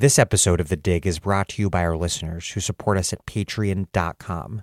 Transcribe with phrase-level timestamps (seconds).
[0.00, 3.12] This episode of The Dig is brought to you by our listeners who support us
[3.12, 4.62] at patreon.com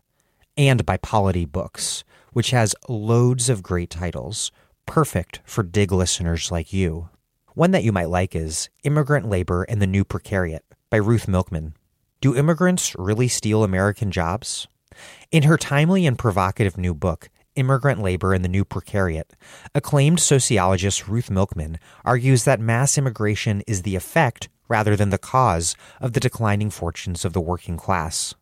[0.57, 4.51] and by Polity Books, which has loads of great titles,
[4.87, 7.09] perfect for Dig listeners like you.
[7.53, 11.75] One that you might like is Immigrant Labor and the New Precariat by Ruth Milkman.
[12.19, 14.67] Do immigrants really steal American jobs?
[15.29, 19.29] In her timely and provocative new book, Immigrant Labor and the New Precariat,
[19.75, 25.75] acclaimed sociologist Ruth Milkman argues that mass immigration is the effect rather than the cause
[25.99, 28.35] of the declining fortunes of the working class.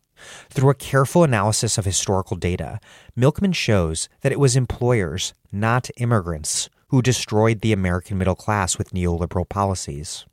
[0.48, 2.80] Through a careful analysis of historical data,
[3.14, 8.92] Milkman shows that it was employers, not immigrants, who destroyed the American middle class with
[8.92, 10.24] neoliberal policies.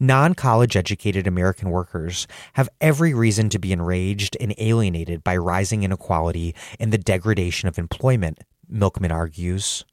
[0.00, 5.82] Non college educated American workers have every reason to be enraged and alienated by rising
[5.82, 9.84] inequality and the degradation of employment, Milkman argues,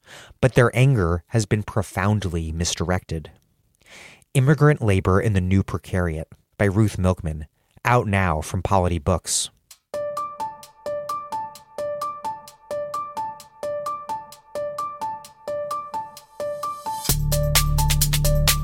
[0.42, 3.32] but their anger has been profoundly misdirected.
[4.36, 6.26] Immigrant Labor in the New Precariat
[6.60, 7.48] by Ruth Milkman,
[7.84, 9.50] out now from Polity Books.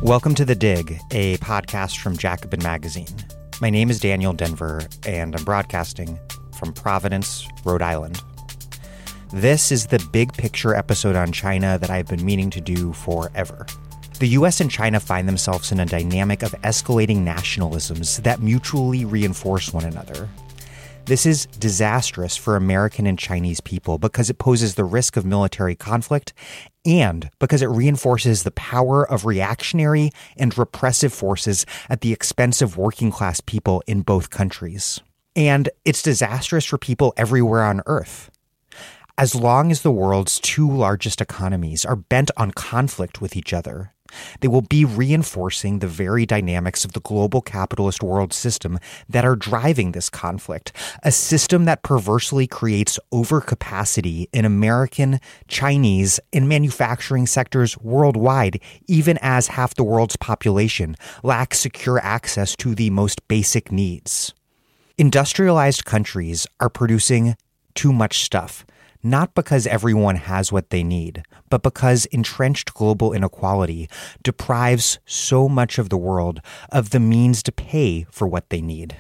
[0.04, 3.08] Welcome to The Dig, a podcast from Jacobin Magazine.
[3.60, 6.20] My name is Daniel Denvir, and I'm broadcasting
[6.54, 8.22] from Providence, Rhode Island.
[9.34, 13.66] This is the big picture episode on China that I've been meaning to do forever.
[14.18, 19.74] The US and China find themselves in a dynamic of escalating nationalisms that mutually reinforce
[19.74, 20.30] one another.
[21.04, 25.76] This is disastrous for American and Chinese people because it poses the risk of military
[25.76, 26.34] conflict
[26.86, 32.78] and because it reinforces the power of reactionary and repressive forces at the expense of
[32.78, 35.02] working class people in both countries.
[35.36, 38.32] And it's disastrous for people everywhere on Earth.
[39.18, 43.92] As long as the world's two largest economies are bent on conflict with each other,
[44.42, 49.36] they will be reinforcing the very dynamics of the global capitalist world system that are
[49.36, 50.72] driving this conflict,
[51.04, 59.48] a system that perversely creates overcapacity in American, Chinese, and manufacturing sectors worldwide, even as
[59.48, 64.34] half the world's population lacks secure access to the most basic needs.
[64.98, 67.36] Industrialized countries are producing
[67.74, 68.66] too much stuff
[69.06, 73.88] not because everyone has what they need, but because entrenched global inequality
[74.24, 78.98] deprives so much of the world of the means to pay for what they need.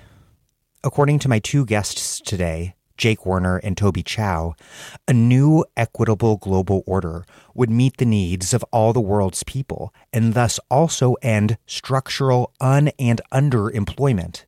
[0.83, 4.53] According to my two guests today, Jake Werner and Toby Chow,
[5.07, 10.35] a new equitable global order would meet the needs of all the world's people and
[10.35, 14.45] thus also end structural un and underemployment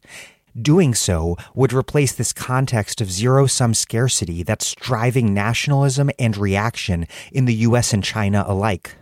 [0.60, 7.06] Doing so would replace this context of zero sum scarcity that's driving nationalism and reaction
[7.32, 8.96] in the US and China alike.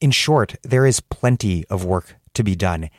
[0.00, 2.90] In short, there is plenty of work to be done.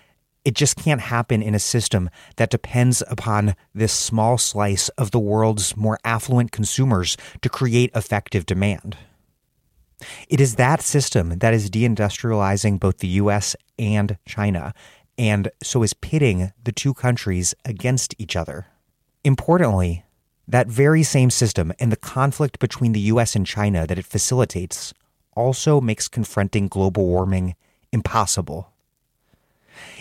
[0.44, 5.19] It just can't happen in a system that depends upon this small slice of the
[5.19, 8.97] world's more affluent consumers to create effective demand.
[10.29, 14.73] It is that system that is deindustrializing both the US and China
[15.19, 18.68] and so is pitting the two countries against each other.
[19.25, 20.06] Importantly,
[20.47, 24.94] that very same system and the conflict between the US and China that it facilitates
[25.35, 27.56] also makes confronting global warming
[27.91, 28.72] impossible.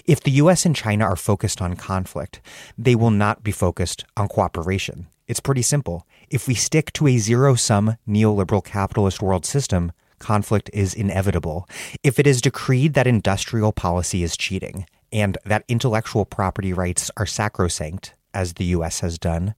[0.06, 2.40] If the US and China are focused on conflict,
[2.78, 5.08] they will not be focused on cooperation.
[5.26, 6.06] It's pretty simple.
[6.30, 9.90] If we stick to a zero sum neoliberal capitalist world system,
[10.20, 11.68] conflict is inevitable.
[12.04, 17.26] If it is decreed that industrial policy is cheating, and that intellectual property rights are
[17.26, 19.54] sacrosanct, as the US has done,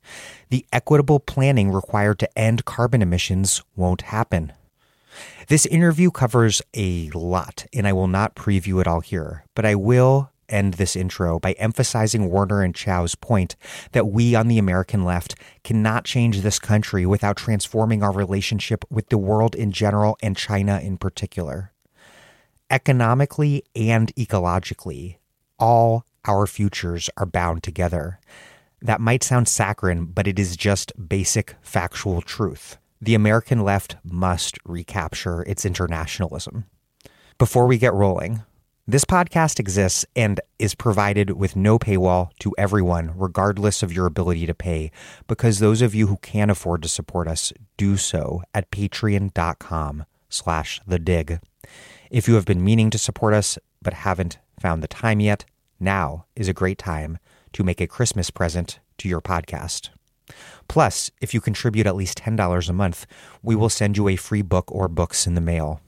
[0.48, 4.52] the equitable planning required to end carbon emissions won't happen.
[5.48, 9.74] This interview covers a lot, and I will not preview it all here, but I
[9.74, 13.56] will end this intro by emphasizing Werner and Chow's point
[13.92, 19.08] that we on the American left cannot change this country without transforming our relationship with
[19.08, 21.72] the world in general and China in particular.
[22.68, 25.16] Economically and ecologically,
[25.60, 28.18] all our futures are bound together.
[28.82, 32.78] That might sound saccharine, but it is just basic factual truth.
[33.00, 36.64] The American left must recapture its internationalism.
[37.38, 38.42] Before we get rolling,
[38.86, 44.46] this podcast exists and is provided with no paywall to everyone, regardless of your ability
[44.46, 44.90] to pay,
[45.28, 50.80] because those of you who can afford to support us do so at patreon.com slash
[50.86, 51.38] the dig.
[52.10, 55.44] If you have been meaning to support us but haven't found the time yet,
[55.80, 57.18] now is a great time
[57.52, 59.90] to make a Christmas present to your podcast.
[60.68, 63.06] Plus, if you contribute at least $10 a month,
[63.42, 65.80] we will send you a free book or books in the mail.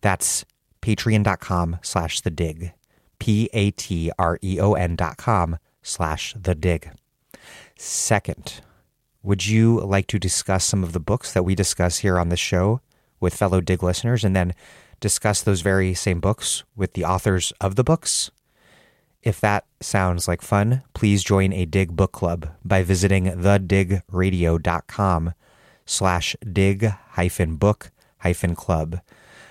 [0.00, 0.44] That's
[0.82, 2.72] patreon.com slash the dig.
[3.18, 6.90] P-A-T-R-E-O-N dot com slash the dig.
[7.76, 8.60] Second,
[9.22, 12.36] would you like to discuss some of the books that we discuss here on the
[12.36, 12.80] show
[13.20, 14.54] with fellow dig listeners and then
[15.00, 18.30] discuss those very same books with the authors of the books?
[19.22, 25.34] If that sounds like fun, please join a dig book club by visiting thedigradio.com
[25.86, 29.00] slash dig hyphen book hyphen club.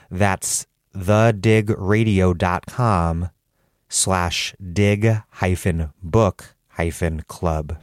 [0.10, 3.30] That's thedigradio.com
[3.90, 7.78] slash dig hyphen book hyphen club.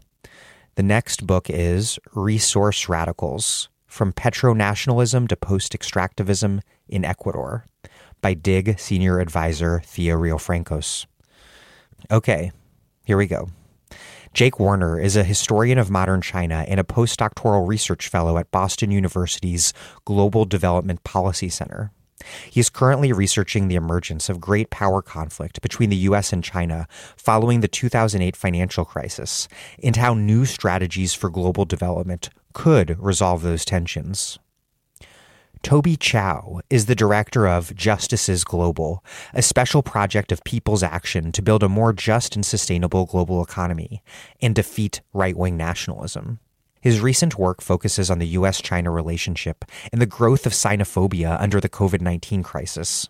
[0.77, 7.67] The next book is Resource Radicals From Petronationalism to Post Extractivism in Ecuador
[8.21, 11.07] by DIG Senior Advisor Thea Riofrancos.
[12.11, 12.53] Okay,
[13.05, 13.49] here we go.
[14.35, 18.91] Jake Werner is a historian of modern China and a postdoctoral research fellow at Boston
[18.91, 19.73] University's
[20.05, 21.93] Global Development Policy Center.
[22.51, 26.89] He is currently researching the emergence of great power conflict between the US and China
[27.17, 29.49] following the 2008 financial crisis
[29.83, 34.39] and how new strategies for global development could resolve those tensions.
[35.65, 39.03] Toby Chow is the director of Justice Is Global,
[39.33, 44.03] a special project of people's action to build a more just and sustainable global economy
[44.43, 46.39] and defeat right wing nationalism.
[46.83, 51.63] His recent work focuses on the US China relationship and the growth of xenophobia under
[51.63, 53.07] the COVID 19 crisis.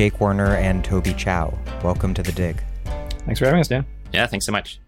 [0.00, 1.52] Jake Werner and Toby Chow,
[1.84, 2.62] welcome to the dig.
[3.26, 3.84] Thanks for having us, Dan.
[4.14, 4.80] Yeah, thanks so much.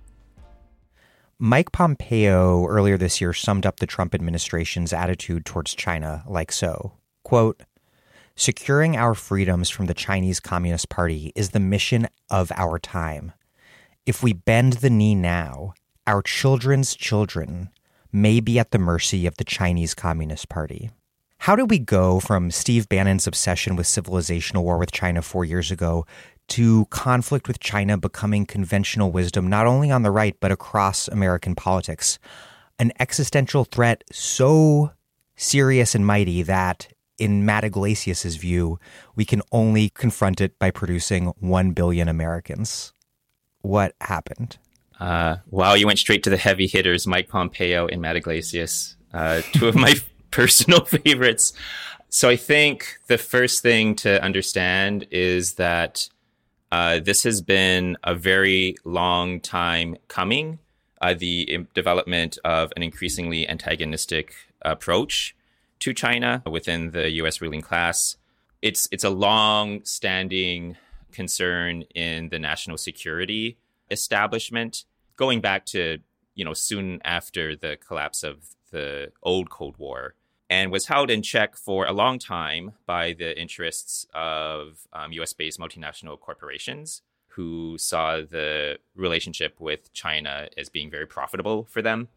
[1.38, 6.94] Mike Pompeo earlier this year summed up the Trump administration's attitude towards China like so
[7.25, 7.62] Quote,
[8.37, 13.32] Securing our freedoms from the Chinese Communist Party is the mission of our time.
[14.06, 15.75] If we bend the knee now,
[16.06, 17.69] our children's children
[18.12, 20.88] may be at the mercy of the Chinese Communist Party.
[21.43, 25.73] How did we go from Steve Bannon's obsession with civilizational war with China four years
[25.73, 26.06] ago
[26.50, 31.56] to conflict with China becoming conventional wisdom, not only on the right, but across American
[31.56, 32.21] politics?
[32.79, 34.93] An existential threat so
[35.35, 36.87] serious and mighty that
[37.19, 38.79] in Matt Yglesias' view,
[39.17, 42.93] we can only confront it by producing 1 billion Americans.
[43.62, 44.59] What happened?
[45.00, 49.43] Uh, wow, you went straight to the heavy hitters, Mike Pompeo and Matt Yglesias, uh,
[49.53, 49.95] two of my
[50.32, 51.52] personal favorites.
[52.08, 56.08] So I think the first thing to understand is that
[56.73, 60.58] uh, this has been a very long time coming.
[61.00, 65.34] Uh, the development of an increasingly antagonistic approach
[65.81, 67.40] to China within the U.S.
[67.40, 68.17] ruling class.
[68.62, 70.76] It's it's a long-standing
[71.11, 73.58] concern in the national security
[73.90, 74.85] establishment,
[75.17, 75.99] going back to
[76.35, 80.14] you know soon after the collapse of the old Cold War,
[80.52, 85.58] and was held in check for a long time by the interests of um, U.S.-based
[85.58, 92.08] multinational corporations who saw the relationship with China as being very profitable for them.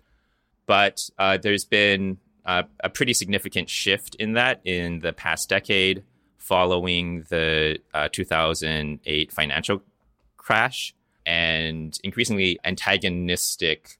[0.65, 6.03] But uh, there's been uh, a pretty significant shift in that in the past decade
[6.37, 9.81] following the uh, 2008 financial
[10.35, 10.93] crash
[11.25, 13.97] and increasingly antagonistic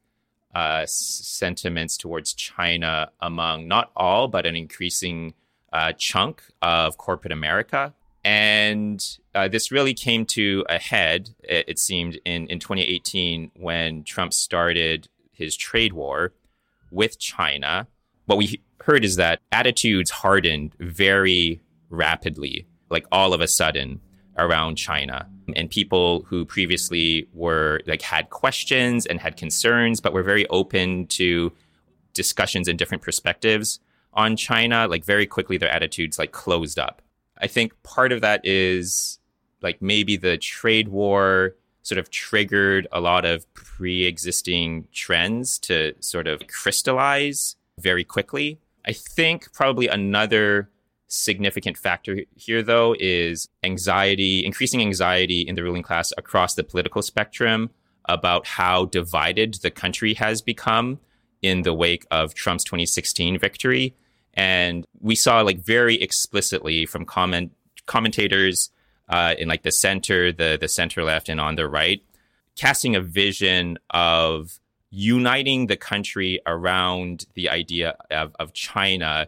[0.56, 5.33] uh, sentiments towards China among not all, but an increasing
[5.71, 7.94] uh, chunk of corporate America.
[8.24, 14.04] And uh, this really came to a head, it, it seemed, in, in 2018 when
[14.04, 16.33] Trump started his trade war
[16.90, 17.88] with China
[18.26, 24.02] what we heard is that attitudes hardened very rapidly, like all of a sudden
[24.37, 25.27] around China.
[25.56, 31.07] And people who previously were like had questions and had concerns, but were very open
[31.07, 31.51] to
[32.13, 33.80] discussions and different perspectives
[34.13, 37.01] on China, like very quickly their attitudes like closed up.
[37.37, 39.19] I think part of that is
[39.61, 45.94] like maybe the trade war sort of triggered a lot of pre existing trends to
[45.99, 48.59] sort of crystallize very quickly.
[48.85, 50.69] I think probably another
[51.07, 57.02] significant factor here, though, is anxiety, increasing anxiety in the ruling class across the political
[57.02, 57.69] spectrum
[58.07, 61.00] about how divided the country has become
[61.42, 63.95] in the wake of Trump's 2016 victory.
[64.33, 67.52] And we saw like very explicitly from comment
[67.85, 68.71] commentators
[69.09, 72.02] uh, in like the center, the the center left, and on the right,
[72.56, 74.59] casting a vision of
[74.90, 79.28] uniting the country around the idea of, of China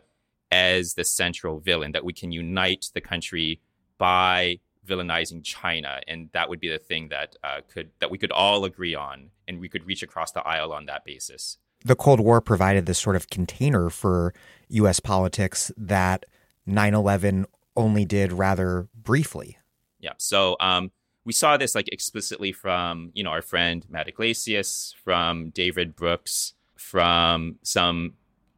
[0.51, 3.61] as the central villain, that we can unite the country
[3.97, 8.31] by villainizing China, and that would be the thing that uh, could that we could
[8.31, 11.57] all agree on, and we could reach across the aisle on that basis.
[11.83, 14.33] The Cold War provided this sort of container for
[14.69, 14.99] U.S.
[14.99, 16.25] politics that
[16.67, 19.57] 9/11 only did rather briefly.
[19.99, 20.13] Yeah.
[20.17, 20.91] So um,
[21.25, 26.53] we saw this like explicitly from you know our friend Matt Yglesias, from David Brooks,
[26.75, 28.13] from some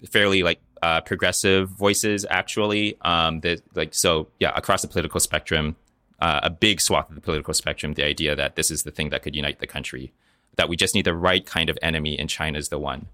[0.07, 2.97] fairly like uh, progressive voices actually.
[3.01, 5.75] Um, that like so yeah across the political spectrum,
[6.19, 7.93] uh, a big swath of the political spectrum.
[7.93, 10.13] The idea that this is the thing that could unite the country,
[10.55, 13.07] that we just need the right kind of enemy, and China's the one.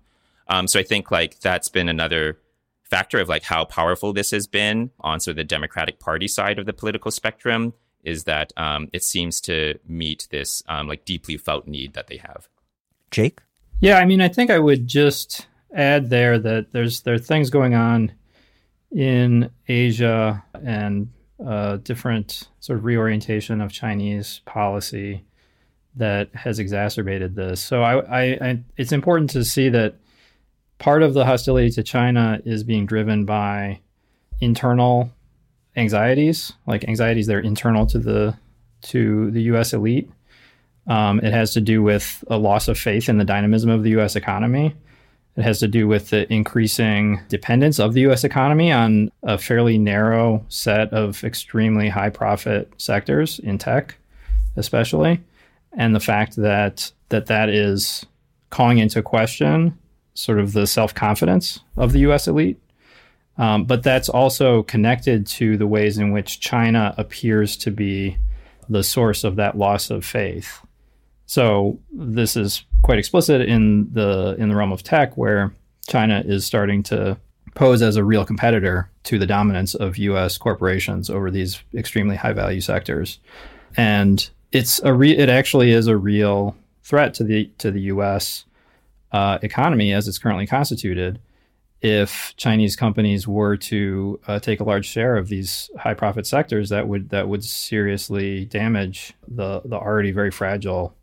[0.47, 2.39] Um, so I think like that's been another
[2.83, 6.59] factor of like how powerful this has been on sort of the Democratic Party side
[6.59, 7.73] of the political spectrum
[8.03, 12.17] is that um, it seems to meet this um, like deeply felt need that they
[12.17, 12.47] have.
[13.09, 13.39] Jake,
[13.79, 17.49] yeah, I mean, I think I would just add there that there's there are things
[17.49, 18.11] going on
[18.91, 21.11] in Asia and
[21.45, 25.25] uh, different sort of reorientation of Chinese policy
[25.95, 27.61] that has exacerbated this.
[27.61, 29.95] So I, I, I, it's important to see that
[30.77, 33.79] part of the hostility to China is being driven by
[34.39, 35.11] internal
[35.75, 38.37] anxieties, like anxieties that are internal to the
[38.81, 39.73] to the U.S.
[39.73, 40.09] elite.
[40.87, 43.89] Um, it has to do with a loss of faith in the dynamism of the
[43.91, 44.15] U.S.
[44.15, 44.75] economy.
[45.37, 48.23] It has to do with the increasing dependence of the U.S.
[48.23, 53.97] economy on a fairly narrow set of extremely high profit sectors in tech,
[54.55, 55.19] especially,
[55.73, 58.05] and the fact that that that is
[58.49, 59.77] calling into question
[60.13, 62.27] sort of the self confidence of the U.S.
[62.27, 62.59] elite.
[63.37, 68.17] Um, but that's also connected to the ways in which China appears to be
[68.69, 70.61] the source of that loss of faith.
[71.25, 75.53] So this is quite explicit in the in the realm of tech, where
[75.87, 77.17] China is starting to
[77.55, 80.37] pose as a real competitor to the dominance of U.S.
[80.37, 83.19] corporations over these extremely high value sectors,
[83.75, 88.45] and it's a re- it actually is a real threat to the to the U.S.
[89.11, 91.19] Uh, economy as it's currently constituted.
[91.81, 96.69] If Chinese companies were to uh, take a large share of these high profit sectors,
[96.69, 100.95] that would that would seriously damage the the already very fragile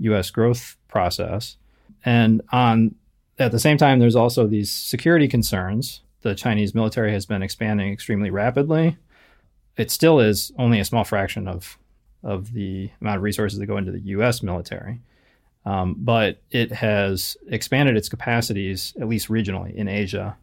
[0.00, 0.30] U.S.
[0.30, 1.56] growth process.
[2.04, 2.94] And on
[3.38, 6.02] at the same time, there's also these security concerns.
[6.22, 8.96] The Chinese military has been expanding extremely rapidly.
[9.76, 11.78] It still is only a small fraction of
[12.22, 14.42] of the amount of resources that go into the U.S.
[14.42, 15.00] military,
[15.64, 20.36] um, but it has expanded its capacities, at least regionally, in Asia,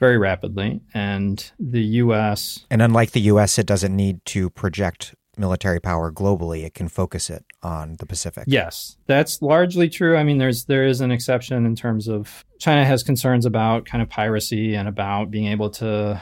[0.00, 0.80] very rapidly.
[0.94, 2.66] And the U.S.
[2.70, 7.30] and unlike the U.S., it doesn't need to project military power globally, it can focus
[7.30, 8.44] it on the Pacific.
[8.46, 10.16] Yes, that's largely true.
[10.16, 14.02] I mean, there's there is an exception in terms of China has concerns about kind
[14.02, 16.20] of piracy and about being able to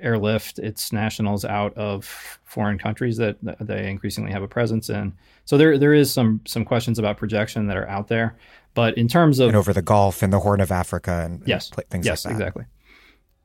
[0.00, 2.04] airlift its nationals out of
[2.42, 5.12] foreign countries that, that they increasingly have a presence in.
[5.44, 8.36] So there there is some some questions about projection that are out there.
[8.74, 11.70] But in terms of and over the Gulf and the Horn of Africa and, yes,
[11.76, 12.40] and things yes, like that.
[12.40, 12.64] exactly.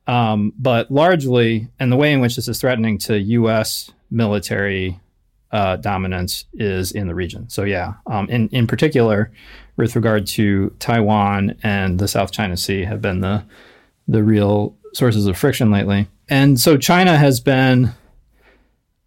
[0.06, 5.00] Um, but largely, and the way in which this is threatening to U.S military
[5.50, 7.48] uh, dominance is in the region.
[7.48, 9.30] So yeah, um, in in particular,
[9.76, 13.44] with regard to Taiwan and the South China Sea, have been the
[14.06, 16.08] the real sources of friction lately.
[16.28, 17.92] And so China has been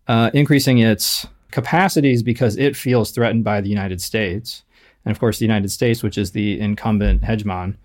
[0.07, 4.63] uh, increasing its capacities because it feels threatened by the United States,
[5.05, 7.75] and of course, the United States, which is the incumbent hegemon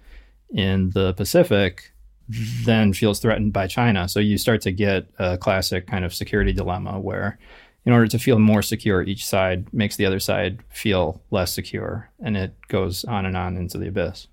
[0.50, 1.92] in the Pacific,
[2.28, 4.09] then feels threatened by China.
[4.09, 7.38] So you start to get a classic kind of security dilemma where,
[7.85, 12.11] in order to feel more secure, each side makes the other side feel less secure,
[12.21, 14.26] and it goes on and on into the abyss.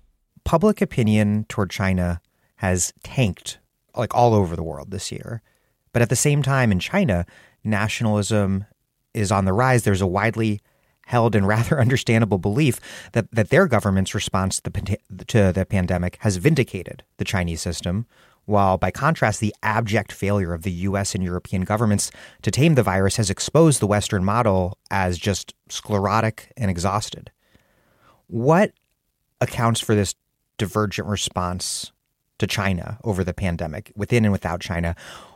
[0.44, 2.20] Public opinion toward China
[2.56, 3.58] has tanked
[3.96, 5.40] like all over the world this year.
[5.92, 7.24] But at the same time, in China,
[7.62, 8.64] nationalism
[9.12, 9.84] is on the rise.
[9.84, 10.60] There's a widely
[11.06, 12.80] held and rather understandable belief
[13.12, 18.06] that, that their government's response to the, to the pandemic has vindicated the Chinese system,
[18.46, 22.10] while by contrast, the abject failure of the US and European governments
[22.42, 27.30] to tame the virus has exposed the Western model as just sclerotic and exhausted.
[28.26, 28.72] What
[29.40, 30.14] accounts for this
[30.58, 31.92] divergent response
[32.38, 34.94] to China over the pandemic, within and without China?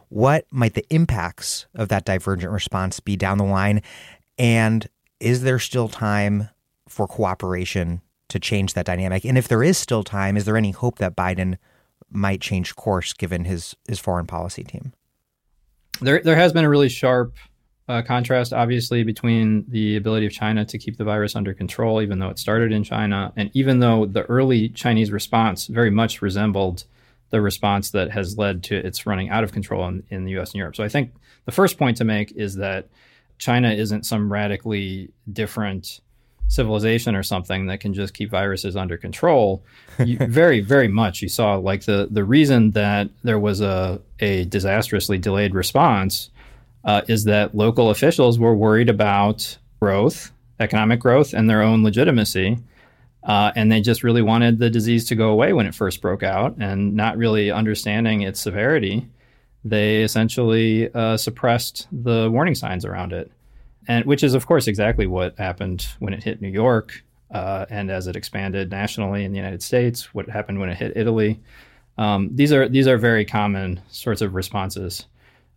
[0.09, 3.83] What might the impacts of that divergent response be down the line?
[4.39, 4.89] And
[5.21, 6.49] is there still time
[6.89, 9.25] for cooperation to change that dynamic?
[9.25, 11.57] And if there is still time, is there any hope that Biden
[12.11, 14.93] might change course given his his foreign policy team?
[16.01, 17.35] There there has been a really sharp
[17.89, 22.19] uh, contrast, obviously, between the ability of China to keep the virus under control, even
[22.19, 26.85] though it started in China, and even though the early Chinese response very much resembled
[27.31, 30.51] the response that has led to its running out of control in, in the U.S.
[30.51, 30.77] and Europe.
[30.77, 31.13] So I think
[31.45, 32.89] the first point to make is that
[33.39, 36.01] China isn't some radically different
[36.49, 39.63] civilization or something that can just keep viruses under control.
[39.99, 44.45] You, very, very much you saw like the the reason that there was a a
[44.47, 46.31] disastrously delayed response
[46.85, 52.59] uh, is that local officials were worried about growth, economic growth, and their own legitimacy.
[53.25, 56.23] Uh, and they just really wanted the disease to go away when it first broke
[56.23, 59.07] out, and not really understanding its severity,
[59.65, 63.31] they essentially uh, suppressed the warning signs around it
[63.89, 67.91] and which is of course exactly what happened when it hit New York, uh, and
[67.91, 70.15] as it expanded nationally in the United States.
[70.15, 71.41] What happened when it hit Italy?
[71.97, 75.07] Um, these are these are very common sorts of responses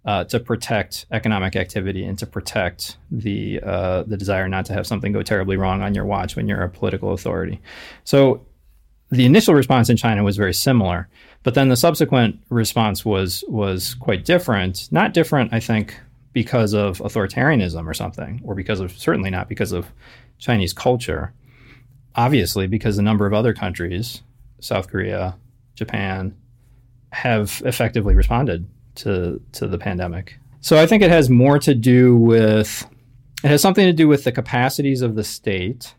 [0.05, 4.87] uh, to protect economic activity and to protect the uh, the desire not to have
[4.87, 7.61] something go terribly wrong on your watch when you're a political authority.
[8.05, 8.45] So
[9.11, 11.09] the initial response in China was very similar,
[11.43, 14.87] but then the subsequent response was was quite different.
[14.91, 15.99] Not different, I think,
[16.33, 19.91] because of authoritarianism or something, or because of certainly not because of
[20.39, 21.33] Chinese culture.
[22.15, 24.21] Obviously, because a number of other countries,
[24.59, 25.35] South Korea,
[25.75, 26.35] Japan,
[27.11, 28.65] have effectively responded
[28.95, 30.37] to to the pandemic.
[30.61, 32.87] So I think it has more to do with
[33.43, 35.95] it has something to do with the capacities of the state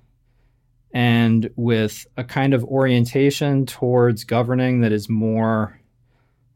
[0.92, 5.80] and with a kind of orientation towards governing that is more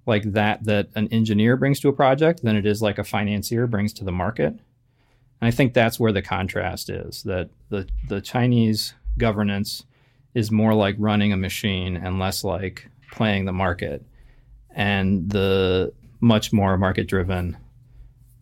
[0.06, 3.66] like that that an engineer brings to a project than it is like a financier
[3.66, 4.48] brings to the market.
[4.48, 9.84] And I think that's where the contrast is that the the Chinese governance
[10.34, 14.04] is more like running a machine and less like playing the market.
[14.70, 17.56] And the much more market driven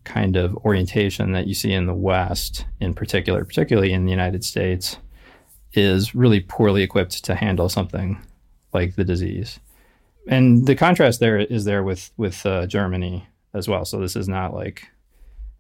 [0.03, 4.45] kind of orientation that you see in the West, in particular, particularly in the United
[4.45, 4.97] States,
[5.76, 8.21] is really poorly equipped to handle something
[8.73, 9.61] like the disease
[10.26, 13.85] and the contrast there is there with with uh, Germany as well.
[13.85, 14.88] So this is not like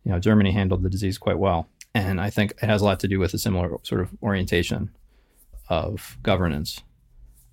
[0.04, 3.00] you know Germany handled the disease quite well, and I think it has a lot
[3.00, 4.90] to do with a similar sort of orientation
[5.68, 6.80] of governance.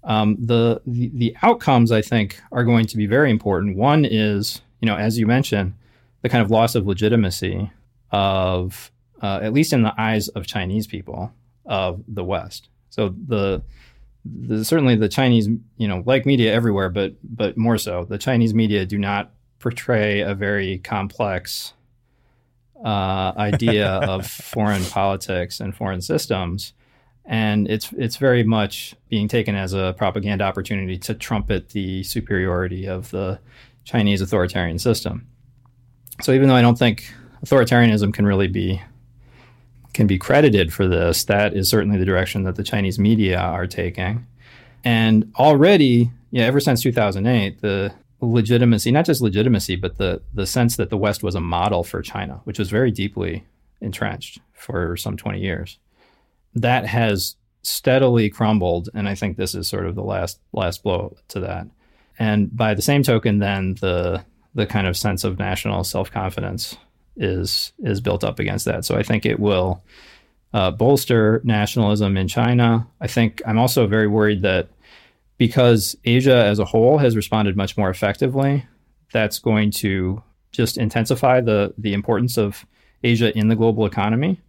[0.04, 3.78] Um, the, the the outcomes I think are going to be very important.
[3.78, 5.74] One is you know as you mentioned
[6.22, 7.72] the kind of loss of legitimacy
[8.12, 11.34] of uh, at least in the eyes of Chinese people
[11.66, 12.70] of the West.
[12.90, 13.62] So the
[14.24, 15.48] the, certainly the Chinese,
[15.78, 20.22] you know, like media everywhere, but but more so, the Chinese media do not portray
[20.22, 21.74] a very complex
[22.84, 26.74] uh, idea of foreign politics and foreign systems,
[27.26, 32.88] and it's it's very much being taken as a propaganda opportunity to trumpet the superiority
[32.88, 33.40] of the
[33.84, 35.28] Chinese authoritarian system.
[36.22, 37.12] So even though I don't think
[37.44, 38.82] authoritarianism can really be
[39.94, 43.68] can be credited for this, that is certainly the direction that the Chinese media are
[43.68, 44.26] taking.
[44.84, 50.76] And already, yeah, ever since 2008, the legitimacy, not just legitimacy, but the, the sense
[50.78, 53.46] that the West was a model for China, which was very deeply
[53.82, 55.78] entrenched for some 20 years,
[56.56, 58.90] that has steadily crumbled.
[58.94, 61.68] And I think this is sort of the last last blow to that.
[62.18, 64.24] And by the same token, then the
[64.54, 66.78] the kind of sense of national self confidence
[67.16, 68.86] is is built up against that.
[68.86, 69.84] So I think it will
[70.54, 72.88] uh, bolster nationalism in China.
[73.00, 74.70] I think I'm also very worried that
[75.38, 78.66] because Asia as a whole has responded much more effectively,
[79.12, 80.22] that's going to
[80.52, 82.66] just intensify the the importance of
[83.04, 84.40] Asia in the global economy,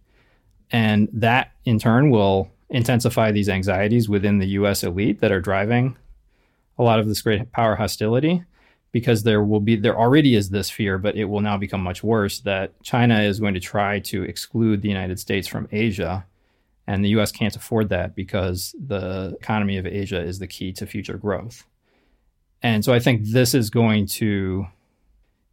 [0.71, 4.83] and that in turn will intensify these anxieties within the U.S.
[4.83, 5.95] elite that are driving
[6.77, 8.43] a lot of this great power hostility
[8.93, 12.03] because there will be there already is this fear, but it will now become much
[12.03, 16.25] worse that China is going to try to exclude the United States from Asia.
[16.85, 20.85] And the US can't afford that because the economy of Asia is the key to
[20.85, 21.65] future growth.
[22.61, 24.67] And so I think this is going to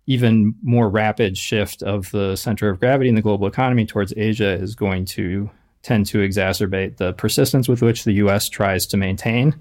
[0.07, 4.50] even more rapid shift of the center of gravity in the global economy towards Asia
[4.50, 5.48] is going to
[5.83, 9.55] tend to exacerbate the persistence with which the US tries to maintain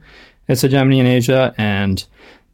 [0.49, 2.05] its hegemony in Asia and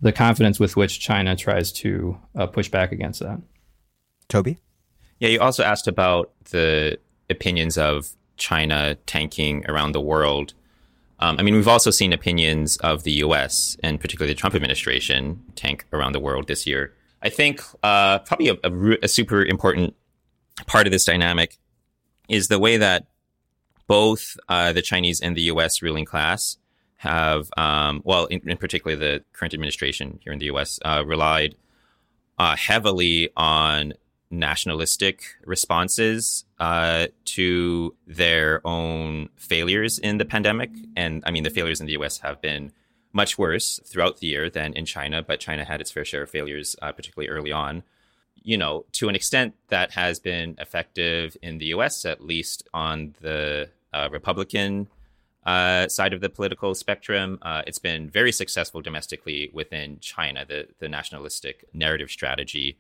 [0.01, 3.41] the confidence with which China tries to uh, push back against that.
[4.27, 4.57] Toby?
[5.19, 10.53] Yeah, you also asked about the opinions of China tanking around the world.
[11.19, 15.41] Um, I mean, we've also seen opinions of the US and particularly the Trump administration
[15.55, 16.93] tank around the world this year.
[17.21, 19.95] I think uh, probably a, a, a super important
[20.67, 21.57] part of this dynamic
[22.29, 23.07] is the way that
[23.87, 26.57] both uh, the Chinese and the US ruling class
[27.05, 30.79] have, um, well, in, in, particular, the current administration here in the U.S.
[30.83, 31.55] Uh, relied
[32.37, 33.93] uh, heavily on
[34.31, 40.71] nationalistic responses uh, to their own failures in the pandemic.
[40.95, 42.19] And I mean, the failures in the U.S.
[42.19, 42.71] have been
[43.13, 46.29] much worse throughout the year than in China, but China had its fair share of
[46.29, 47.83] failures, uh, particularly early on.
[48.43, 53.15] you know, to an extent that has been effective in the US, at least on
[53.21, 54.87] the uh, Republican
[55.45, 57.37] uh, side of the political spectrum.
[57.41, 62.77] Uh, it's been very successful domestically within China, the, the nationalistic narrative strategy.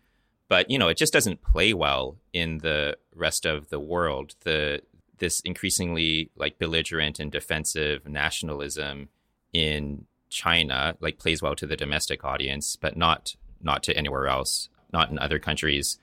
[0.47, 4.35] But, you know, it just doesn't play well in the rest of the world.
[4.41, 4.81] The
[5.17, 9.07] this increasingly like belligerent and defensive nationalism
[9.53, 14.69] in China like plays well to the domestic audience, but not not to anywhere else,
[14.91, 15.97] not in other countries.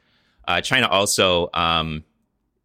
[0.49, 2.05] Uh, China also um,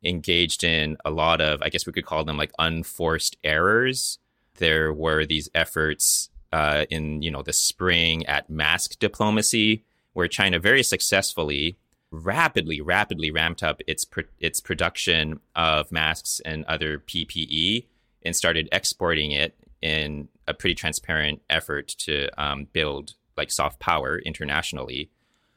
[0.04, 4.20] engaged in a lot of, I guess we could call them like unforced errors.
[4.56, 9.84] There were these efforts uh, in, you know, the spring at mask diplomacy,
[10.14, 11.78] where China very successfully,
[12.12, 17.86] rapidly, rapidly ramped up its pr- its production of masks and other PPE
[18.24, 24.18] and started exporting it in a pretty transparent effort to um, build like soft power
[24.20, 25.12] internationally,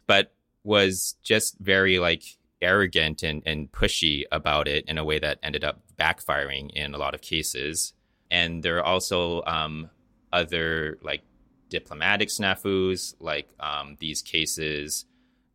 [0.06, 0.32] but
[0.64, 2.22] was just very like
[2.62, 6.98] arrogant and, and pushy about it in a way that ended up backfiring in a
[6.98, 7.94] lot of cases.
[8.30, 9.90] And there are also um,
[10.32, 11.22] other like
[11.68, 15.06] diplomatic snafus, like um, these cases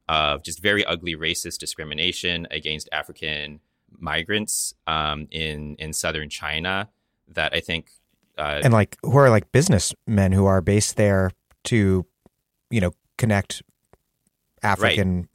[0.08, 3.60] of just very ugly racist discrimination against African
[3.98, 6.90] migrants um, in in southern China
[7.30, 7.90] that I think
[8.38, 11.32] uh, and like who are like businessmen who are based there
[11.66, 12.06] to
[12.70, 13.64] you know connect
[14.62, 15.28] African right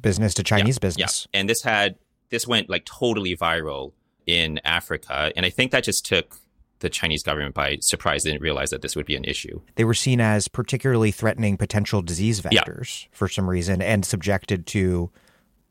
[0.00, 1.28] business to Chinese yeah, business.
[1.32, 1.40] Yeah.
[1.40, 1.96] And this had
[2.30, 3.92] this went like totally viral
[4.26, 6.36] in Africa, and I think that just took
[6.80, 8.22] the Chinese government by surprise.
[8.22, 9.60] They didn't realize that this would be an issue.
[9.76, 13.08] They were seen as particularly threatening potential disease vectors yeah.
[13.12, 15.10] for some reason, and subjected to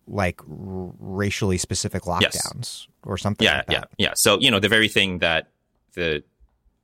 [0.08, 2.88] like r- racially specific lockdowns yes.
[3.04, 3.46] or something.
[3.46, 4.14] Yeah, like yeah, yeah.
[4.16, 5.50] So you know the very thing that
[5.94, 6.24] the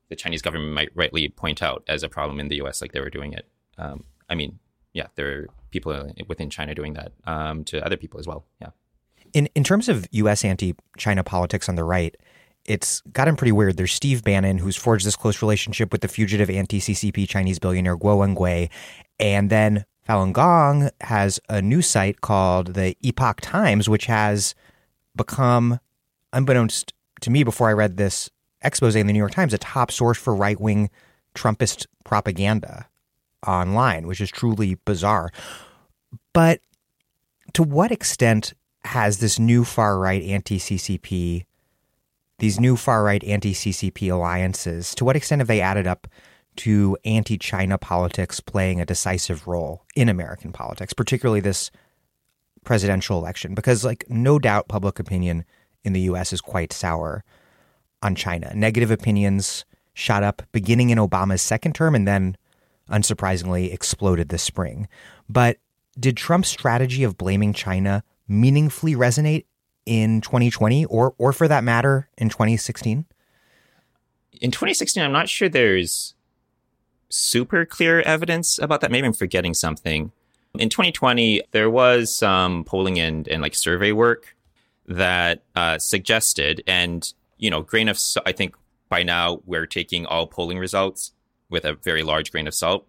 [0.10, 2.82] the Chinese government might rightly point out as a problem in the U.S.
[2.82, 3.48] Like they were doing it.
[3.78, 4.60] Um, I mean,
[4.94, 8.46] yeah, there are people within China doing that um, to other people as well.
[8.62, 8.70] Yeah.
[9.34, 10.44] In in terms of U.S.
[10.44, 12.16] anti-China politics on the right,
[12.66, 13.78] it's gotten pretty weird.
[13.78, 18.18] There's Steve Bannon, who's forged this close relationship with the fugitive anti-CCP Chinese billionaire Guo
[18.18, 18.70] Wengui,
[19.20, 24.56] and then Falun Gong has a news site called the Epoch Times, which has
[25.16, 25.80] become,
[26.34, 28.30] unbeknownst to me before I read this
[28.62, 30.90] expose in the New York Times, a top source for right-wing
[31.36, 32.88] Trumpist propaganda
[33.46, 35.32] online, which is truly bizarre.
[36.34, 36.62] But
[37.54, 41.46] to what extent has this new far right anti CCP,
[42.40, 46.08] these new far right anti CCP alliances, to what extent have they added up
[46.58, 51.72] to anti China politics playing a decisive role in American politics, particularly this
[52.64, 53.56] presidential election?
[53.56, 55.46] Because, like, no doubt public opinion
[55.84, 57.24] in the US is quite sour
[58.02, 58.54] on China.
[58.54, 62.38] Negative opinions shot up beginning in Obama's second term and then
[62.90, 64.88] unsurprisingly, exploded this spring.
[65.28, 65.58] But
[66.00, 69.46] did Trump's strategy of blaming China meaningfully resonate
[69.86, 73.06] in 2020 or or for that matter in 2016?
[74.42, 76.14] In 2016, I'm not sure there's
[77.10, 78.92] super clear evidence about that.
[78.92, 80.12] Maybe I'm forgetting something.
[80.58, 84.36] In 2020, there was some polling and, and like survey work
[84.88, 88.56] that uh, suggested, and you know, grain of I think
[88.90, 91.12] by now we're taking all polling results
[91.50, 92.88] with a very large grain of salt.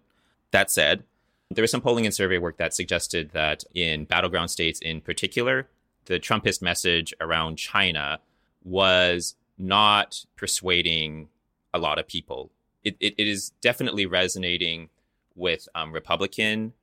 [0.51, 1.03] That said,
[1.49, 5.69] there was some polling and survey work that suggested that in battleground states in particular,
[6.05, 8.19] the Trumpist message around China
[8.63, 11.27] was not persuading
[11.73, 12.51] a lot of people.
[12.83, 14.89] It, it, it is definitely resonating
[15.35, 16.73] with um, Republican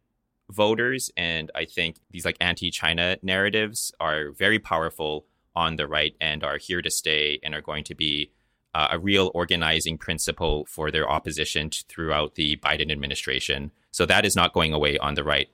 [0.51, 1.11] voters.
[1.17, 6.45] And I think these like anti China narratives are very powerful on the right and
[6.45, 8.31] are here to stay and are going to be
[8.79, 13.73] uh, a real organizing principle for their opposition throughout the Biden administration.
[13.91, 15.49] So that is not going away on the right.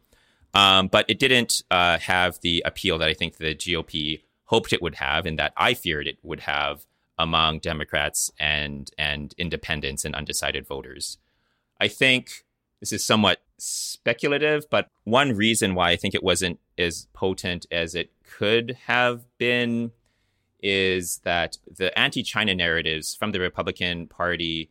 [0.52, 4.82] Um, but it didn't uh, have the appeal that I think the GOP hoped it
[4.82, 6.84] would have, and that I feared it would have
[7.18, 11.16] among Democrats and and independents and undecided voters.
[11.80, 12.44] I think
[12.80, 17.94] this is somewhat speculative, but one reason why I think it wasn't as potent as
[17.94, 19.92] it could have been
[20.64, 24.70] is that the anti-China narratives from the Republican Party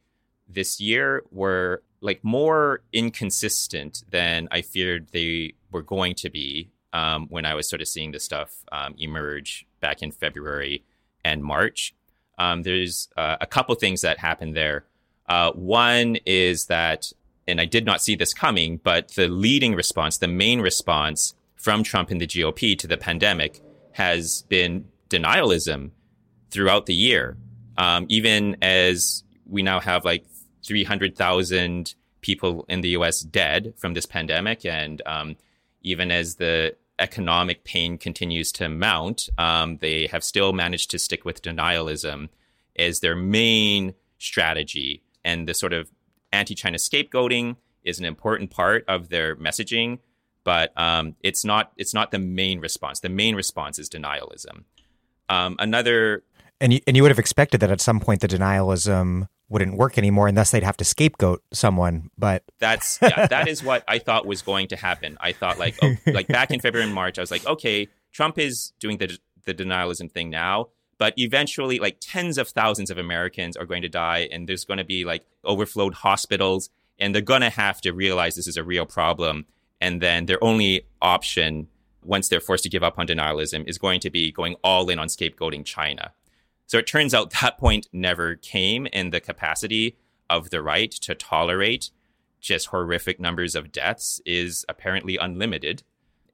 [0.49, 7.27] this year were like more inconsistent than I feared they were going to be um,
[7.29, 10.83] when I was sort of seeing this stuff um, emerge back in February
[11.23, 11.93] and March.
[12.39, 14.85] Um, there's uh, a couple things that happened there.
[15.29, 17.13] Uh, one is that,
[17.47, 21.83] and I did not see this coming, but the leading response, the main response from
[21.83, 23.61] Trump and the GOP to the pandemic
[23.93, 25.91] has been denialism
[26.49, 27.37] throughout the year.
[27.77, 30.25] Um, even as we now have like
[30.65, 35.35] 300,000 people in the US dead from this pandemic, and um,
[35.81, 41.25] even as the economic pain continues to mount, um, they have still managed to stick
[41.25, 42.29] with denialism
[42.77, 45.03] as their main strategy.
[45.23, 45.89] And the sort of
[46.31, 49.99] anti China scapegoating is an important part of their messaging,
[50.43, 52.99] but um, it's not it's not the main response.
[52.99, 54.63] The main response is denialism.
[55.29, 56.23] Um, another
[56.59, 59.97] and you, and you would have expected that at some point the denialism wouldn't work
[59.97, 62.09] anymore, and thus they'd have to scapegoat someone.
[62.17, 65.17] But that's yeah, that is what I thought was going to happen.
[65.19, 68.39] I thought like oh, like back in February and March, I was like, okay, Trump
[68.39, 73.57] is doing the the denialism thing now, but eventually, like tens of thousands of Americans
[73.57, 77.41] are going to die, and there's going to be like overflowed hospitals, and they're going
[77.41, 79.45] to have to realize this is a real problem,
[79.81, 81.67] and then their only option
[82.05, 84.99] once they're forced to give up on denialism is going to be going all in
[84.99, 86.11] on scapegoating China.
[86.65, 89.97] So it turns out that point never came, and the capacity
[90.29, 91.91] of the right to tolerate
[92.39, 95.83] just horrific numbers of deaths is apparently unlimited.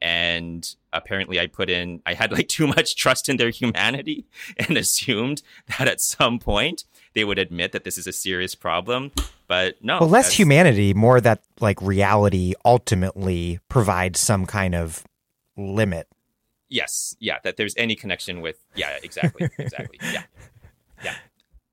[0.01, 4.25] And apparently, I put in, I had like too much trust in their humanity
[4.58, 5.41] and assumed
[5.77, 9.12] that at some point they would admit that this is a serious problem.
[9.47, 9.99] But no.
[9.99, 15.03] Well, less humanity, more that like reality ultimately provides some kind of
[15.60, 16.08] limit.
[16.69, 20.24] Yes, yeah, that there's any connection with yeah, exactly, exactly, yeah,
[21.04, 21.15] yeah.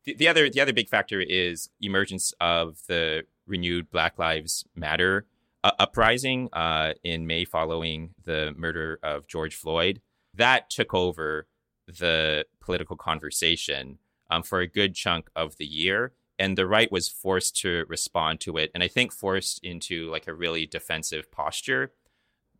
[0.04, 5.26] The, the other the other big factor is emergence of the renewed Black Lives Matter
[5.66, 10.00] uh, uprising uh, in May following the murder of George Floyd.
[10.32, 11.48] That took over
[11.86, 13.98] the political conversation
[14.30, 18.38] um, for a good chunk of the year, and the right was forced to respond
[18.40, 21.92] to it, and I think forced into like a really defensive posture,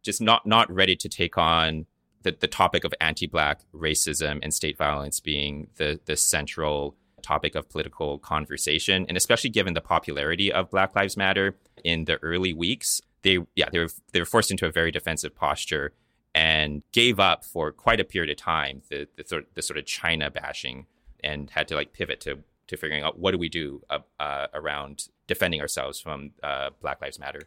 [0.07, 1.87] just not not ready to take on
[2.23, 7.69] the, the topic of anti-black racism and state violence being the the central topic of
[7.69, 9.05] political conversation.
[9.09, 13.69] And especially given the popularity of black lives matter in the early weeks they yeah
[13.71, 15.93] they were they were forced into a very defensive posture
[16.35, 19.85] and gave up for quite a period of time the the sort, the sort of
[19.85, 20.87] china bashing
[21.25, 22.39] and had to like pivot to
[22.69, 27.01] to figuring out what do we do uh, uh, around defending ourselves from uh, black
[27.01, 27.43] lives matter.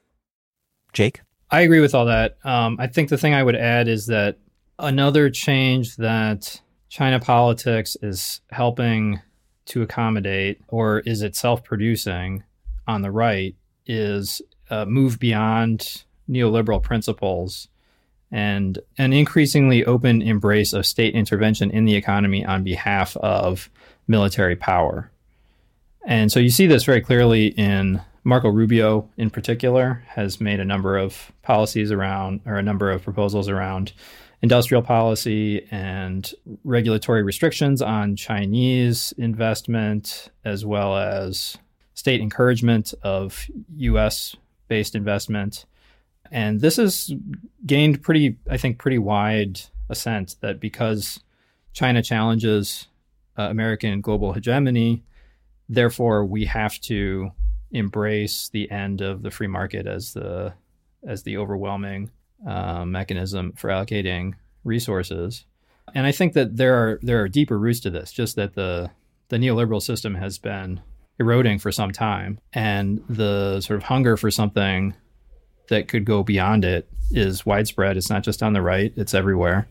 [0.94, 2.38] Jake I agree with all that.
[2.44, 4.38] Um, I think the thing I would add is that
[4.80, 9.20] Another change that China politics is helping
[9.66, 12.44] to accommodate, or is itself producing
[12.88, 17.68] on the right, is a move beyond neoliberal principles
[18.32, 23.70] and an increasingly open embrace of state intervention in the economy on behalf of
[24.08, 25.12] military power.
[26.06, 30.66] And so you see this very clearly in Marco Rubio, in particular, has made a
[30.66, 33.94] number of policies around, or a number of proposals around
[34.42, 41.58] industrial policy and regulatory restrictions on Chinese investment, as well as
[41.94, 43.46] state encouragement of
[43.78, 44.36] US
[44.68, 45.66] based investment.
[46.32, 47.12] And this has
[47.66, 51.20] gained pretty, I think, pretty wide assent that because
[51.74, 52.88] China challenges
[53.38, 55.04] uh, American global hegemony,
[55.68, 57.32] therefore we have to
[57.72, 60.54] embrace the end of the free market as the
[61.08, 62.12] as the overwhelming
[62.48, 65.46] uh, mechanism for allocating resources.
[65.94, 68.92] And I think that there are there are deeper roots to this, just that the
[69.30, 70.82] the neoliberal system has been
[71.20, 74.94] eroding for some time, and the sort of hunger for something
[75.70, 77.98] that could go beyond it is widespread.
[77.98, 79.68] It's not just on the right; it's everywhere.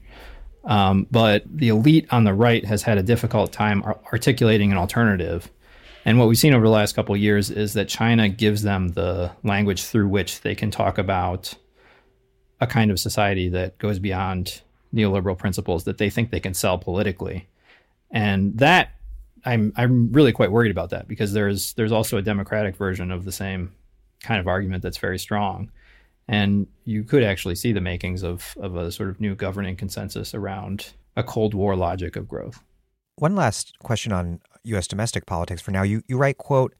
[0.64, 3.82] Um, but the elite on the right has had a difficult time
[4.12, 5.50] articulating an alternative.
[6.08, 8.88] And what we've seen over the last couple of years is that China gives them
[8.88, 11.54] the language through which they can talk about
[12.62, 14.62] a kind of society that goes beyond
[14.94, 17.46] neoliberal principles that they think they can sell politically.
[18.10, 18.92] And that
[19.44, 23.26] I'm I'm really quite worried about that because there's there's also a democratic version of
[23.26, 23.74] the same
[24.22, 25.70] kind of argument that's very strong.
[26.26, 30.32] And you could actually see the makings of of a sort of new governing consensus
[30.32, 32.62] around a Cold War logic of growth.
[33.16, 35.82] One last question on US domestic politics for now.
[35.82, 36.74] You you write, quote,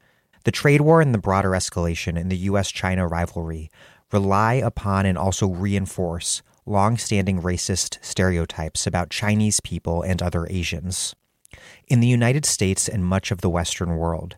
[0.45, 3.69] the trade war and the broader escalation in the US China rivalry
[4.11, 11.15] rely upon and also reinforce long-standing racist stereotypes about Chinese people and other Asians.
[11.87, 14.37] In the United States and much of the Western world,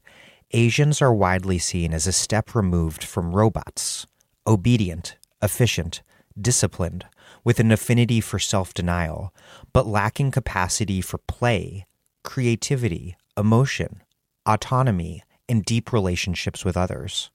[0.51, 4.05] Asians are widely seen as a step removed from robots,
[4.47, 6.01] obedient, efficient,
[6.39, 7.05] disciplined,
[7.43, 9.33] with an affinity for self denial,
[9.73, 11.85] but lacking capacity for play,
[12.23, 14.01] creativity, emotion,
[14.45, 17.31] autonomy, and deep relationships with others.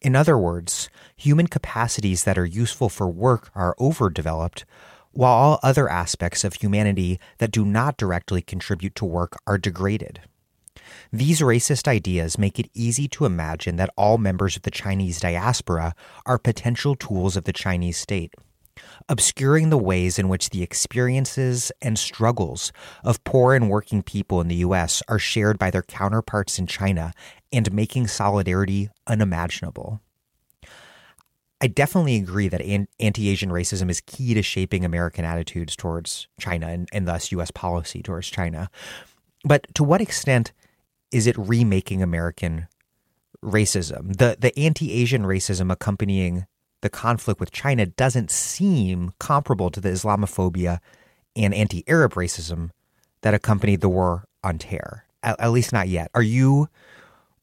[0.00, 4.64] In other words, human capacities that are useful for work are overdeveloped,
[5.12, 10.20] while all other aspects of humanity that do not directly contribute to work are degraded.
[11.12, 15.94] These racist ideas make it easy to imagine that all members of the Chinese diaspora
[16.24, 18.34] are potential tools of the Chinese state.
[19.08, 22.72] Obscuring the ways in which the experiences and struggles
[23.04, 27.12] of poor and working people in the US are shared by their counterparts in China
[27.52, 30.00] and making solidarity unimaginable.
[31.60, 32.62] I definitely agree that
[33.00, 37.50] anti Asian racism is key to shaping American attitudes towards China and, and thus US
[37.50, 38.70] policy towards China.
[39.44, 40.52] But to what extent
[41.10, 42.68] is it remaking American
[43.42, 44.16] racism?
[44.16, 46.46] The the anti-Asian racism accompanying
[46.80, 50.78] the conflict with China doesn't seem comparable to the Islamophobia
[51.34, 52.70] and anti-Arab racism
[53.22, 55.04] that accompanied the war on terror.
[55.22, 56.10] At, at least not yet.
[56.14, 56.68] Are you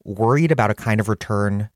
[0.04, 1.70] worried about a kind of return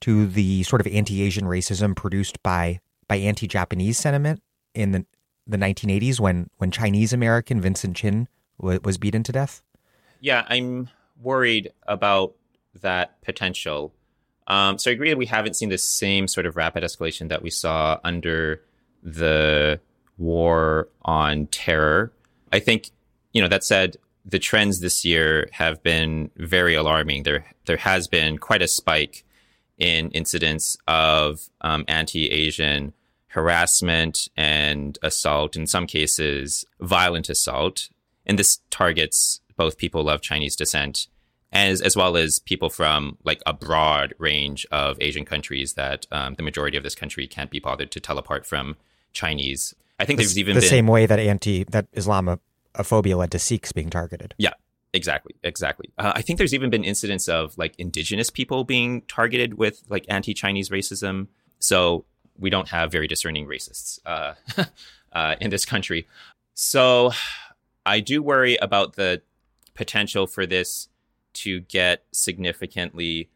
[0.00, 4.42] to the sort of anti-Asian racism produced by by anti-Japanese sentiment
[4.74, 5.06] in the
[5.46, 8.28] the 1980s when when Chinese American Vincent Chin
[8.60, 9.62] w- was beaten to death?
[10.20, 10.90] Yeah, I'm
[11.20, 12.34] worried about
[12.80, 13.92] that potential.
[14.48, 17.42] Um, so I agree that we haven't seen the same sort of rapid escalation that
[17.42, 18.62] we saw under
[19.02, 19.78] the
[20.16, 22.12] war on terror.
[22.50, 22.90] I think,
[23.32, 27.22] you know, that said, the trends this year have been very alarming.
[27.22, 29.24] There, there has been quite a spike
[29.78, 32.92] in incidents of um, anti-Asian
[33.28, 35.56] harassment and assault.
[35.56, 37.90] In some cases, violent assault,
[38.26, 41.08] and this targets both people of Chinese descent
[41.52, 46.34] as as well as people from like a broad range of Asian countries that um,
[46.34, 48.76] the majority of this country can't be bothered to tell apart from
[49.12, 49.74] Chinese.
[49.98, 53.38] I think the, there's even the been, same way that anti that Islamophobia led to
[53.38, 54.34] Sikhs being targeted.
[54.38, 54.52] Yeah,
[54.92, 55.90] exactly, exactly.
[55.98, 60.04] Uh, I think there's even been incidents of like indigenous people being targeted with like
[60.08, 61.28] anti-Chinese racism.
[61.58, 62.04] So
[62.38, 64.34] we don't have very discerning racists uh,
[65.12, 66.06] uh, in this country.
[66.54, 67.12] So
[67.84, 69.22] I do worry about the
[69.74, 70.88] potential for this
[71.34, 73.30] to get significantly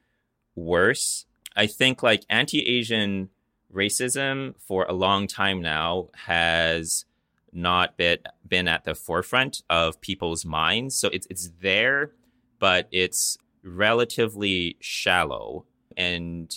[0.55, 1.27] worse.
[1.57, 3.29] I think like anti Asian
[3.73, 7.05] racism for a long time now has
[7.53, 10.97] not been, been at the forefront of people's minds.
[10.97, 12.13] So it's, it's there,
[12.59, 15.67] but it's relatively shallow.
[15.97, 16.55] And,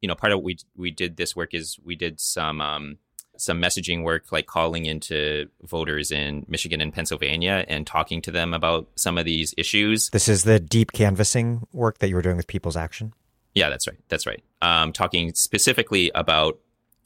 [0.00, 2.98] you know, part of what we, we did this work is we did some, um,
[3.40, 8.54] some messaging work, like calling into voters in Michigan and Pennsylvania and talking to them
[8.54, 10.10] about some of these issues.
[10.10, 13.12] This is the deep canvassing work that you were doing with People's Action.
[13.54, 13.98] Yeah, that's right.
[14.08, 14.42] That's right.
[14.62, 16.58] Um, talking specifically about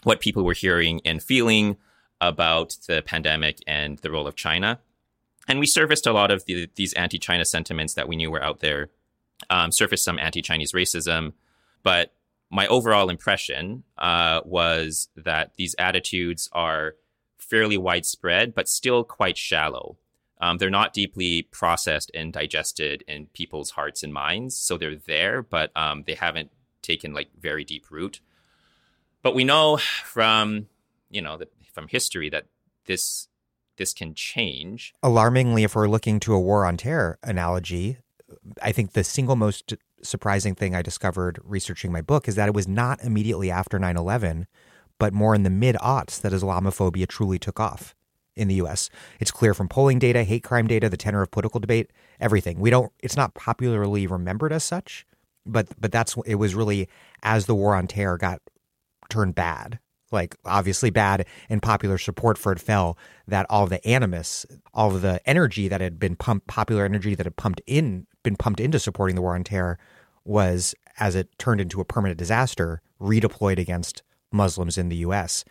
[0.03, 1.77] what people were hearing and feeling
[2.21, 4.81] about the pandemic and the role of China.
[5.49, 8.43] And we surfaced a lot of the, these anti China sentiments that we knew were
[8.43, 8.91] out there,
[9.51, 11.33] um, surfaced some anti Chinese racism,
[11.83, 12.13] but
[12.55, 16.95] my overall impression uh, was that these attitudes are
[17.37, 19.97] fairly widespread, but still quite shallow.
[20.41, 24.57] Um, they're not deeply processed and digested in people's hearts and minds.
[24.57, 28.21] So they're there, but um, they haven't taken like very deep root.
[29.23, 30.69] But we know from
[31.11, 32.47] you know the, from history that
[32.87, 33.27] this
[33.79, 34.95] this can change.
[35.03, 37.99] Alarmingly, if we're looking to a war on terror analogy,
[38.63, 42.55] I think the single most surprising thing I discovered researching my book is that it
[42.55, 44.47] was not immediately after 9 11,
[44.99, 47.95] but more in the mid aughts that Islamophobia truly took off
[48.37, 48.91] in the US.
[49.21, 51.91] It's clear from polling data, hate crime data, the tenor of political debate,
[52.21, 52.61] everything.
[52.61, 55.07] We don't it's not popularly remembered as such,
[55.47, 56.89] but but that's it was really
[57.23, 58.41] as the war on terror got
[59.09, 59.79] turned bad
[60.11, 65.21] like obviously bad and popular support for it fell that all the animus all the
[65.29, 69.17] energy that had been pumped popular energy that had pumped in been pumped into supporting
[69.17, 69.79] the war on terror
[70.25, 75.45] was as it turned into a permanent disaster redeployed against muslims in the US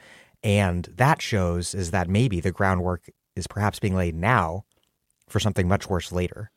[0.43, 4.65] and that shows is that maybe the groundwork is perhaps being laid now
[5.27, 6.51] for something much worse later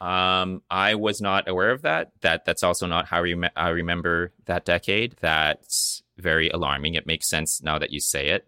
[0.00, 2.12] um, I was not aware of that.
[2.20, 5.16] That that's also not how rem- I remember that decade.
[5.20, 6.94] That's very alarming.
[6.94, 8.46] It makes sense now that you say it.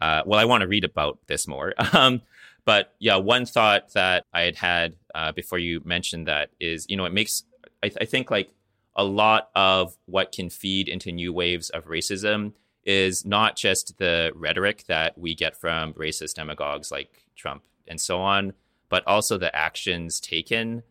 [0.00, 1.74] Uh, well, I want to read about this more.
[1.92, 2.22] Um,
[2.64, 6.98] but yeah, one thought that I had had uh, before you mentioned that is, you
[6.98, 7.44] know, it makes
[7.82, 8.50] I, th- I think like
[8.94, 12.52] a lot of what can feed into new waves of racism
[12.84, 18.20] is not just the rhetoric that we get from racist demagogues like Trump and so
[18.20, 18.52] on,
[18.88, 20.82] but also the actions taken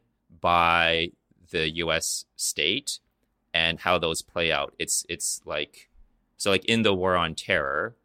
[0.42, 1.12] by
[1.52, 3.00] the US state
[3.58, 4.76] and how those play out.
[4.78, 5.90] It's it's like
[6.38, 7.96] so like in the war on terror,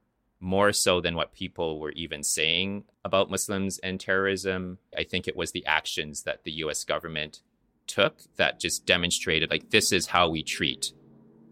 [0.40, 5.36] more so than what people were even saying about Muslims and terrorism, I think it
[5.36, 7.42] was the actions that the US government
[7.86, 10.94] took that just demonstrated like this is how we treat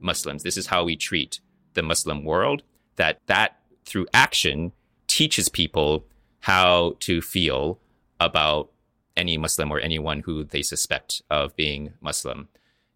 [0.01, 0.45] Muslims.
[0.45, 1.41] This is how we treat
[1.75, 2.63] the Muslim world.
[2.97, 4.73] That that through action
[5.09, 6.07] teaches people
[6.41, 7.79] how to feel
[8.19, 8.71] about
[9.15, 12.49] any Muslim or anyone who they suspect of being Muslim.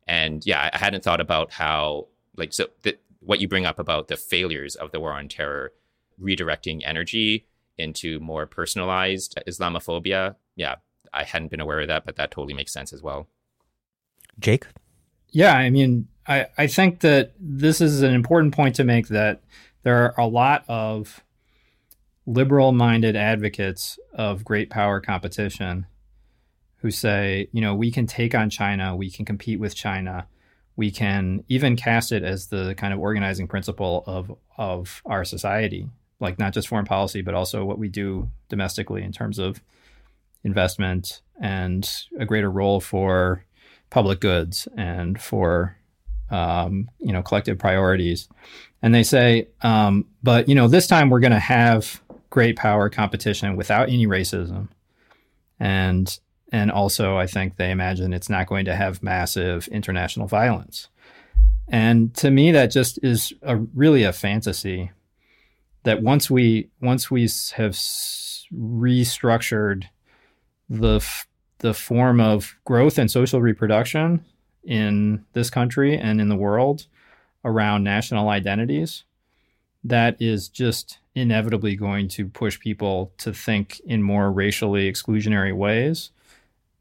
[0.06, 4.08] And yeah, I hadn't thought about how like so that what you bring up about
[4.08, 5.72] the failures of the war on terror,
[6.20, 7.46] redirecting energy
[7.78, 10.36] into more personalized Islamophobia.
[10.56, 10.76] Yeah,
[11.12, 13.28] I hadn't been aware of that, but that totally makes sense as well.
[14.38, 14.66] Jake?
[15.30, 19.42] Yeah, I mean, I, I think that this is an important point to make that
[19.82, 21.22] there are a lot of
[22.26, 25.86] liberal minded advocates of great power competition
[26.84, 30.26] who say, you know, we can take on China, we can compete with China,
[30.76, 35.88] we can even cast it as the kind of organizing principle of of our society,
[36.20, 39.62] like not just foreign policy, but also what we do domestically in terms of
[40.44, 43.42] investment and a greater role for
[43.88, 45.78] public goods and for
[46.28, 48.28] um, you know collective priorities.
[48.82, 52.90] And they say, um, but you know, this time we're going to have great power
[52.90, 54.68] competition without any racism,
[55.58, 56.18] and
[56.54, 60.88] and also I think they imagine it's not going to have massive international violence.
[61.66, 64.92] And to me, that just is a, really a fantasy.
[65.82, 67.22] That once we once we
[67.56, 67.72] have
[68.54, 69.86] restructured
[70.70, 71.04] the
[71.58, 74.24] the form of growth and social reproduction
[74.62, 76.86] in this country and in the world
[77.44, 79.02] around national identities,
[79.82, 86.10] that is just inevitably going to push people to think in more racially exclusionary ways.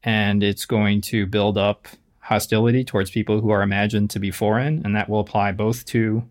[0.04, 1.88] And it's going to build up
[2.20, 4.82] hostility towards people who are imagined to be foreign.
[4.84, 6.24] And that will apply both to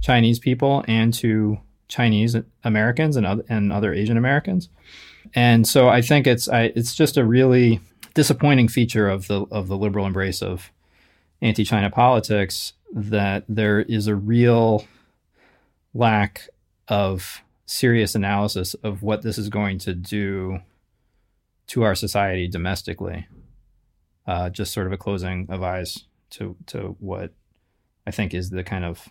[0.00, 1.58] Chinese people and to
[1.88, 4.68] Chinese Americans and other, and other Asian Americans.
[5.34, 7.80] And so I think it's I, it's just a really
[8.14, 10.70] disappointing feature of the of the liberal embrace of
[11.42, 14.86] anti-China politics that there is a real
[15.94, 16.48] lack
[16.88, 20.60] of serious analysis of what this is going to do
[21.68, 23.26] to our society domestically.
[24.26, 27.32] Uh, just sort of a closing of eyes to to what
[28.06, 29.08] I think is the kind of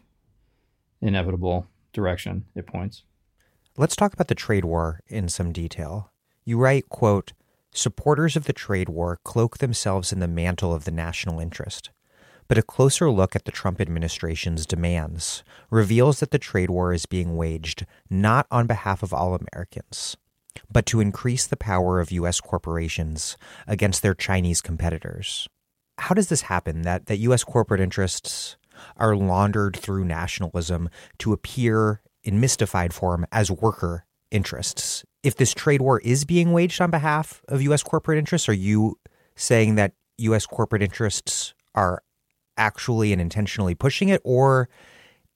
[1.01, 3.03] inevitable direction it points.
[3.77, 6.11] Let's talk about the trade war in some detail.
[6.45, 7.33] You write, quote,
[7.71, 11.91] supporters of the trade war cloak themselves in the mantle of the national interest.
[12.47, 17.05] But a closer look at the Trump administration's demands reveals that the trade war is
[17.05, 20.15] being waged not on behalf of all Americans,
[20.71, 22.39] but to increase the power of U.S.
[22.39, 23.37] corporations
[23.67, 25.47] against their Chinese competitors.
[25.97, 27.43] How does this happen that, that U.S.
[27.43, 28.57] corporate interests
[28.97, 30.89] are laundered through nationalism
[31.19, 35.03] to appear in mystified form as worker interests.
[35.23, 37.83] If this trade war is being waged on behalf of U.S.
[37.83, 38.99] corporate interests, are you
[39.35, 40.45] saying that U.S.
[40.45, 42.01] corporate interests are
[42.57, 44.67] actually and intentionally pushing it, or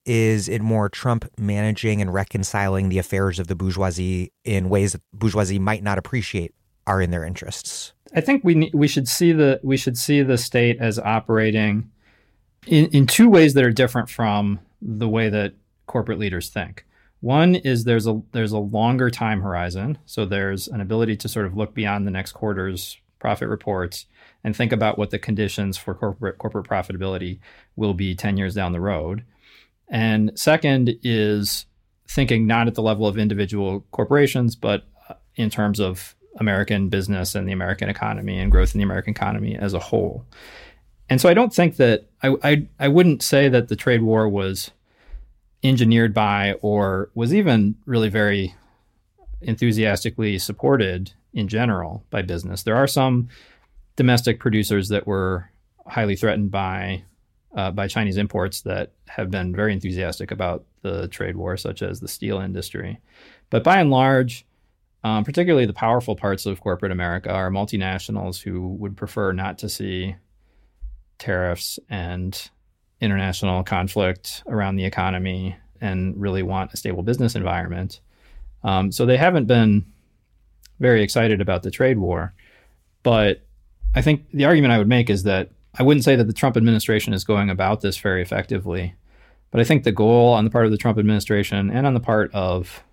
[0.05, 5.01] is it more Trump managing and reconciling the affairs of the bourgeoisie in ways that
[5.13, 6.53] bourgeoisie might not appreciate
[6.87, 7.93] are in their interests?
[8.15, 11.89] I think we we should see the we should see the state as operating
[12.67, 15.53] in, in two ways that are different from the way that
[15.87, 16.85] corporate leaders think.
[17.21, 21.45] One is there's a there's a longer time horizon, so there's an ability to sort
[21.45, 24.07] of look beyond the next quarter's profit reports
[24.43, 27.39] and think about what the conditions for corporate corporate profitability
[27.75, 29.23] will be 10 years down the road.
[29.91, 31.65] And second is
[32.07, 37.35] thinking not at the level of individual corporations, but uh, in terms of American business
[37.35, 40.25] and the American economy and growth in the American economy as a whole.
[41.09, 44.29] And so I don't think that I, I, I wouldn't say that the trade war
[44.29, 44.71] was
[45.61, 48.55] engineered by or was even really very
[49.41, 52.63] enthusiastically supported in general by business.
[52.63, 53.27] There are some
[53.95, 55.49] domestic producers that were
[55.85, 57.03] highly threatened by
[57.55, 61.99] uh, by Chinese imports that have been very enthusiastic about the trade war, such as
[61.99, 62.99] the steel industry.
[63.49, 64.45] But by and large,
[65.03, 69.69] um, particularly the powerful parts of corporate America are multinationals who would prefer not to
[69.69, 70.15] see
[71.17, 72.49] tariffs and
[72.99, 77.99] international conflict around the economy and really want a stable business environment.
[78.63, 79.85] Um, so they haven't been
[80.79, 82.33] very excited about the trade war.
[83.03, 83.45] But
[83.95, 86.57] I think the argument I would make is that I wouldn't say that the Trump
[86.57, 88.95] administration is going about this very effectively.
[89.51, 91.99] But I think the goal on the part of the Trump administration and on the
[91.99, 92.83] part of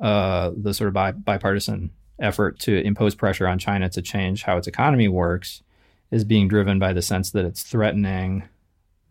[0.00, 4.56] uh, the sort of bi- bipartisan effort to impose pressure on China to change how
[4.56, 5.62] its economy works
[6.10, 8.44] is being driven by the sense that it's threatening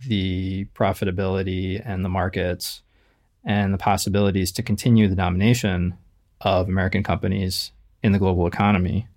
[0.08, 2.82] the profitability and the markets
[3.44, 5.96] and the possibilities to continue the domination
[6.42, 9.08] of American companies in the global economy.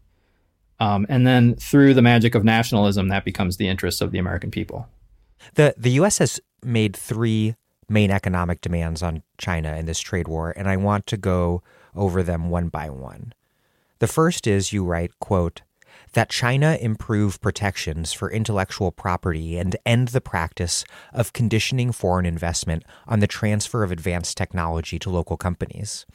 [0.81, 4.51] Um, and then through the magic of nationalism, that becomes the interests of the American
[4.51, 4.89] people.
[5.55, 6.19] The the U.S.
[6.19, 7.55] has made three
[7.89, 11.63] main economic demands on China in this trade war, and I want to go
[11.95, 13.33] over them one by one.
[13.99, 15.63] The first is, you write, quote,
[16.13, 22.85] that China improve protections for intellectual property and end the practice of conditioning foreign investment
[23.07, 26.07] on the transfer of advanced technology to local companies.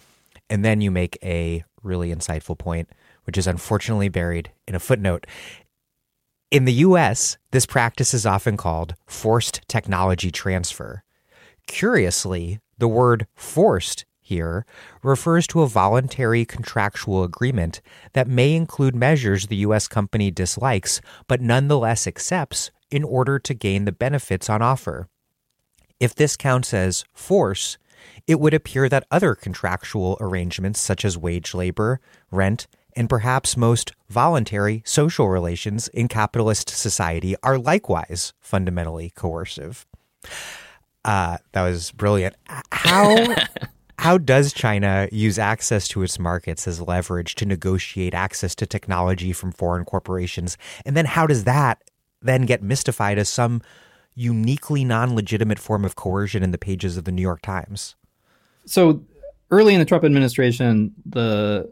[0.50, 2.90] And then you make a really insightful point,
[3.26, 5.26] which is unfortunately buried in a footnote.
[6.52, 11.04] In the US, this practice is often called forced technology transfer.
[11.68, 14.66] Curiously, the word forced here
[15.02, 17.82] refers to a voluntary contractual agreement
[18.14, 19.88] that may include measures the U.S.
[19.88, 25.08] company dislikes but nonetheless accepts in order to gain the benefits on offer.
[26.00, 27.78] If this counts as force,
[28.28, 32.00] it would appear that other contractual arrangements, such as wage labor,
[32.32, 39.86] rent, and perhaps most voluntary social relations in capitalist society, are likewise fundamentally coercive.
[41.06, 42.36] Uh, that was brilliant.
[42.72, 43.36] How
[44.00, 49.34] how does China use access to its markets as leverage to negotiate access to technology
[49.34, 50.58] from foreign corporations?
[50.86, 51.84] And then how does that
[52.22, 53.62] then get mystified as some
[54.16, 57.96] uniquely non-legitimate form of coercion in the pages of the New York Times?
[58.66, 59.04] So
[59.52, 61.72] early in the Trump administration, the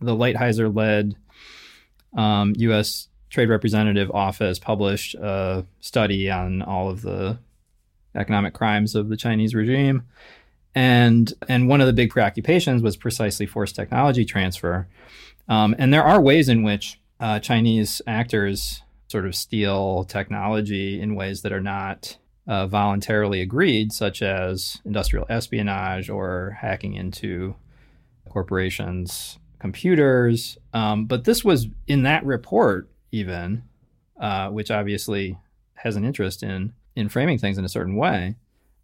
[0.00, 1.16] the Lighthizer led
[2.16, 3.08] um, U.S.
[3.30, 7.38] Trade Representative Office published a study on all of the
[8.14, 10.02] economic crimes of the Chinese regime.
[10.74, 14.86] And, and one of the big preoccupations was precisely forced technology transfer.
[15.48, 21.14] Um, and there are ways in which uh, Chinese actors sort of steal technology in
[21.14, 27.56] ways that are not uh, voluntarily agreed, such as industrial espionage or hacking into
[28.28, 30.58] corporations' computers.
[30.72, 33.62] Um, but this was in that report, even,
[34.20, 35.38] uh, which obviously
[35.74, 38.34] has an interest in in framing things in a certain way.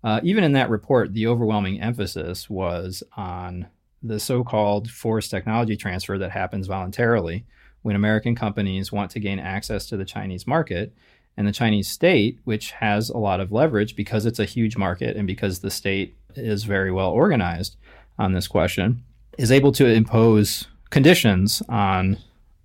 [0.04, 3.66] Uh, even in that report, the overwhelming emphasis was on
[4.02, 7.44] the so called forced technology transfer that happens voluntarily
[7.82, 10.94] when American companies want to gain access to the Chinese market.
[11.36, 15.16] And the Chinese state, which has a lot of leverage because it's a huge market
[15.16, 17.76] and because the state is very well organized
[18.18, 19.02] on this question,
[19.38, 22.18] is able to impose conditions on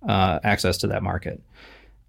[0.08, 1.42] uh, access to that market.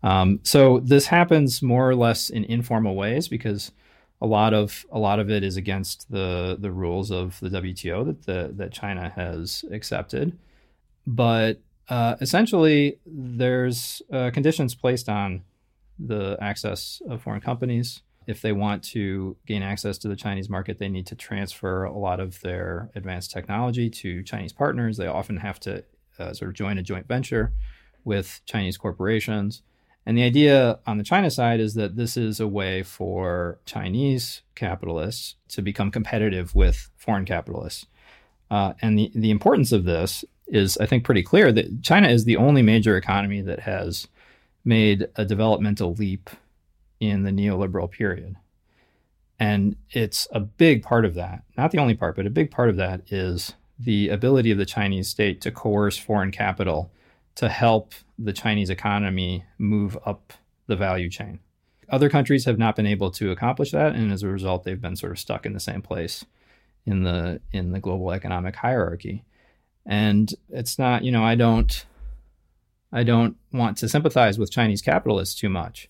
[0.03, 3.71] Um, so this happens more or less in informal ways because
[4.21, 8.05] a lot of a lot of it is against the the rules of the WTO
[8.05, 10.37] that the, that China has accepted.
[11.05, 11.59] But
[11.89, 15.43] uh, essentially, there's uh, conditions placed on
[15.99, 18.01] the access of foreign companies.
[18.27, 21.97] If they want to gain access to the Chinese market, they need to transfer a
[21.97, 24.97] lot of their advanced technology to Chinese partners.
[24.97, 25.83] They often have to
[26.19, 27.51] uh, sort of join a joint venture
[28.03, 29.63] with Chinese corporations.
[30.05, 34.41] And the idea on the China side is that this is a way for Chinese
[34.55, 37.85] capitalists to become competitive with foreign capitalists.
[38.49, 42.25] Uh, and the, the importance of this is, I think, pretty clear that China is
[42.25, 44.07] the only major economy that has
[44.65, 46.29] made a developmental leap
[47.01, 48.37] in the neoliberal period.
[49.39, 52.69] And it's a big part of that, not the only part, but a big part
[52.69, 56.91] of that is the ability of the Chinese state to coerce foreign capital
[57.35, 60.33] to help the Chinese economy move up
[60.67, 61.39] the value chain.
[61.89, 64.95] Other countries have not been able to accomplish that, and as a result, they've been
[64.95, 66.23] sort of stuck in the same place
[66.85, 69.23] in the in the global economic hierarchy.
[69.85, 71.85] And it's not, you know, I don't
[72.93, 75.89] I don't want to sympathize with Chinese capitalists too much,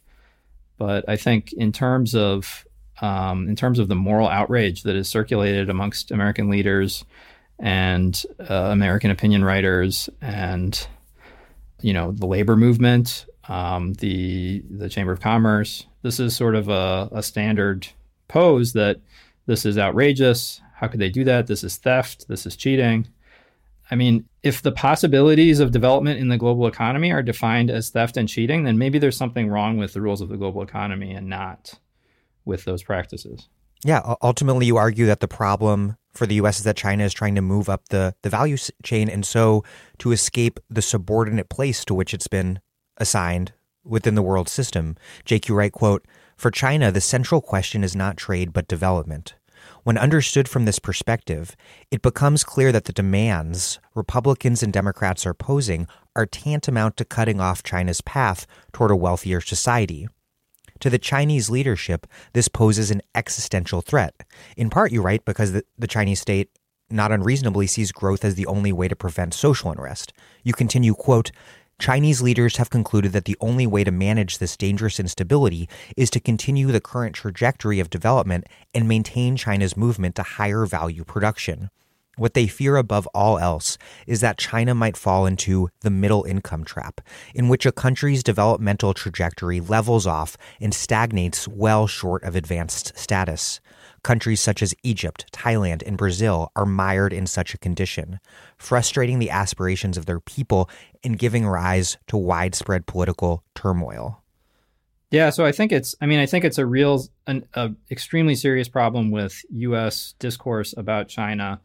[0.81, 2.65] but I think in terms of
[3.01, 7.05] um, in terms of the moral outrage that is circulated amongst American leaders
[7.59, 8.19] and
[8.49, 10.87] uh, American opinion writers and
[11.81, 15.85] you know the labor movement, um, the the Chamber of Commerce.
[16.01, 17.87] This is sort of a, a standard
[18.27, 19.01] pose that
[19.45, 20.61] this is outrageous.
[20.73, 21.45] How could they do that?
[21.45, 22.27] This is theft.
[22.27, 23.07] This is cheating.
[23.91, 28.17] I mean, if the possibilities of development in the global economy are defined as theft
[28.17, 31.27] and cheating, then maybe there's something wrong with the rules of the global economy and
[31.27, 31.79] not
[32.43, 33.47] with those practices.
[33.83, 36.59] Yeah, ultimately, you argue that the problem for the U.S.
[36.59, 39.09] is that China is trying to move up the, the value chain.
[39.09, 39.63] And so
[39.99, 42.59] to escape the subordinate place to which it's been
[42.97, 47.95] assigned within the world system, Jake, you write, quote, for China, the central question is
[47.95, 49.35] not trade, but development.
[49.83, 51.55] When understood from this perspective,
[51.89, 57.39] it becomes clear that the demands Republicans and Democrats are posing are tantamount to cutting
[57.39, 60.07] off China's path toward a wealthier society.
[60.81, 64.15] To the Chinese leadership, this poses an existential threat.
[64.55, 66.49] In part, you write, because the, Chinese state
[66.89, 70.13] not unreasonably sees growth as the only way to prevent social unrest.
[70.43, 71.31] You continue, quote,
[71.81, 75.67] Chinese leaders have concluded that the only way to manage this dangerous instability
[75.97, 81.03] is to continue the current trajectory of development and maintain China's movement to higher value
[81.03, 81.71] production.
[82.17, 86.63] What they fear above all else is that China might fall into the middle income
[86.63, 87.01] trap,
[87.33, 93.59] in which a country's developmental trajectory levels off and stagnates well short of advanced status.
[94.03, 98.19] Countries such as Egypt, Thailand, and Brazil are mired in such a condition,
[98.57, 100.69] frustrating the aspirations of their people
[101.03, 104.21] and giving rise to widespread political turmoil.
[105.11, 108.33] Yeah, so I think it's I mean I think it's a real an a extremely
[108.33, 111.59] serious problem with US discourse about China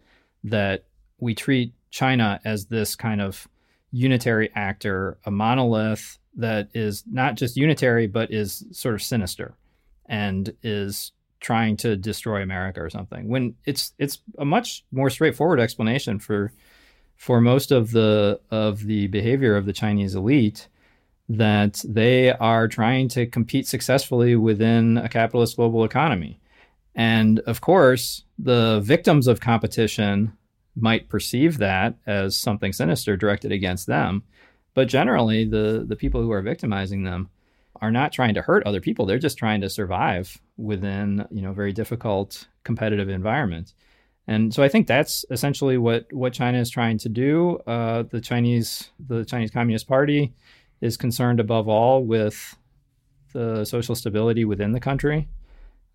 [0.44, 0.84] that
[1.20, 3.48] we treat China as this kind of
[3.92, 9.54] unitary actor, a monolith that is not just unitary, but is sort of sinister
[10.06, 13.28] and is trying to destroy America or something.
[13.28, 16.52] When it's it's a much more straightforward explanation for
[17.16, 20.68] for most of the of the behavior of the Chinese elite
[21.28, 26.38] that they are trying to compete successfully within a capitalist global economy.
[26.94, 30.32] And of course, the victims of competition
[30.76, 34.22] might perceive that as something sinister directed against them.
[34.74, 37.30] But generally, the, the people who are victimizing them
[37.80, 39.06] are not trying to hurt other people.
[39.06, 43.74] They're just trying to survive within, you know, very difficult competitive environment.
[44.28, 47.58] And so I think that's essentially what, what China is trying to do.
[47.66, 50.34] Uh, the Chinese the Chinese Communist Party
[50.80, 52.56] is concerned above all with
[53.32, 55.28] the social stability within the country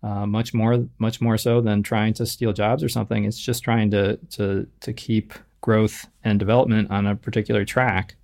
[0.02, 3.24] uh, much more much more so than trying to steal jobs or something.
[3.24, 8.16] It's just trying to to to keep growth and development on a particular track.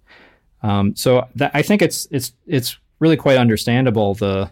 [0.63, 4.15] Um, so that, I think it's it's it's really quite understandable.
[4.15, 4.51] The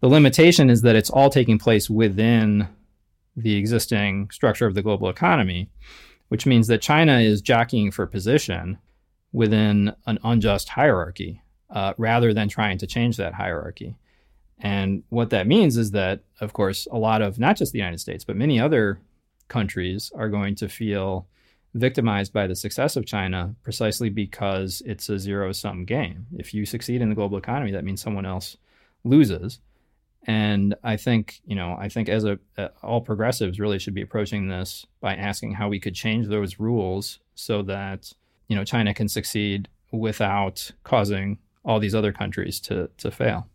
[0.00, 2.68] the limitation is that it's all taking place within
[3.36, 5.70] the existing structure of the global economy,
[6.28, 8.78] which means that China is jockeying for position
[9.32, 13.96] within an unjust hierarchy uh, rather than trying to change that hierarchy.
[14.58, 17.98] And what that means is that, of course, a lot of not just the United
[17.98, 19.00] States, but many other
[19.48, 21.26] countries are going to feel
[21.74, 26.26] victimized by the success of China precisely because it's a zero sum game.
[26.36, 28.56] If you succeed in the global economy, that means someone else
[29.04, 29.60] loses.
[30.26, 34.02] And I think, you know, I think as a, uh, all progressives really should be
[34.02, 38.12] approaching this by asking how we could change those rules so that,
[38.48, 43.49] you know, China can succeed without causing all these other countries to to fail.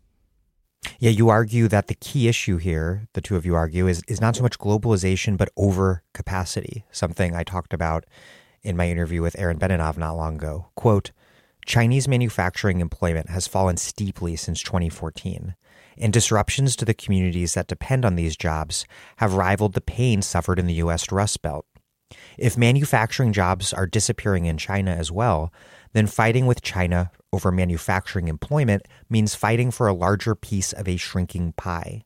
[0.98, 4.20] Yeah, you argue that the key issue here, the two of you argue, is, is
[4.20, 8.04] not so much globalization, but overcapacity, something I talked about
[8.62, 10.68] in my interview with Aaron Benanav not long ago.
[10.74, 11.12] Quote,
[11.66, 15.54] Chinese manufacturing employment has fallen steeply since 2014,
[15.98, 20.58] and disruptions to the communities that depend on these jobs have rivaled the pain suffered
[20.58, 21.10] in the U.S.
[21.10, 21.66] Rust Belt.
[22.38, 25.52] If manufacturing jobs are disappearing in China as well,
[25.92, 30.96] then fighting with China over manufacturing employment means fighting for a larger piece of a
[30.96, 32.02] shrinking pie.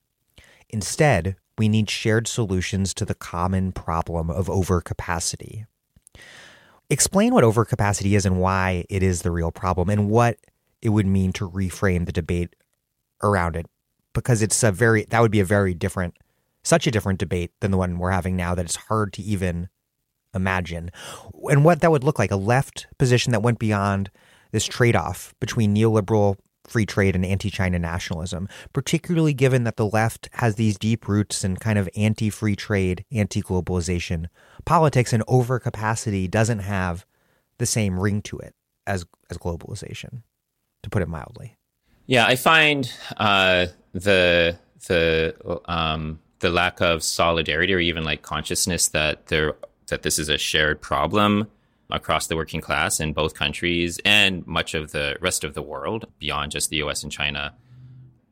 [0.69, 5.67] Instead, we need shared solutions to the common problem of overcapacity.
[6.89, 10.39] Explain what overcapacity is and why it is the real problem and what
[10.83, 12.57] it would mean to reframe the debate
[13.23, 13.67] around it
[14.15, 16.15] because it's a very that would be a very different
[16.63, 19.69] such a different debate than the one we're having now that it's hard to even
[20.35, 20.91] imagine.
[21.45, 24.11] And what that would look like a left position that went beyond
[24.53, 26.37] this trade off between neoliberal
[26.67, 31.45] free trade and anti China nationalism, particularly given that the left has these deep roots
[31.45, 34.27] in kind of anti free trade, anti globalization
[34.65, 37.05] politics, and overcapacity doesn't have
[37.59, 38.55] the same ring to it
[38.87, 40.23] as, as globalization,
[40.83, 41.57] to put it mildly.
[42.07, 48.89] Yeah, I find uh, the the um, the lack of solidarity or even like consciousness
[48.89, 49.55] that there
[49.89, 51.49] that this is a shared problem
[51.93, 56.07] across the working class in both countries and much of the rest of the world
[56.19, 57.55] beyond just the US and China.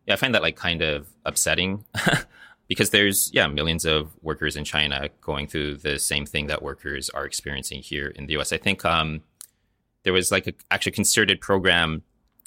[0.07, 1.85] Yeah, I find that like kind of upsetting
[2.69, 7.11] because there's yeah, millions of workers in China going through the same thing that workers
[7.11, 8.53] are experiencing here in the US.
[8.53, 9.23] I think um,
[10.05, 12.03] there was like a actually concerted program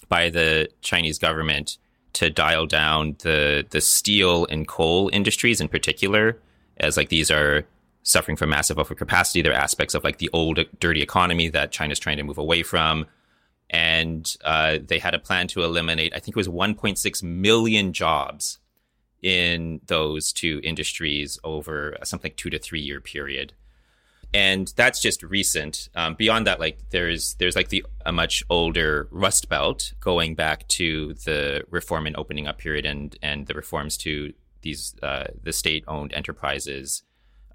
[0.09, 1.77] by the Chinese government
[2.13, 6.37] to dial down the the steel and coal industries in particular
[6.77, 7.65] as like these are
[8.03, 9.43] suffering from massive overcapacity.
[9.43, 12.63] There are aspects of like the old dirty economy that China's trying to move away
[12.63, 13.05] from.
[13.69, 18.59] And uh, they had a plan to eliminate, I think it was 1.6 million jobs
[19.21, 23.53] in those two industries over something like two to three year period.
[24.33, 25.89] And that's just recent.
[25.93, 30.67] Um, beyond that, like there's there's like the a much older Rust Belt going back
[30.69, 35.51] to the reform and opening up period and and the reforms to these uh, the
[35.51, 37.03] state owned enterprises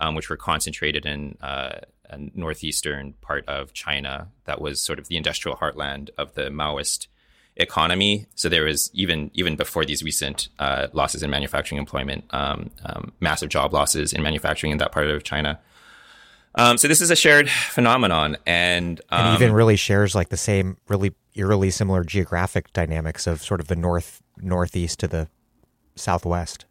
[0.01, 5.09] um, which were concentrated in uh, a northeastern part of China that was sort of
[5.09, 7.09] the industrial heartland of the Maoist
[7.57, 8.27] economy.
[8.35, 13.13] So there was even even before these recent uh, losses in manufacturing employment, um, um,
[13.21, 15.59] massive job losses in manufacturing in that part of China.
[16.55, 20.39] Um, so this is a shared phenomenon, and, um, and even really shares like the
[20.39, 25.29] same, really eerily similar geographic dynamics of sort of the north northeast to the
[25.97, 26.65] southwest.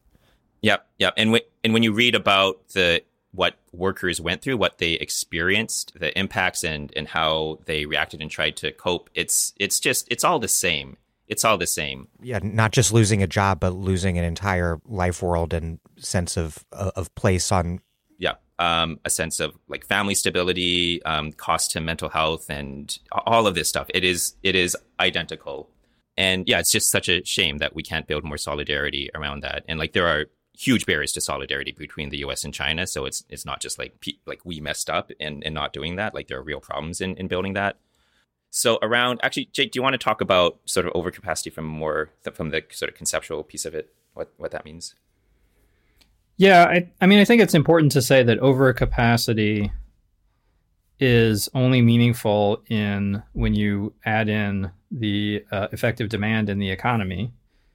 [0.62, 1.14] Yep, yep.
[1.18, 3.04] And when and when you read about the
[3.36, 8.32] what workers went through, what they experienced, the impacts, and and how they reacted and
[8.32, 10.98] tried to cope, it's it's just it's all the same.
[11.28, 12.08] It's all the same.
[12.22, 16.64] Yeah, not just losing a job, but losing an entire life world and sense of
[16.72, 17.80] of place on
[18.18, 23.48] yeah um, a sense of like family stability um, cost to mental health and all
[23.48, 25.70] of this stuff it is it is identical
[26.18, 29.64] and yeah it's just such a shame that we can't build more solidarity around that
[29.68, 30.26] and like there are
[30.58, 32.88] huge barriers to solidarity between the us and china.
[32.88, 36.14] So it's it's not just like like we messed up in, in not doing that.
[36.14, 37.78] Like there are real problems in, in building that.
[38.50, 42.10] So around actually jake do you want to talk about sort of overcapacity from more
[42.34, 44.96] from the sort of conceptual piece of it what what that means?
[46.38, 49.72] Yeah, I, I mean, I think it's important to say that overcapacity
[51.00, 57.32] is only meaningful in when you add in the uh, effective demand in the economy.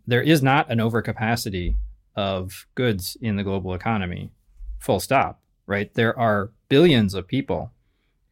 [0.07, 1.77] There is not an overcapacity
[2.21, 4.31] of goods in the global economy,
[4.79, 5.93] full stop, right?
[5.95, 7.73] There are billions of people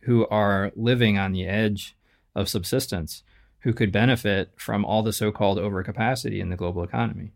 [0.01, 1.97] who are living on the edge
[2.35, 3.23] of subsistence
[3.61, 7.33] who could benefit from all the so called overcapacity in the global economy.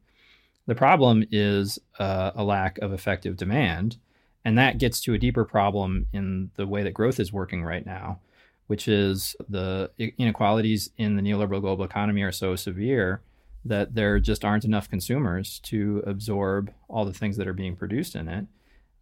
[0.67, 3.97] The problem is uh, a lack of effective demand.
[4.45, 7.87] And that gets to a deeper problem in the way that growth is working right
[7.87, 8.21] now,
[8.67, 13.23] which is the inequalities in the neoliberal global economy are so severe
[13.65, 18.15] that there just aren't enough consumers to absorb all the things that are being produced
[18.15, 18.47] in it.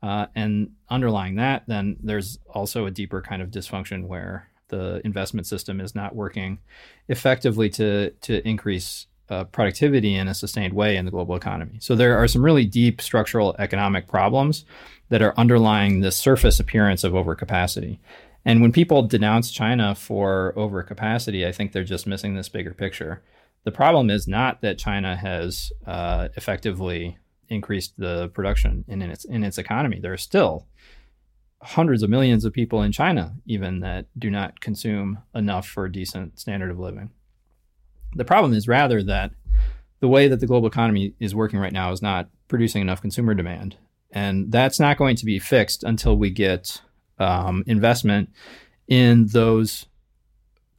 [0.02, 5.46] Uh, and underlying that, then there's also a deeper kind of dysfunction where the investment
[5.46, 6.58] system is not working
[7.08, 11.78] effectively to to increase uh, productivity in a sustained way in the global economy.
[11.80, 14.64] So there are some really deep structural economic problems
[15.08, 17.98] that are underlying the surface appearance of overcapacity.
[18.44, 23.22] And when people denounce China for overcapacity, I think they're just missing this bigger picture.
[23.64, 29.24] The problem is not that China has uh, effectively increased the production in, in its
[29.24, 29.98] in its economy.
[30.00, 30.66] There are still
[31.62, 35.92] hundreds of millions of people in China, even that do not consume enough for a
[35.92, 37.10] decent standard of living.
[38.14, 39.32] The problem is rather that
[40.00, 43.34] the way that the global economy is working right now is not producing enough consumer
[43.34, 43.76] demand.
[44.10, 46.80] And that's not going to be fixed until we get
[47.18, 48.30] um, investment
[48.88, 49.86] in those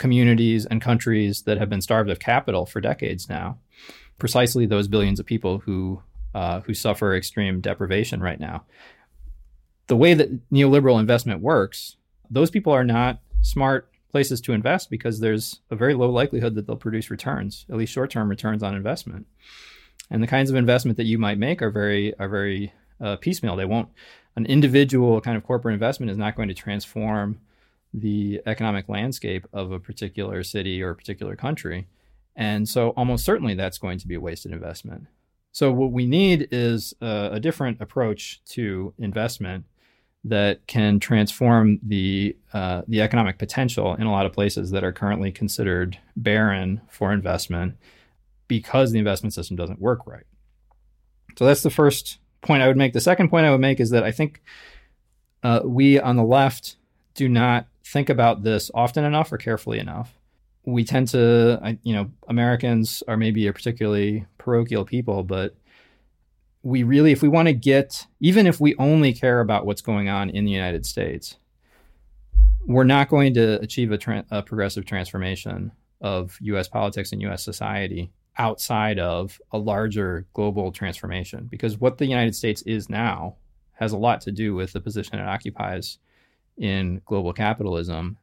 [0.01, 3.59] communities and countries that have been starved of capital for decades now.
[4.17, 6.01] Precisely those billions of people who
[6.33, 8.63] uh, who suffer extreme deprivation right now.
[9.87, 11.97] The way that neoliberal investment works,
[12.29, 16.65] those people are not smart places to invest because there's a very low likelihood that
[16.65, 19.27] they'll produce returns, at least short-term returns on investment.
[20.09, 23.55] And the kinds of investment that you might make are very are very uh, piecemeal.
[23.55, 23.89] They won't.
[24.35, 27.39] An individual kind of corporate investment is not going to transform
[27.93, 31.87] the economic landscape of a particular city or a particular country.
[32.35, 35.07] And so, almost certainly, that's going to be a wasted investment.
[35.51, 39.65] So, what we need is a, a different approach to investment
[40.23, 44.91] that can transform the uh, the economic potential in a lot of places that are
[44.91, 47.75] currently considered barren for investment
[48.47, 50.25] because the investment system doesn't work right.
[51.37, 52.93] So that's the first point I would make.
[52.93, 54.41] The second point I would make is that I think
[55.43, 56.75] uh, we on the left
[57.15, 60.17] do not think about this often enough or carefully enough.
[60.63, 65.55] We tend to, you know, Americans are maybe a particularly parochial people, but
[66.63, 70.07] we really, if we want to get, even if we only care about what's going
[70.07, 71.37] on in the United States,
[72.65, 77.43] we're not going to achieve a, tra- a progressive transformation of US politics and US
[77.43, 81.47] society outside of a larger global transformation.
[81.49, 83.35] Because what the United States is now
[83.73, 85.97] has a lot to do with the position it occupies
[86.57, 88.17] in global capitalism.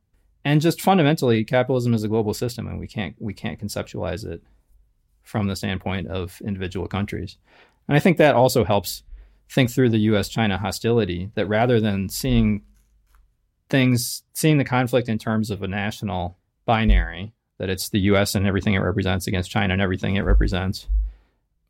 [0.45, 4.43] And just fundamentally, capitalism is a global system, and we can't we can't conceptualize it
[5.22, 7.37] from the standpoint of individual countries.
[7.87, 9.03] And I think that also helps
[9.51, 12.62] think through the US China hostility that rather than seeing
[13.68, 18.47] things, seeing the conflict in terms of a national binary, that it's the US and
[18.47, 20.87] everything it represents against China and everything it represents,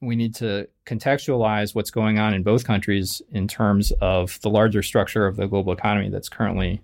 [0.01, 4.83] we need to contextualize what's going on in both countries in terms of the larger
[4.83, 6.81] structure of the global economy that's currently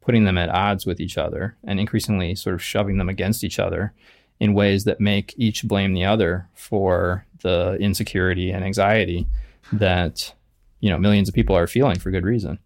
[0.00, 3.58] putting them at odds with each other and increasingly sort of shoving them against each
[3.58, 3.92] other
[4.40, 9.26] in ways that make each blame the other for the insecurity and anxiety
[9.72, 10.32] that
[10.80, 12.58] you know millions of people are feeling for good reason.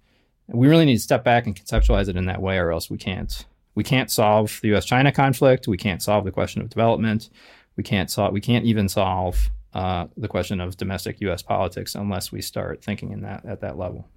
[0.48, 2.98] We really need to step back and conceptualize it in that way, or else we
[2.98, 3.44] can't
[3.74, 5.66] we can't solve the U.S.-China conflict.
[5.66, 7.30] We can't solve the question of development.
[7.76, 11.43] We can't solve we can't even solve uh, the question of domestic U.S.
[11.43, 14.09] politics unless we start thinking in that at that level.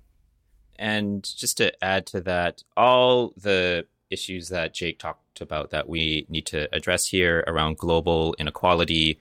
[0.78, 6.26] And just to add to that, all the issues that Jake talked about that we
[6.30, 9.20] need to address here around global inequality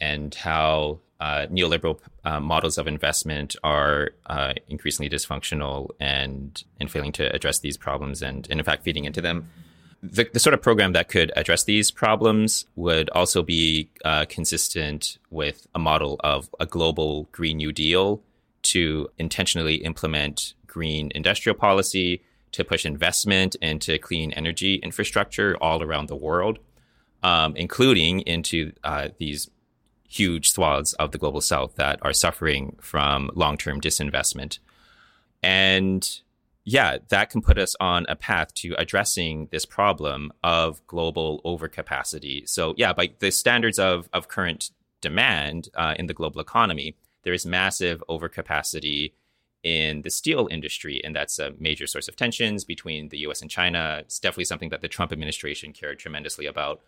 [0.00, 7.12] and how uh, neoliberal uh, models of investment are uh, increasingly dysfunctional and and failing
[7.12, 9.48] to address these problems and, and in fact feeding into them.
[10.02, 15.18] The, the sort of program that could address these problems would also be uh, consistent
[15.30, 18.20] with a model of a global Green New Deal
[18.62, 22.22] to intentionally implement green industrial policy,
[22.52, 26.58] to push investment into clean energy infrastructure all around the world,
[27.22, 29.50] um, including into uh, these
[30.08, 34.58] huge swaths of the global south that are suffering from long term disinvestment.
[35.42, 36.20] And
[36.64, 42.48] yeah, that can put us on a path to addressing this problem of global overcapacity.
[42.48, 47.32] So, yeah, by the standards of, of current demand uh, in the global economy, there
[47.32, 49.12] is massive overcapacity
[49.62, 53.50] in the steel industry, and that's a major source of tensions between the US and
[53.50, 53.98] China.
[54.00, 56.80] It's definitely something that the Trump administration cared tremendously about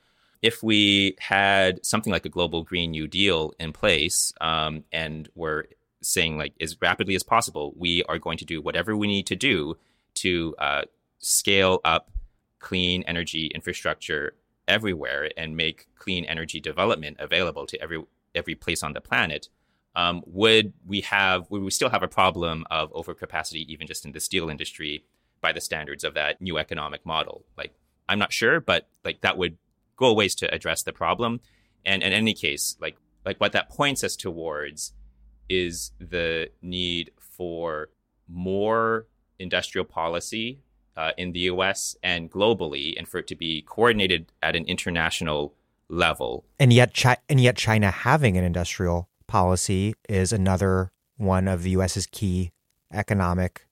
[0.42, 5.64] if we had something like a global Green New Deal in place, um, and we're
[6.04, 9.36] saying like as rapidly as possible, we are going to do whatever we need to
[9.36, 9.76] do
[10.14, 10.82] to uh,
[11.18, 12.10] scale up
[12.58, 14.34] clean energy infrastructure
[14.66, 18.02] everywhere and make clean energy development available to every
[18.34, 19.48] every place on the planet.
[19.96, 24.12] Um, would we have would we still have a problem of overcapacity even just in
[24.12, 25.04] the steel industry
[25.40, 27.44] by the standards of that new economic model?
[27.56, 27.74] Like
[28.08, 29.56] I'm not sure, but like that would
[29.96, 31.40] go a ways to address the problem.
[31.84, 34.92] And in any case, like like what that points us towards
[35.48, 37.88] is the need for
[38.28, 39.06] more
[39.38, 40.60] industrial policy
[40.96, 41.96] uh, in the U.S.
[42.02, 45.54] and globally, and for it to be coordinated at an international
[45.88, 46.44] level.
[46.58, 51.70] And yet, Chi- and yet, China having an industrial policy is another one of the
[51.70, 52.52] U.S.'s key
[52.92, 53.66] economic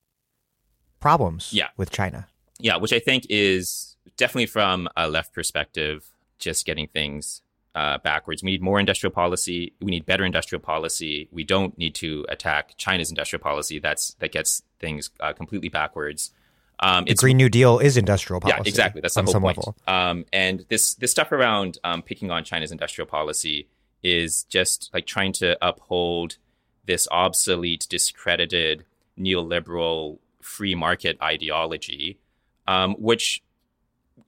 [1.00, 1.52] problems.
[1.52, 1.68] Yeah.
[1.76, 2.28] with China.
[2.58, 7.42] Yeah, which I think is definitely from a left perspective just getting things
[7.74, 8.42] uh, backwards.
[8.42, 9.72] We need more industrial policy.
[9.80, 11.28] We need better industrial policy.
[11.30, 13.78] We don't need to attack China's industrial policy.
[13.78, 16.32] That's that gets things uh, completely backwards.
[16.80, 18.58] Um, the Green New Deal is industrial policy.
[18.58, 19.00] Yeah, exactly.
[19.00, 19.58] That's the whole point.
[19.86, 23.68] Um, and this this stuff around um, picking on China's industrial policy
[24.02, 26.38] is just like trying to uphold
[26.86, 28.84] this obsolete, discredited
[29.18, 32.18] neoliberal free market ideology,
[32.66, 33.42] um, which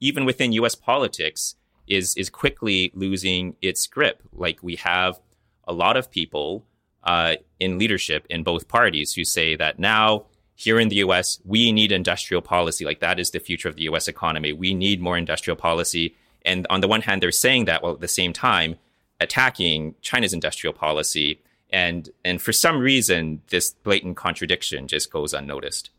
[0.00, 0.76] even within U.S.
[0.76, 1.56] politics
[1.86, 4.22] is is quickly losing its grip.
[4.32, 5.20] Like we have
[5.66, 6.64] a lot of people
[7.02, 11.40] uh, in leadership in both parties who say that now here in the U.S.
[11.44, 12.84] we need industrial policy.
[12.84, 14.08] Like that is the future of the U.S.
[14.08, 14.52] economy.
[14.52, 16.14] We need more industrial policy.
[16.44, 18.76] And on the one hand, they're saying that while at the same time
[19.20, 21.40] attacking China's industrial policy.
[21.70, 25.90] And and for some reason, this blatant contradiction just goes unnoticed.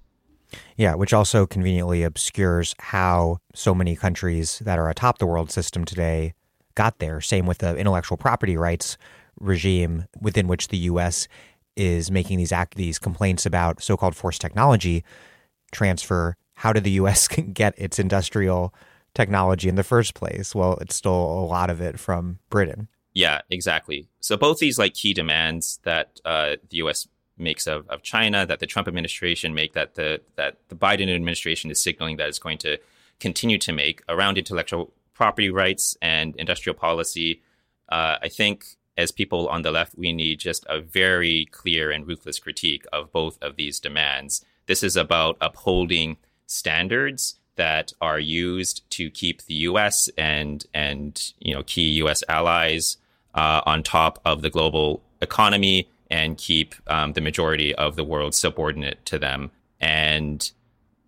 [0.78, 5.86] Yeah, which also conveniently obscures how so many countries that are atop the world system
[5.86, 6.34] today
[6.76, 7.22] got there.
[7.22, 8.98] Same with the intellectual property rights
[9.40, 11.28] regime within which the U.S.
[11.76, 15.04] is making these act these complaints about so-called forced technology
[15.72, 16.36] transfer.
[16.56, 17.28] How did the U.S.
[17.54, 18.74] get its industrial
[19.14, 20.54] technology in the first place?
[20.54, 22.88] Well, it stole a lot of it from Britain.
[23.14, 24.10] Yeah, exactly.
[24.20, 27.08] So both these like key demands that uh, the U.S
[27.38, 31.70] makes of, of China, that the Trump administration make, that the that the Biden administration
[31.72, 32.78] is signaling that it's going to
[33.20, 37.42] continue to make around intellectual property rights and industrial policy.
[37.90, 38.66] Uh, I think
[38.98, 43.12] as people on the left, we need just a very clear and ruthless critique of
[43.12, 44.44] both of these demands.
[44.68, 46.18] This is about upholding
[46.48, 50.10] standards that are used to keep the U.S.
[50.18, 52.24] and and you know key U.S.
[52.28, 52.98] allies
[53.34, 58.36] uh, on top of the global economy and keep um, the majority of the world
[58.36, 59.52] subordinate to them.
[59.80, 60.52] And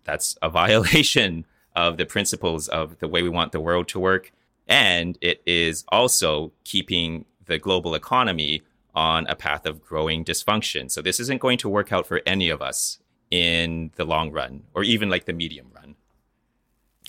[0.04, 1.46] that's a violation
[1.76, 4.32] of the principles of the way we want the world to work.
[4.66, 8.62] And it is also keeping the global economy
[8.94, 10.90] on a path of growing dysfunction.
[10.90, 12.98] So this isn't going to work out for any of us
[13.30, 15.94] in the long run or even like the medium run.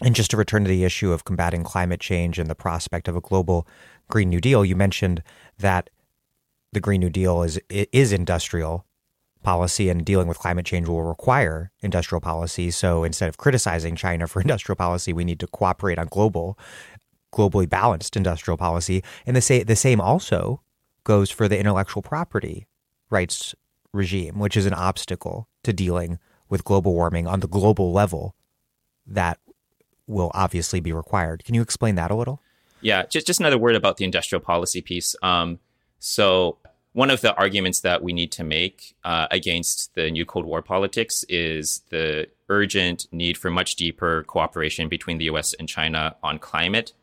[0.01, 3.15] And just to return to the issue of combating climate change and the prospect of
[3.15, 3.67] a global
[4.07, 5.23] Green New Deal, you mentioned
[5.57, 5.89] that
[6.71, 8.85] the Green New Deal is is industrial
[9.41, 12.69] policy and dealing with climate change will require industrial policy.
[12.71, 16.57] So instead of criticizing China for industrial policy, we need to cooperate on global,
[17.33, 19.03] globally balanced industrial policy.
[19.25, 20.61] And the same the same also
[21.03, 22.67] goes for the intellectual property
[23.09, 23.55] rights
[23.93, 28.35] regime, which is an obstacle to dealing with global warming on the global level
[29.05, 29.39] that
[30.07, 31.43] will obviously be required.
[31.43, 32.41] Can you explain that a little?
[32.81, 35.15] Yeah, just just another word about the industrial policy piece.
[35.21, 35.59] Um,
[35.99, 36.57] so
[36.93, 40.61] one of the arguments that we need to make uh, against the new Cold War
[40.61, 46.39] politics is the urgent need for much deeper cooperation between the US and China on
[46.39, 46.93] climate.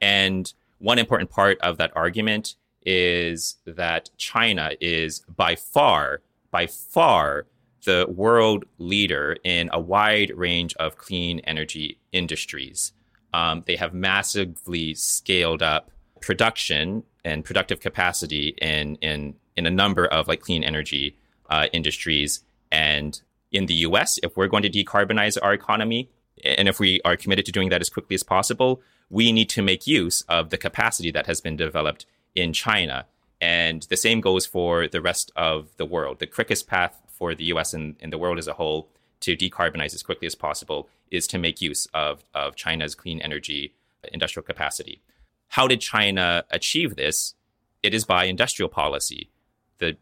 [0.00, 7.46] And one important part of that argument is that China is by far, by far,
[7.84, 12.92] the world leader in a wide range of clean energy industries.
[13.32, 15.90] Um, they have massively scaled up
[16.20, 21.16] production and productive capacity in in in a number of like clean energy
[21.50, 22.42] uh, industries.
[22.70, 23.20] And
[23.52, 26.08] in the U.S., if we're going to decarbonize our economy,
[26.44, 29.62] and if we are committed to doing that as quickly as possible, we need to
[29.62, 33.06] make use of the capacity that has been developed in China.
[33.40, 36.18] And the same goes for the rest of the world.
[36.18, 38.88] The quickest path for the US and, and the world as a whole
[39.20, 43.74] to decarbonize as quickly as possible is to make use of, of China's clean energy
[44.12, 45.00] industrial capacity.
[45.48, 47.34] How did China achieve this?
[47.82, 49.30] It is by industrial policy.
[49.78, 49.96] The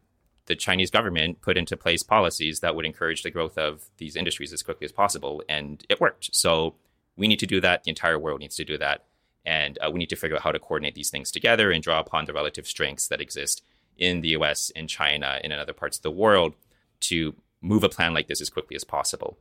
[0.47, 4.53] the Chinese government put into place policies that would encourage the growth of these industries
[4.53, 6.35] as quickly as possible, and it worked.
[6.35, 6.75] So
[7.17, 7.85] we need to do that.
[7.85, 9.05] The entire world needs to do that.
[9.47, 12.01] And uh, we need to figure out how to coordinate these things together and draw
[12.01, 13.63] upon the relative strengths that exist
[13.97, 16.55] in the US, in China, and in other parts of the world
[17.01, 19.39] to move a plan like this as quickly as possible.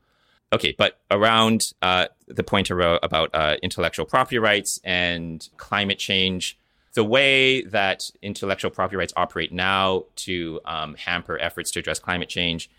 [0.53, 6.59] Okay, but around uh, the point about uh, intellectual property rights and climate change,
[6.93, 12.29] the way that intellectual property rights operate now to um, hamper efforts to address climate
[12.29, 12.69] change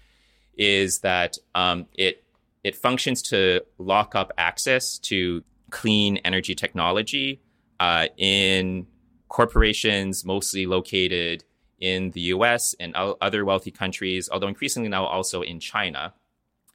[0.56, 2.22] is that um, it
[2.62, 7.40] it functions to lock up access to clean energy technology
[7.80, 8.86] uh, in
[9.28, 11.42] corporations mostly located
[11.80, 16.14] in the US and other wealthy countries, although increasingly now also in China.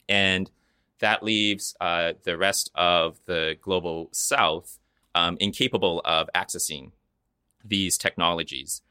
[0.09, 0.51] And
[0.99, 4.79] that leaves uh, the rest of the global south
[5.15, 6.91] um, incapable of accessing
[7.63, 8.81] these technologies.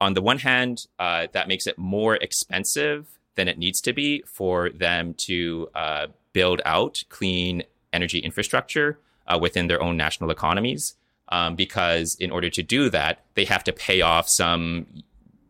[0.00, 4.22] On the one hand, uh, that makes it more expensive than it needs to be
[4.26, 10.94] for them to uh, build out clean energy infrastructure uh, within their own national economies.
[11.28, 14.86] Um, because in order to do that, they have to pay off some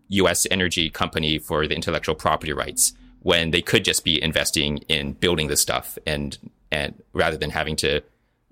[0.09, 0.47] U.S.
[0.51, 2.93] energy company for the intellectual property rights
[3.23, 6.39] when they could just be investing in building the stuff and
[6.73, 8.01] and rather than having to,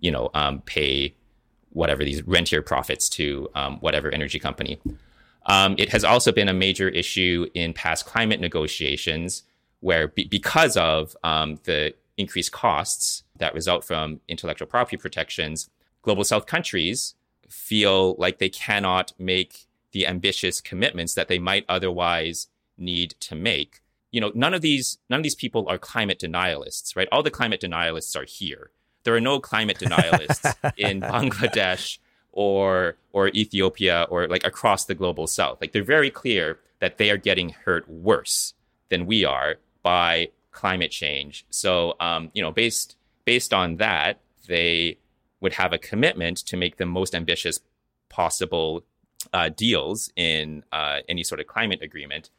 [0.01, 1.15] you know, um, pay
[1.71, 4.81] whatever these rentier profits to um, whatever energy company.
[5.47, 9.45] Um, it has also been a major issue in past climate negotiations,
[9.81, 15.71] where be- because of um, the increased costs that result from intellectual property protections,
[16.03, 17.15] global south countries
[17.49, 23.81] feel like they cannot make the ambitious commitments that they might otherwise need to make.
[24.11, 27.09] You know, none of these none of these people are climate denialists, right?
[27.13, 28.71] All the climate denialists are here.
[29.05, 31.99] There are no climate denialists in Bangladesh
[32.33, 35.59] or or Ethiopia or like across the global south.
[35.61, 38.55] Like they're very clear that they are getting hurt worse
[38.89, 41.45] than we are by climate change.
[41.51, 44.99] So, um, you know, based based on that, they
[45.41, 47.61] would have a commitment to make the most ambitious
[48.09, 48.85] possible
[49.33, 52.31] uh, deals in uh, any sort of climate agreement.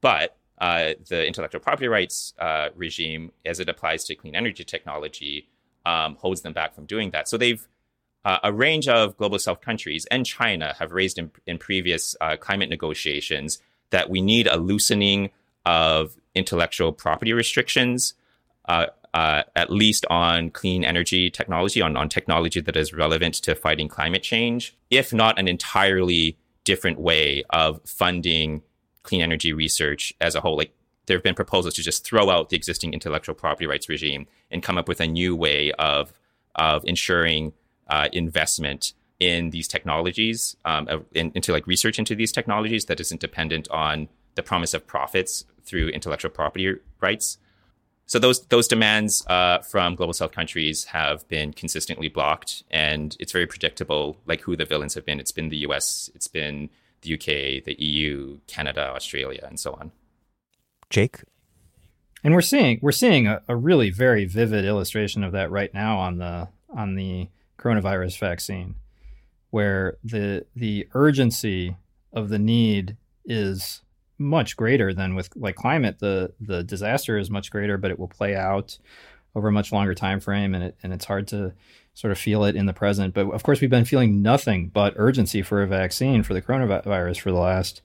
[0.00, 5.48] But uh, the intellectual property rights uh, regime, as it applies to clean energy technology,
[5.84, 7.28] um, holds them back from doing that.
[7.28, 7.66] So they've
[8.24, 12.36] uh, a range of global south countries and China have raised in, in previous uh,
[12.36, 15.30] climate negotiations that we need a loosening
[15.64, 18.14] of intellectual property restrictions,
[18.68, 23.54] uh, uh, at least on clean energy technology, on, on technology that is relevant to
[23.54, 28.60] fighting climate change, if not an entirely different way of funding
[29.06, 30.56] clean energy research as a whole.
[30.56, 30.74] Like
[31.06, 34.62] there have been proposals to just throw out the existing intellectual property rights regime and
[34.62, 36.12] come up with a new way of
[36.56, 37.52] of ensuring
[37.88, 43.20] uh, investment in these technologies, um, in, into like research into these technologies that isn't
[43.20, 47.38] dependent on the promise of profits through intellectual property rights.
[48.06, 53.32] So those those demands uh, from global south countries have been consistently blocked, and it's
[53.32, 55.18] very predictable, like who the villains have been.
[55.18, 56.70] It's been the U.S., it's been
[57.06, 59.92] the UK, the EU, Canada, Australia, and so on.
[60.90, 61.22] Jake,
[62.22, 65.98] and we're seeing we're seeing a, a really very vivid illustration of that right now
[65.98, 67.28] on the on the
[67.58, 68.76] coronavirus vaccine,
[69.50, 71.76] where the the urgency
[72.12, 73.82] of the need is
[74.18, 75.98] much greater than with like climate.
[75.98, 78.78] The the disaster is much greater, but it will play out
[79.34, 81.52] over a much longer time frame, and it and it's hard to
[81.96, 83.14] sort of feel it in the present.
[83.14, 87.20] But of course, we've been feeling nothing but urgency for a vaccine for the coronavirus
[87.20, 87.80] for the last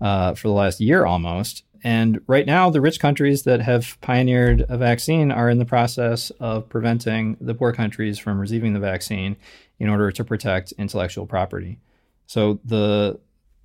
[0.00, 1.62] uh, for the last year almost.
[1.84, 6.30] And right now, the rich countries that have pioneered a vaccine are in the process
[6.40, 9.36] of preventing the poor countries from receiving the vaccine
[9.78, 11.78] in order to protect intellectual property.
[12.26, 13.20] So the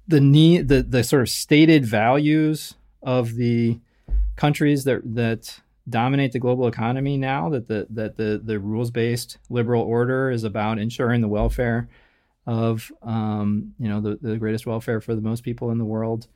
[0.08, 3.80] the need the the sort of stated values of the
[4.36, 9.38] countries that that dominate the global economy now that the that the the rules based
[9.50, 11.90] liberal order is about ensuring the welfare
[12.46, 16.28] of um, you know the, the greatest welfare for the most people in the world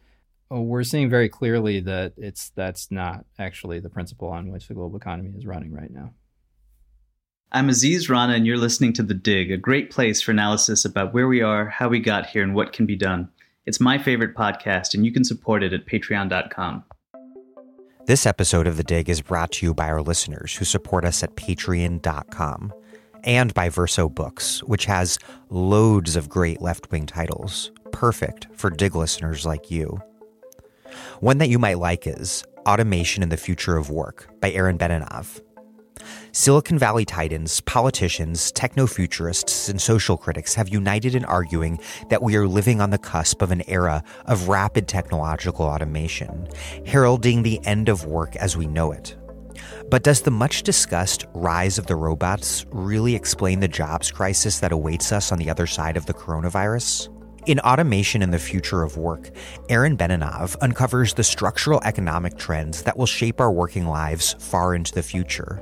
[0.51, 4.74] uh, we're seeing very clearly that it's that's not actually the principle on which the
[4.74, 6.14] global economy is running right now
[7.56, 11.14] I'm Aziz Rana, and you're listening to The Dig, a great place for analysis about
[11.14, 13.30] where we are, how we got here, and what can be done.
[13.68, 16.84] It's my favorite podcast, and you can support it at patreon.com.
[18.06, 21.24] This episode of The Dig is brought to you by our listeners who support us
[21.24, 22.74] at patreon.com
[23.24, 25.18] and by Verso Books, which has
[25.49, 30.01] loads of great left wing titles, perfect for Dig listeners like you.
[31.22, 35.39] One that you might like is Automation and the Future of Work by Aaron Benanav.
[36.32, 41.80] Silicon Valley titans, politicians, techno futurists, and social critics have united in arguing
[42.10, 46.48] that we are living on the cusp of an era of rapid technological automation,
[46.86, 49.16] heralding the end of work as we know it.
[49.89, 54.72] But does the much discussed rise of the robots really explain the jobs crisis that
[54.72, 57.10] awaits us on the other side of the coronavirus?
[57.46, 59.30] In Automation and the Future of Work,
[59.68, 64.94] Aaron Benanav uncovers the structural economic trends that will shape our working lives far into
[64.94, 65.62] the future.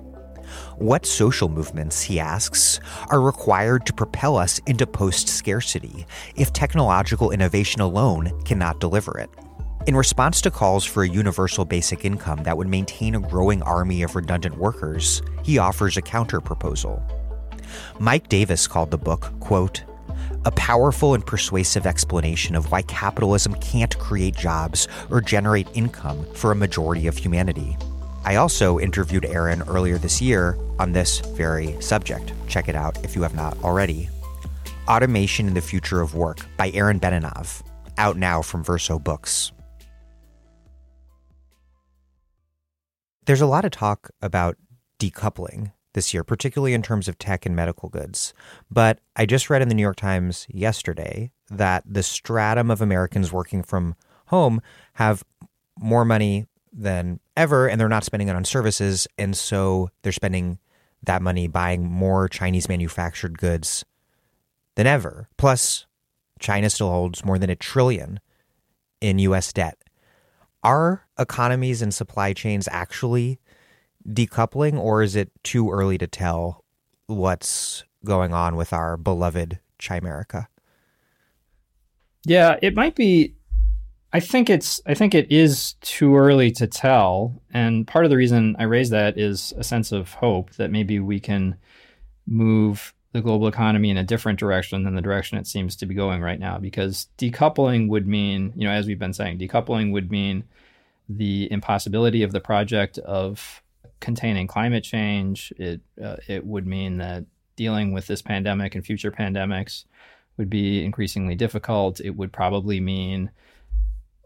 [0.82, 2.80] What social movements, he asks,
[3.12, 9.30] are required to propel us into post scarcity if technological innovation alone cannot deliver it?
[9.86, 14.02] In response to calls for a universal basic income that would maintain a growing army
[14.02, 17.00] of redundant workers, he offers a counterproposal.
[18.00, 19.84] Mike Davis called the book, quote,
[20.46, 26.52] a powerful and persuasive explanation of why capitalism can't create jobs or generate income for
[26.52, 27.78] a majority of humanity.
[28.24, 32.34] I also interviewed Aaron earlier this year on this very subject.
[32.48, 34.10] Check it out if you have not already.
[34.88, 37.64] Automation in the Future of Work by Aaron Benanav,
[37.98, 39.52] out now from Verso Books.
[43.26, 44.56] There's a lot of talk about
[45.00, 48.34] decoupling this year, particularly in terms of tech and medical goods.
[48.70, 53.32] But I just read in the New York Times yesterday that the stratum of Americans
[53.34, 53.96] working from
[54.28, 54.62] home
[54.94, 55.24] have
[55.80, 59.08] more money than ever, and they're not spending it on services.
[59.18, 60.60] And so they're spending
[61.04, 63.84] that money buying more Chinese manufactured goods
[64.76, 65.28] than ever.
[65.38, 65.86] Plus,
[66.40, 68.20] China still holds more than a trillion
[69.00, 69.78] in US debt.
[70.64, 73.40] Are economies and supply chains actually
[74.08, 76.64] decoupling, or is it too early to tell
[77.08, 80.48] what's going on with our beloved Chimerica?
[82.26, 83.34] Yeah, it might be
[84.14, 88.18] I think it's I think it is too early to tell, and part of the
[88.18, 91.56] reason I raise that is a sense of hope that maybe we can
[92.28, 95.94] move the global economy in a different direction than the direction it seems to be
[95.94, 96.58] going right now.
[96.58, 100.44] Because decoupling would mean, you know, as we've been saying, decoupling would mean
[101.10, 103.62] the impossibility of the project of
[104.00, 105.54] containing climate change.
[105.58, 109.86] It uh, it would mean that dealing with this pandemic and future pandemics
[110.36, 112.02] would be increasingly difficult.
[112.02, 113.32] It would probably mean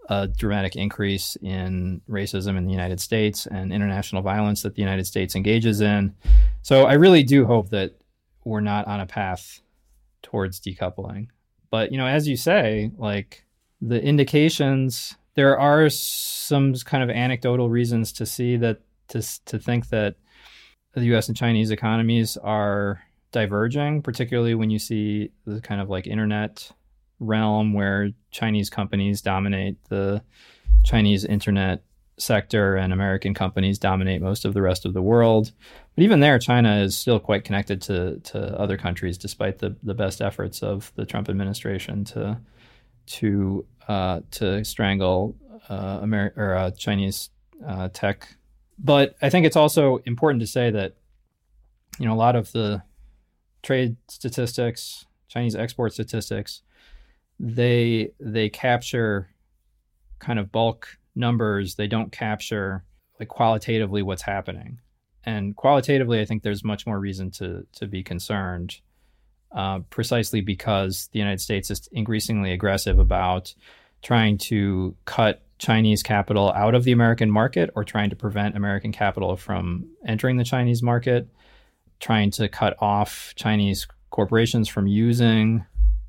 [0.10, 5.06] a dramatic increase in racism in the United States and international violence that the United
[5.06, 6.16] States engages in.
[6.62, 7.96] So I really do hope that
[8.44, 9.62] we're not on a path
[10.22, 11.28] towards decoupling.
[11.72, 13.44] But you know, as you say, like
[13.82, 19.90] the indications, there are some kind of anecdotal reasons to see that to to think
[19.90, 20.16] that
[20.94, 21.28] the U.S.
[21.28, 23.02] and Chinese economies are
[23.32, 26.72] diverging, particularly when you see the kind of like internet
[27.20, 30.22] realm where Chinese companies dominate the
[30.84, 31.84] Chinese internet
[32.18, 35.52] sector and American companies dominate most of the rest of the world.
[35.96, 39.94] But even there, China is still quite connected to, to other countries, despite the, the
[39.94, 42.40] best efforts of the Trump administration to
[43.08, 45.36] to uh, to strangle
[45.70, 47.30] uh, or uh, Chinese
[47.66, 48.28] uh, tech.
[48.80, 50.96] But I think it's also important to say that
[52.00, 52.84] you know a lot of the
[53.62, 56.62] trade statistics, Chinese export statistics,
[57.40, 59.30] they they capture
[60.20, 61.76] kind of bulk numbers.
[61.76, 62.84] They don't capture
[63.20, 64.80] like qualitatively what's happening.
[65.26, 68.80] And qualitatively, I think there's much more reason to to be concerned,
[69.52, 73.54] uh, precisely because the United States is increasingly aggressive about
[74.02, 78.92] trying to cut Chinese capital out of the American market or trying to prevent American
[78.92, 81.28] capital from entering the Chinese market,
[82.00, 85.66] trying to cut off Chinese corporations from using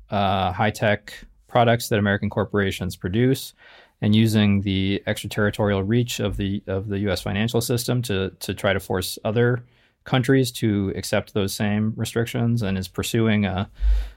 [0.09, 1.13] uh, high tech
[1.47, 3.53] products that American corporations produce,
[4.01, 7.21] and using the extraterritorial reach of the of the U.S.
[7.21, 9.63] financial system to to try to force other
[10.03, 13.69] countries to accept those same restrictions, and is pursuing a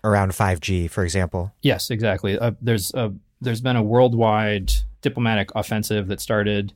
[0.05, 1.53] around 5G, for example.
[1.63, 2.39] Yes, exactly.
[2.39, 4.73] Uh, there's a there's been a worldwide
[5.03, 6.73] diplomatic offensive that started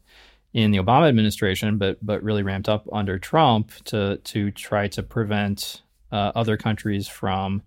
[0.53, 5.03] in the Obama administration, but but really ramped up under Trump to to try to
[5.03, 5.83] prevent
[6.13, 7.63] uh, other countries from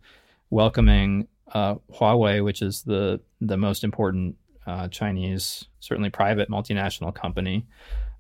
[0.50, 7.66] welcoming uh, Huawei, which is the the most important uh, Chinese, certainly private multinational company,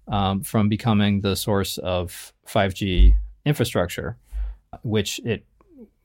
[0.07, 4.17] um, from becoming the source of 5G infrastructure,
[4.83, 5.45] which it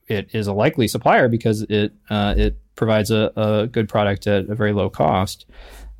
[0.07, 4.49] it is a likely supplier because it uh, it provides a, a, good product at
[4.49, 5.45] a very low cost,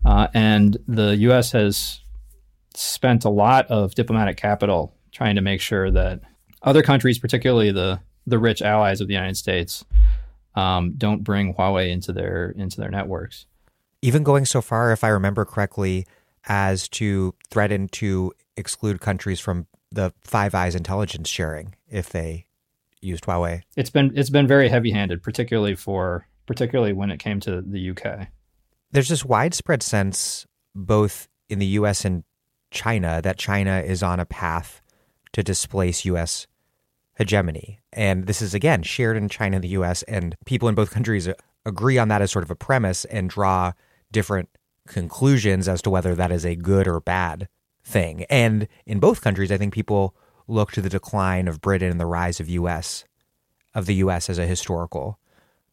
[0.05, 1.51] uh, and the U.S.
[1.51, 2.01] has
[2.75, 6.21] spent a lot of diplomatic capital trying to make sure that
[6.63, 9.85] other countries, particularly the the rich allies of the United States,
[10.55, 13.45] um, don't bring Huawei into their into their networks.
[14.01, 16.05] Even going so far, if I remember correctly,
[16.47, 22.47] as to threaten to exclude countries from the Five Eyes intelligence sharing if they
[23.01, 23.61] used Huawei.
[23.75, 27.91] It's been it's been very heavy handed, particularly for particularly when it came to the
[27.91, 28.27] UK.
[28.91, 32.23] There's this widespread sense, both in the US and
[32.71, 34.81] China, that China is on a path
[35.33, 36.47] to displace US
[37.15, 37.79] hegemony.
[37.91, 41.29] And this is, again, shared in China and the US, and people in both countries
[41.65, 43.73] agree on that as sort of a premise and draw
[44.11, 44.49] different
[44.87, 47.47] conclusions as to whether that is a good or bad
[47.83, 48.25] thing.
[48.29, 50.15] And in both countries, I think people
[50.47, 53.05] look to the decline of Britain and the rise of US
[53.73, 55.19] of the US as a historical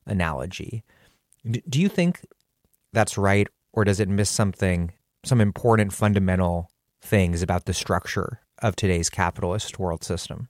[0.07, 0.85] analogy.
[1.69, 2.21] Do you think
[2.93, 4.93] that's right or does it miss something
[5.25, 6.71] some important fundamental
[7.03, 10.49] things about the structure of today's capitalist world system?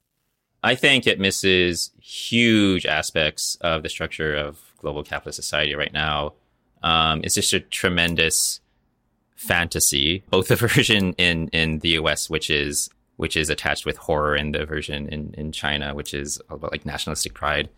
[0.63, 6.35] I think it misses huge aspects of the structure of global capitalist society right now.
[6.83, 8.61] Um, it's just a tremendous
[9.37, 14.35] fantasy, both the version in, in the US, which is which is attached with horror,
[14.35, 17.69] and the version in, in China, which is about like nationalistic pride.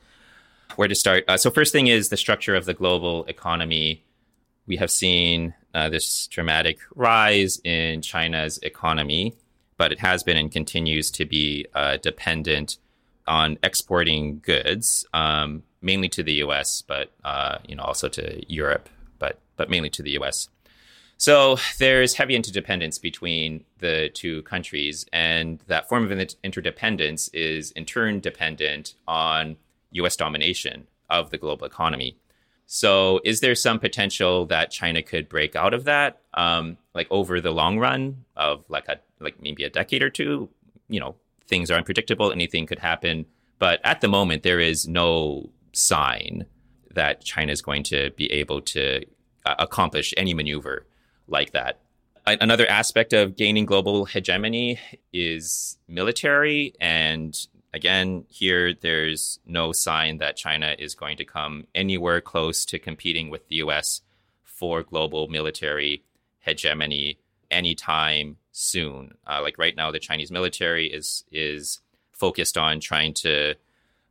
[0.76, 1.24] Where to start?
[1.26, 4.04] Uh, so first thing is the structure of the global economy.
[4.68, 9.34] We have seen uh, this dramatic rise in China's economy
[9.82, 12.78] but it has been and continues to be uh, dependent
[13.26, 18.88] on exporting goods, um, mainly to the U.S., but uh, you know also to Europe,
[19.18, 20.48] but but mainly to the U.S.
[21.16, 26.12] So there's heavy interdependence between the two countries, and that form of
[26.44, 29.56] interdependence is in turn dependent on
[29.90, 30.14] U.S.
[30.14, 32.16] domination of the global economy.
[32.66, 37.40] So, is there some potential that China could break out of that, um, like over
[37.40, 40.48] the long run of like a like maybe a decade or two.
[40.88, 41.16] You know,
[41.46, 43.26] things are unpredictable, anything could happen.
[43.58, 46.46] But at the moment, there is no sign
[46.94, 49.04] that China is going to be able to
[49.46, 50.86] uh, accomplish any maneuver
[51.26, 51.80] like that.
[52.26, 54.78] Another aspect of gaining global hegemony
[55.12, 56.72] is military.
[56.80, 57.36] And
[57.74, 63.28] again, here there's no sign that China is going to come anywhere close to competing
[63.28, 64.02] with the US
[64.44, 66.04] for global military
[66.38, 67.18] hegemony
[67.50, 69.14] anytime soon.
[69.26, 71.80] Uh, like right now, the Chinese military is is
[72.12, 73.54] focused on trying to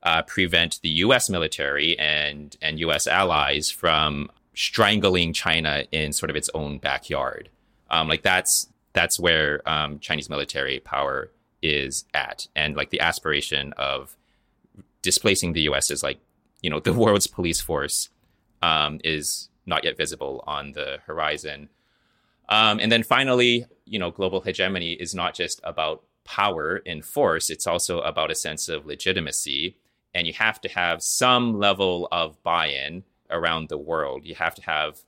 [0.04, 1.30] uh, prevent the U.S.
[1.30, 3.08] military and and U.S.
[3.08, 7.50] allies from strangling China in sort of its own backyard.
[7.90, 11.32] Um, like that's that's where um, Chinese military power
[11.62, 14.18] is at, and like the aspiration of
[15.02, 15.92] displacing the U.S.
[15.92, 16.20] is like
[16.62, 18.10] you know the world's police force
[18.62, 21.70] um, is not yet visible on the horizon.
[22.50, 27.50] Um, and then finally, you know, global hegemony is not just about power and force,
[27.50, 29.76] it's also about a sense of legitimacy.
[30.14, 34.26] And you have to have some level of buy in around the world.
[34.26, 35.02] You have to have,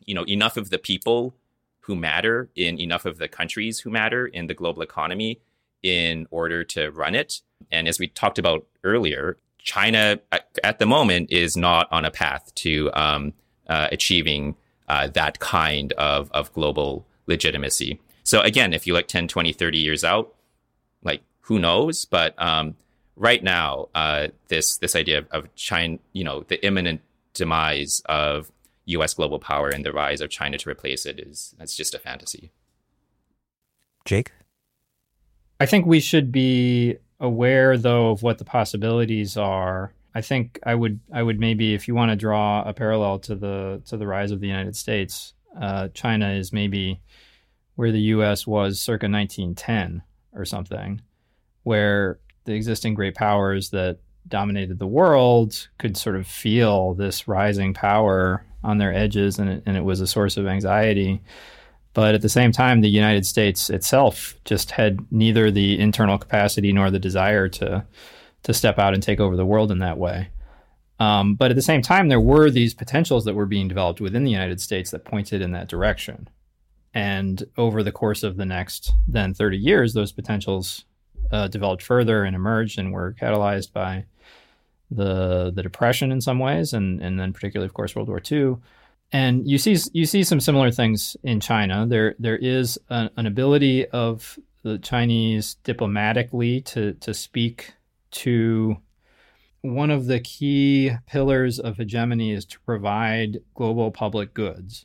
[0.00, 1.34] you know, enough of the people
[1.80, 5.40] who matter in enough of the countries who matter in the global economy
[5.82, 7.42] in order to run it.
[7.70, 10.18] And as we talked about earlier, China
[10.62, 13.34] at, the moment is not on a path to um,
[13.68, 14.56] uh, achieving
[14.88, 18.00] uh, that kind of, of global legitimacy.
[18.24, 20.34] So again, if you look 10, 20, 30 years out,
[21.02, 22.04] like who knows?
[22.04, 22.76] But um,
[23.16, 27.00] right now, uh, this this idea of, of China, you know, the imminent
[27.34, 28.50] demise of
[28.86, 29.14] U.S.
[29.14, 32.50] global power and the rise of China to replace it is that's just a fantasy.
[34.04, 34.32] Jake,
[35.60, 40.74] I think we should be aware though of what the possibilities are I think I
[40.74, 44.06] would I would maybe if you want to draw a parallel to the to the
[44.06, 47.00] rise of the United States, uh, China is maybe
[47.76, 48.46] where the U.S.
[48.46, 50.02] was circa 1910
[50.32, 51.00] or something,
[51.62, 57.74] where the existing great powers that dominated the world could sort of feel this rising
[57.74, 61.20] power on their edges, and it, and it was a source of anxiety.
[61.92, 66.72] But at the same time, the United States itself just had neither the internal capacity
[66.72, 67.84] nor the desire to
[68.42, 70.28] to step out and take over the world in that way.
[71.00, 74.24] Um, but at the same time, there were these potentials that were being developed within
[74.24, 76.28] the United States that pointed in that direction.
[76.94, 80.84] And over the course of the next then 30 years, those potentials
[81.32, 84.04] uh, developed further and emerged and were catalyzed by
[84.90, 88.56] the the depression in some ways, and and then particularly, of course, World War II.
[89.12, 91.86] And you see you see some similar things in China.
[91.86, 97.74] There there is an, an ability of the Chinese diplomatically to to speak
[98.12, 98.76] to
[99.62, 104.84] one of the key pillars of hegemony is to provide global public goods.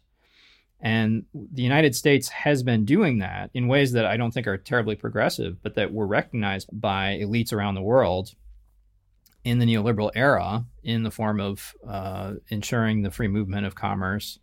[0.82, 4.58] And the United States has been doing that in ways that I don't think are
[4.58, 8.34] terribly progressive, but that were recognized by elites around the world
[9.44, 14.40] in the neoliberal era in the form of uh, ensuring the free movement of commerce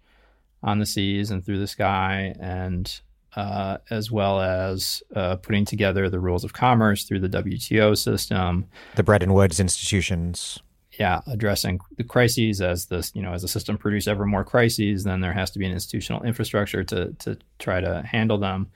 [0.63, 3.01] on the seas and through the sky, and
[3.37, 8.67] uh, as well as uh, putting together the rules of commerce through the WTO system,
[8.95, 10.61] the Bretton Woods institutions.
[10.99, 15.05] Yeah, addressing the crises as this, you know, as the system produces ever more crises,
[15.05, 18.71] then there has to be an institutional infrastructure to to try to handle them,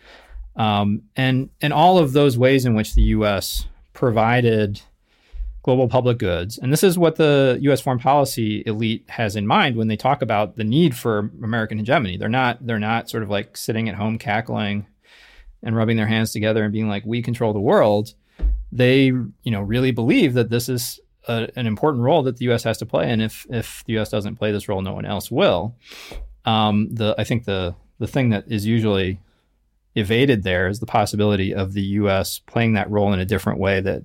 [0.57, 3.67] um, and and all of those ways in which the U.S.
[3.95, 4.83] provided
[5.63, 6.59] global public goods.
[6.59, 10.23] And this is what the US foreign policy elite has in mind when they talk
[10.23, 12.17] about the need for American hegemony.
[12.17, 14.87] They're not they're not sort of like sitting at home cackling
[15.63, 18.15] and rubbing their hands together and being like we control the world.
[18.73, 22.65] They, you know, really believe that this is a, an important role that the US
[22.65, 25.31] has to play and if if the US doesn't play this role no one else
[25.31, 25.75] will.
[26.45, 29.21] Um, the I think the the thing that is usually
[29.95, 33.81] evaded there is the possibility of the US playing that role in a different way
[33.81, 34.05] that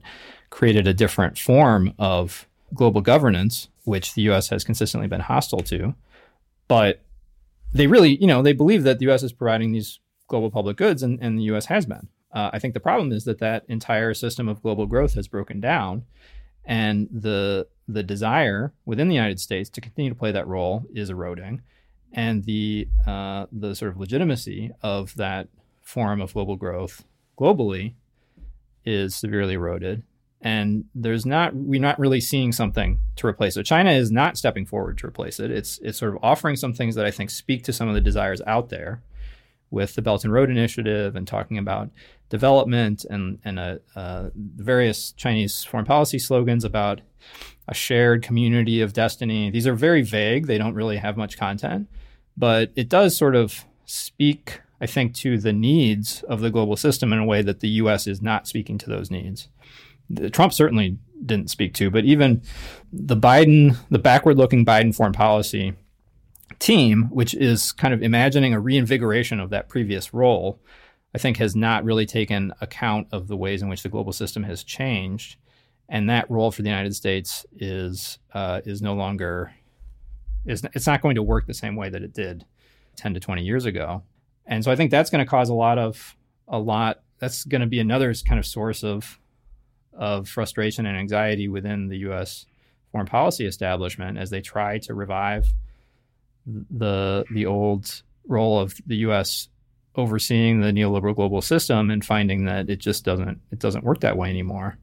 [0.50, 4.50] created a different form of global governance, which the U.S.
[4.50, 5.96] has consistently been hostile to.
[6.68, 7.02] But
[7.74, 9.22] they really, you know, they believe that the U.S.
[9.22, 11.66] is providing these global public goods, and, and the U.S.
[11.66, 12.08] has been.
[12.34, 15.60] Uh, I think the problem is that that entire system of global growth has broken
[15.60, 16.06] down,
[16.66, 21.10] and the the desire within the United States to continue to play that role is
[21.10, 21.62] eroding,
[22.14, 25.48] and the uh, the sort of legitimacy of that
[25.82, 27.06] form of global growth
[27.38, 27.94] globally
[28.86, 30.04] is severely eroded
[30.46, 33.64] and there's not we're not really seeing something to replace it.
[33.64, 35.50] China is not stepping forward to replace it.
[35.50, 38.02] It's it's sort of offering some things that I think speak to some of the
[38.02, 39.02] desires out there
[39.72, 41.90] with the Belt and Road Initiative and talking about
[42.30, 47.02] development and and a, uh, various Chinese foreign policy slogans about
[47.68, 49.50] a shared community of destiny.
[49.50, 50.48] These are very vague.
[50.48, 51.88] They don't really have much content,
[52.38, 57.12] but it does sort of speak, I think, to the needs of the global system
[57.12, 58.08] in a way that the U.S.
[58.08, 59.48] is not speaking to those needs.
[60.32, 62.42] Trump certainly didn't speak to, but even
[62.94, 65.74] the Biden, the backward looking Biden foreign policy
[66.60, 70.60] team, which is kind of imagining a reinvigoration of that previous role,
[71.16, 74.44] I think has not really taken account of the ways in which the global system
[74.44, 75.38] has changed.
[75.88, 79.54] And that role for the United States is uh, is no longer
[80.46, 82.44] is it's not going to work the same way that it did
[82.98, 84.04] 10 to 20 years ago.
[84.46, 86.18] And so I think that's going to cause a lot of
[86.50, 89.18] a lot that's going to be another kind of source of
[89.94, 92.46] of frustration and anxiety within the U.S.
[92.92, 95.54] foreign policy establishment as they try to revive
[96.46, 99.48] the the old role of the U.S.
[99.98, 104.18] overseeing the neoliberal global system and finding that it just doesn't it doesn't work that
[104.18, 104.78] way anymore.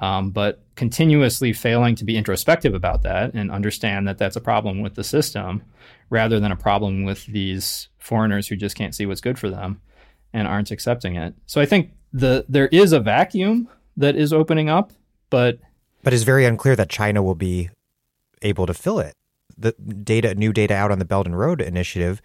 [0.00, 4.80] Um, but continuously failing to be introspective about that and understand that that's a problem
[4.80, 5.62] with the system
[6.10, 9.80] rather than a problem with these foreigners who just can't see what's good for them
[10.32, 11.34] and aren't accepting it.
[11.46, 14.92] So I think the there is a vacuum that is opening up,
[15.30, 15.58] but
[16.02, 17.70] but it's very unclear that China will be
[18.42, 19.14] able to fill it.
[19.56, 22.20] The data, new data out on the Belt and Road Initiative,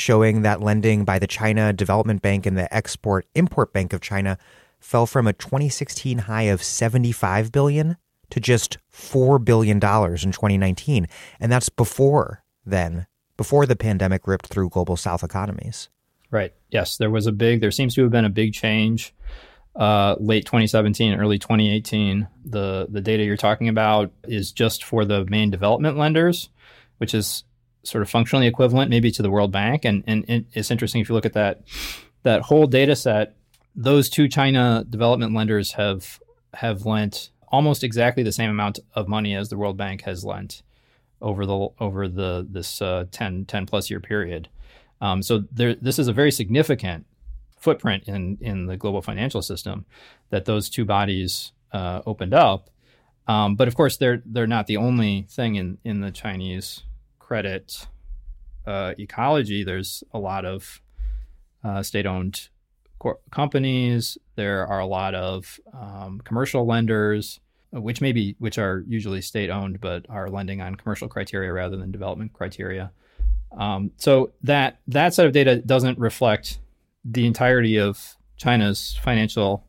[0.00, 4.38] showing that lending by the China Development Bank and the Export Import Bank of China
[4.80, 7.96] fell from a 2016 high of 75 billion
[8.30, 11.06] to just 4 billion dollars in 2019,
[11.40, 13.06] and that's before then,
[13.36, 15.88] before the pandemic ripped through global south economies.
[16.30, 16.52] Right.
[16.70, 19.14] Yes, there was a big there seems to have been a big change
[19.78, 22.26] uh, late 2017, early 2018.
[22.44, 26.50] The the data you're talking about is just for the main development lenders,
[26.98, 27.44] which is
[27.88, 29.84] sort of functionally equivalent maybe to the World Bank.
[29.84, 31.62] And and it's interesting if you look at that
[32.22, 33.34] that whole data set.
[33.74, 36.20] Those two China development lenders have
[36.54, 40.62] have lent almost exactly the same amount of money as the World Bank has lent
[41.20, 44.48] over the over the this uh, 10, 10 plus year period.
[45.00, 47.06] Um, so there, this is a very significant
[47.58, 49.84] footprint in in the global financial system
[50.30, 52.70] that those two bodies uh, opened up.
[53.26, 56.82] Um, but of course, they're they're not the only thing in in the Chinese
[57.28, 57.86] credit
[58.66, 59.60] uh, ecology.
[59.64, 60.80] There's a lot of
[61.62, 62.48] uh, state-owned
[62.98, 64.16] cor- companies.
[64.36, 67.40] There are a lot of um, commercial lenders.
[67.70, 71.90] which maybe which are usually state owned but are lending on commercial criteria rather than
[71.92, 72.90] development criteria.
[73.52, 76.58] Um, so that that set of data doesn't reflect
[77.04, 79.66] the entirety of China's financial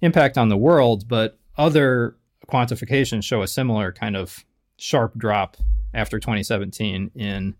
[0.00, 2.16] impact on the world, but other
[2.48, 4.44] quantifications show a similar kind of
[4.76, 5.56] sharp drop
[5.96, 7.56] after 2017 in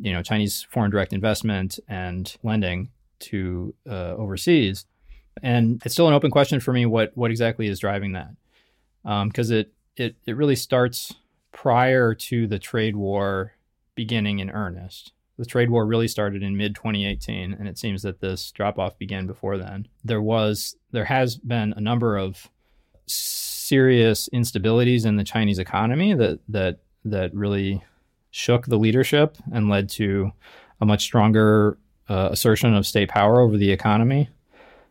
[0.00, 4.86] you know Chinese foreign direct investment and lending to uh, overseas.
[5.42, 8.30] And it's still an open question for me what what exactly is driving that,
[9.02, 11.14] because um, it it it really starts
[11.52, 13.52] prior to the trade war
[13.94, 15.12] beginning in earnest.
[15.38, 18.98] The trade war really started in mid 2018, and it seems that this drop off
[18.98, 19.88] began before then.
[20.04, 22.48] There was there has been a number of
[23.06, 27.82] serious instabilities in the Chinese economy that that that really
[28.30, 30.32] shook the leadership and led to
[30.80, 34.28] a much stronger uh, assertion of state power over the economy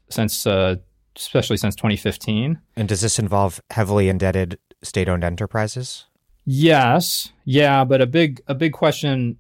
[0.10, 0.76] since uh,
[1.16, 2.60] especially since 2015.
[2.76, 6.06] And does this involve heavily indebted state-owned enterprises?
[6.46, 9.38] Yes, yeah, but a big a big question.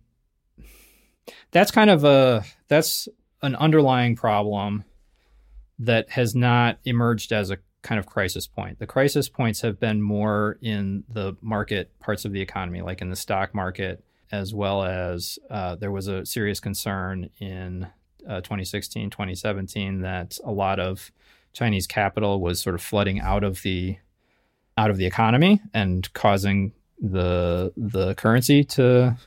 [1.51, 3.07] That's kind of a that's
[3.41, 4.83] an underlying problem
[5.79, 8.79] that has not emerged as a kind of crisis point.
[8.79, 13.09] The crisis points have been more in the market parts of the economy, like in
[13.09, 17.87] the stock market, as well as uh, there was a serious concern in
[18.27, 21.11] uh, 2016, 2017 that a lot of
[21.53, 23.97] Chinese capital was sort of flooding out of the
[24.77, 29.17] out of the economy and causing the the currency to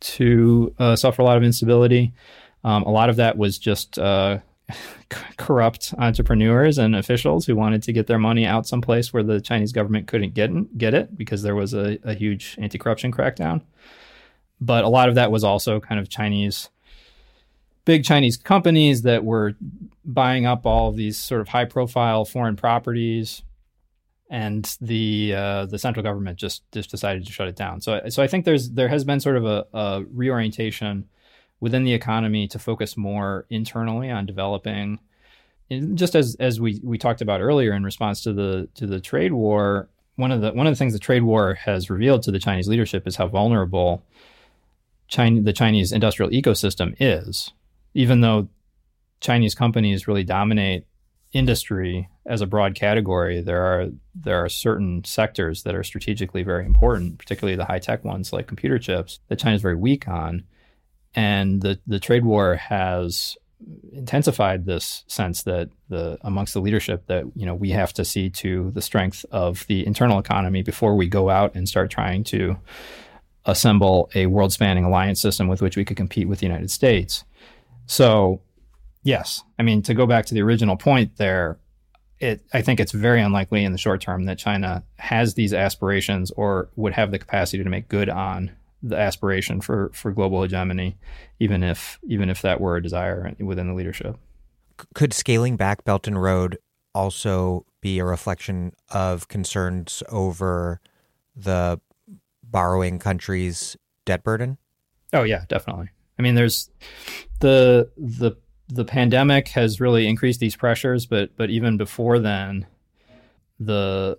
[0.00, 2.12] to uh, suffer a lot of instability.
[2.62, 4.38] Um, a lot of that was just uh,
[5.36, 9.72] corrupt entrepreneurs and officials who wanted to get their money out someplace where the Chinese
[9.72, 13.62] government couldn't get get it because there was a, a huge anti-corruption crackdown.
[14.60, 16.70] But a lot of that was also kind of Chinese
[17.84, 19.54] big Chinese companies that were
[20.04, 23.42] buying up all of these sort of high-profile foreign properties,
[24.30, 27.80] and the uh, the central government just just decided to shut it down.
[27.80, 31.08] So so I think there's there has been sort of a, a reorientation
[31.64, 34.98] within the economy to focus more internally on developing.
[35.94, 39.32] Just as as we we talked about earlier in response to the to the trade
[39.32, 42.38] war, one of the one of the things the trade war has revealed to the
[42.38, 44.02] Chinese leadership is how vulnerable
[45.08, 47.50] China, the Chinese industrial ecosystem is.
[47.94, 48.48] Even though
[49.22, 50.86] Chinese companies really dominate
[51.32, 56.66] industry as a broad category, there are there are certain sectors that are strategically very
[56.66, 60.44] important, particularly the high tech ones like computer chips, that China is very weak on
[61.14, 63.36] and the the trade war has
[63.92, 68.28] intensified this sense that the amongst the leadership that you know we have to see
[68.28, 72.56] to the strength of the internal economy before we go out and start trying to
[73.46, 77.24] assemble a world spanning alliance system with which we could compete with the United States.
[77.86, 78.40] So,
[79.02, 81.58] yes, I mean to go back to the original point there,
[82.18, 86.30] it I think it's very unlikely in the short term that China has these aspirations
[86.32, 88.50] or would have the capacity to make good on
[88.84, 90.96] the aspiration for for global hegemony,
[91.40, 94.16] even if even if that were a desire within the leadership.
[94.94, 96.58] Could scaling back Belt and Road
[96.94, 100.80] also be a reflection of concerns over
[101.34, 101.80] the
[102.42, 104.58] borrowing country's debt burden?
[105.12, 105.88] Oh yeah, definitely.
[106.18, 106.70] I mean, there's
[107.40, 108.32] the the
[108.68, 112.66] the pandemic has really increased these pressures, but but even before then,
[113.58, 114.18] the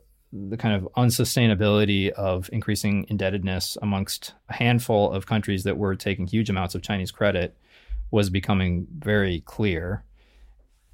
[0.49, 6.28] the kind of unsustainability of increasing indebtedness amongst a handful of countries that were taking
[6.28, 7.56] huge amounts of Chinese credit
[8.12, 10.03] was becoming very clear.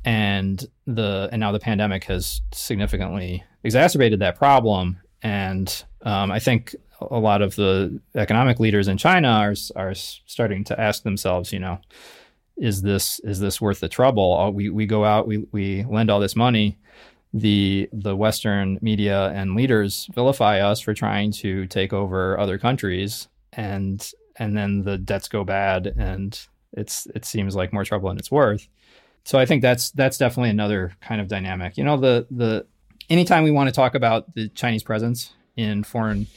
[0.06, 5.00] And the and now the pandemic has significantly exacerbated that problem.
[5.22, 10.64] And um, I think a lot of the economic leaders in China are are starting
[10.66, 11.80] to ask themselves, you know,
[12.58, 14.52] is this is this worth the trouble?
[14.54, 16.78] We we go out, we we lend all this money
[17.34, 23.28] the the Western media and leaders vilify us for trying to take over other countries,
[23.54, 28.18] and and then the debts go bad, and it's it seems like more trouble than
[28.18, 28.68] it's worth.
[29.24, 31.78] So I think that's that's definitely another kind of dynamic.
[31.78, 32.66] You know, the the
[33.10, 36.28] anytime we want to talk about the Chinese presence in foreign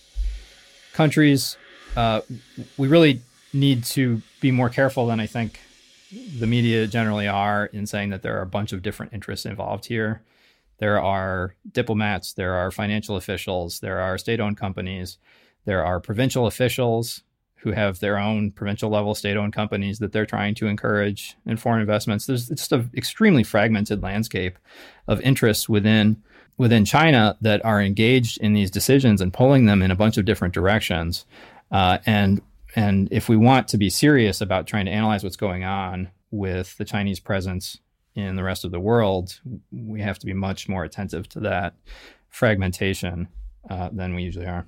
[0.92, 1.56] countries,
[1.96, 2.20] uh,
[2.76, 3.20] we really
[3.52, 5.60] need to be more careful than I think
[6.38, 9.86] the media generally are in saying that there are a bunch of different interests involved
[9.86, 10.22] here.
[10.78, 15.18] There are diplomats, there are financial officials, there are state owned companies,
[15.64, 17.22] there are provincial officials
[17.64, 21.56] who have their own provincial level state owned companies that they're trying to encourage in
[21.56, 22.26] foreign investments.
[22.26, 24.58] There's just an extremely fragmented landscape
[25.08, 26.22] of interests within
[26.56, 30.24] within China that are engaged in these decisions and pulling them in a bunch of
[30.24, 31.24] different directions.
[31.70, 32.42] Uh, and
[32.76, 36.76] and if we want to be serious about trying to analyze what's going on with
[36.76, 37.78] the Chinese presence
[38.14, 39.40] in the rest of the world,
[39.72, 41.74] we have to be much more attentive to that
[42.28, 43.28] fragmentation
[43.68, 44.66] uh, than we usually are.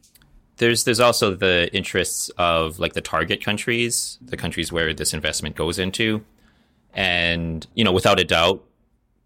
[0.57, 5.55] There's there's also the interests of like the target countries, the countries where this investment
[5.55, 6.25] goes into,
[6.95, 8.65] and you know, without a doubt,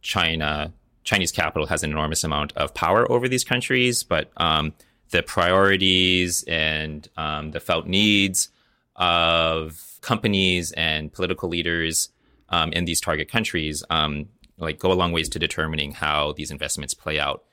[0.03, 0.73] China
[1.05, 4.73] Chinese capital has an enormous amount of power over these countries, but um,
[5.11, 8.49] the priorities and um, the felt needs
[8.97, 12.11] of companies and political leaders
[12.51, 14.29] um, in these target countries um,
[14.59, 17.45] like go a long ways to determining how these investments play out.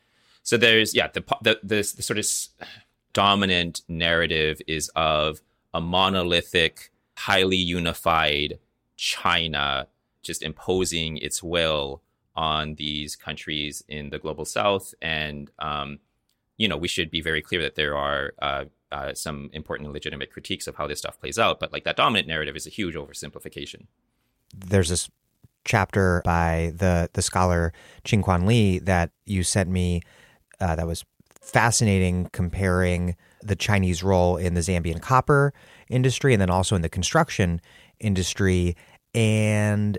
[0.44, 2.26] So there's yeah the the, the, the sort of
[3.14, 5.41] dominant narrative is of
[5.74, 8.60] a monolithic, highly unified
[8.95, 9.88] China
[10.22, 12.02] just imposing its will
[12.36, 14.94] on these countries in the global south.
[15.02, 15.99] And, um,
[16.57, 20.32] you know, we should be very clear that there are uh, uh, some important legitimate
[20.32, 21.60] critiques of how this stuff plays out.
[21.60, 23.86] But like that dominant narrative is a huge oversimplification.
[24.53, 25.10] There's this
[25.65, 30.02] chapter by the the scholar Ching Kwan Lee that you sent me
[30.60, 31.03] uh, that was
[31.41, 35.53] fascinating comparing the Chinese role in the Zambian copper
[35.90, 37.61] industry and then also in the construction
[37.99, 38.76] industry.
[39.14, 39.98] And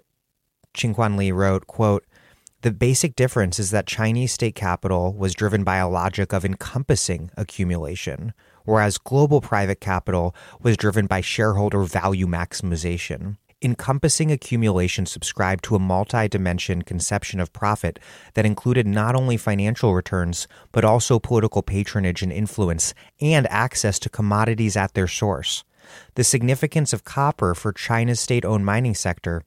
[0.74, 2.04] Ching Kwan Lee wrote, quote,
[2.62, 7.30] the basic difference is that Chinese state capital was driven by a logic of encompassing
[7.36, 8.34] accumulation,
[8.64, 13.36] whereas global private capital was driven by shareholder value maximization.
[13.60, 17.98] Encompassing accumulation subscribed to a multi dimension conception of profit
[18.34, 24.08] that included not only financial returns, but also political patronage and influence and access to
[24.08, 25.64] commodities at their source.
[26.14, 29.42] The significance of copper for China's state owned mining sector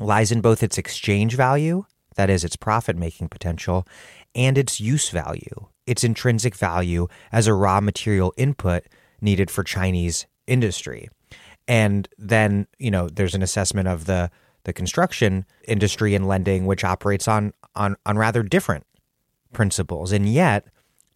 [0.00, 1.84] lies in both its exchange value
[2.16, 3.86] that is, its profit making potential,
[4.34, 8.84] and its use value, its intrinsic value as a raw material input
[9.20, 11.08] needed for Chinese industry.
[11.68, 14.30] And then, you know, there's an assessment of the
[14.64, 18.86] the construction industry and lending, which operates on on on rather different
[19.52, 20.12] principles.
[20.12, 20.66] And yet,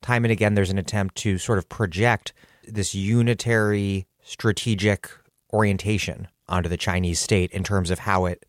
[0.02, 2.32] time and again, there's an attempt to sort of project
[2.66, 5.10] this unitary strategic
[5.52, 8.47] orientation onto the Chinese state in terms of how it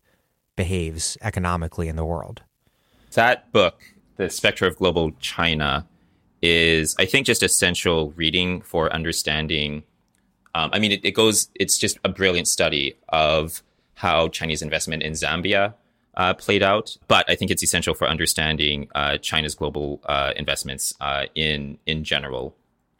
[0.56, 2.42] behaves economically in the world.
[3.14, 3.82] That book,
[4.16, 5.86] The Spectre of Global China,
[6.40, 9.84] is, I think, just essential reading for understanding.
[10.54, 13.62] Um, I mean, it, it, goes, it's just a brilliant study of
[13.94, 15.74] how Chinese investment in Zambia
[16.14, 16.96] uh, played out.
[17.08, 22.04] But I think it's essential for understanding uh, China's global uh, investments uh, in, in
[22.04, 22.54] general.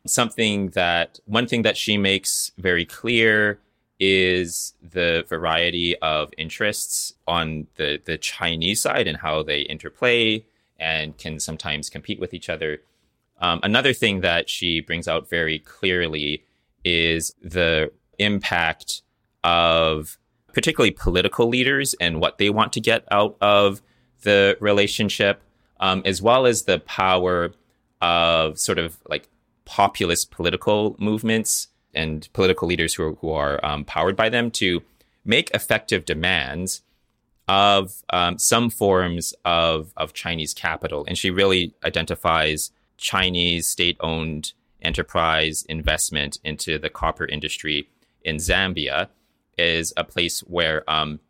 [0.06, 3.60] Something that, one thing that she makes very clear
[4.00, 10.44] is the variety of interests on the, the Chinese side and how they interplay
[10.80, 12.82] and can sometimes compete with each other.
[13.40, 16.44] Um, another thing that she brings out very clearly
[16.84, 19.02] is the impact
[19.44, 20.18] of
[20.52, 23.80] particularly political leaders and what they want to get out of
[24.22, 25.40] the relationship,
[25.80, 27.52] um, as well as the power
[28.00, 29.28] of sort of like
[29.64, 34.82] populist political movements and political leaders who are, who are um, powered by them to
[35.24, 36.82] make effective demands
[37.48, 41.04] of um, some forms of, of Chinese capital.
[41.06, 44.52] And she really identifies Chinese state owned
[44.82, 47.88] enterprise investment into the copper industry
[48.24, 49.08] in Zambia
[49.58, 51.20] is a place where um,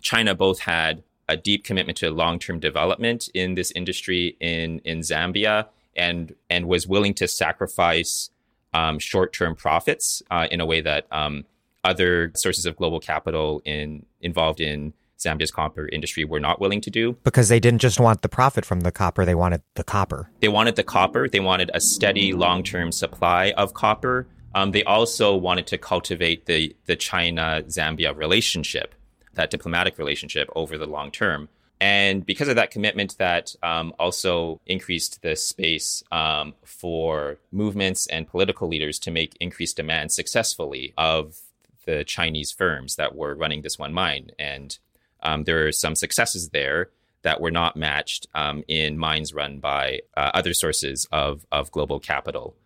[0.00, 5.00] China both had a deep commitment to long term development in this industry in, in
[5.00, 5.66] Zambia
[5.96, 8.30] and, and was willing to sacrifice
[8.72, 11.44] um, short-term profits uh, in a way that um,
[11.84, 16.90] other sources of global capital in involved in Zambia's copper industry were not willing to
[16.90, 17.16] do.
[17.24, 20.30] Because they didn't just want the profit from the copper, they wanted the copper.
[20.40, 21.28] They wanted the copper.
[21.28, 24.26] They wanted a steady long term supply of copper.
[24.54, 28.94] Um, they also wanted to cultivate the, the China Zambia relationship,
[29.34, 31.48] that diplomatic relationship over the long term.
[31.80, 38.28] And because of that commitment, that um, also increased the space um, for movements and
[38.28, 41.38] political leaders to make increased demands successfully of
[41.86, 44.30] the Chinese firms that were running this one mine.
[44.38, 44.78] And
[45.22, 46.90] um, there are some successes there
[47.22, 52.00] that were not matched um, in mines run by uh, other sources of, of global
[52.00, 52.56] capital.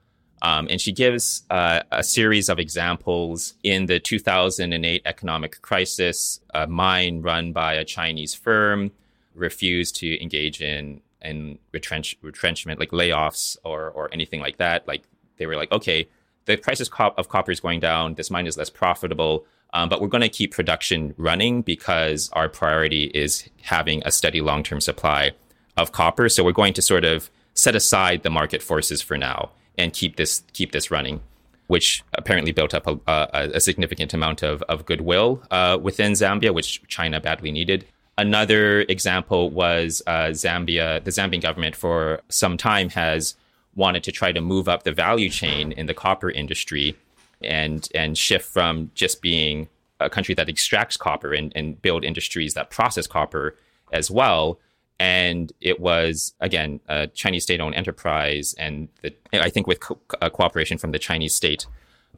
[0.42, 6.66] Um, and she gives uh, a series of examples in the 2008 economic crisis, a
[6.66, 8.92] mine run by a Chinese firm
[9.34, 14.86] refused to engage in in retrench, retrenchment, like layoffs or or anything like that.
[14.86, 15.04] Like
[15.38, 16.08] they were like, okay,
[16.44, 18.14] the price of copper is going down.
[18.14, 22.48] This mine is less profitable, um, but we're going to keep production running because our
[22.48, 25.32] priority is having a steady long term supply
[25.76, 26.28] of copper.
[26.28, 30.16] So we're going to sort of set aside the market forces for now and keep
[30.16, 31.20] this keep this running.
[31.66, 36.52] Which apparently built up a, a, a significant amount of, of goodwill uh, within Zambia,
[36.52, 37.86] which China badly needed.
[38.18, 41.02] Another example was uh, Zambia.
[41.02, 43.34] The Zambian government for some time has
[43.74, 46.96] wanted to try to move up the value chain in the copper industry
[47.42, 49.68] and and shift from just being
[50.00, 53.56] a country that extracts copper and, and build industries that process copper
[53.92, 54.58] as well.
[54.98, 60.00] And it was again a Chinese state-owned enterprise, and the, I think with co-
[60.30, 61.66] cooperation from the Chinese state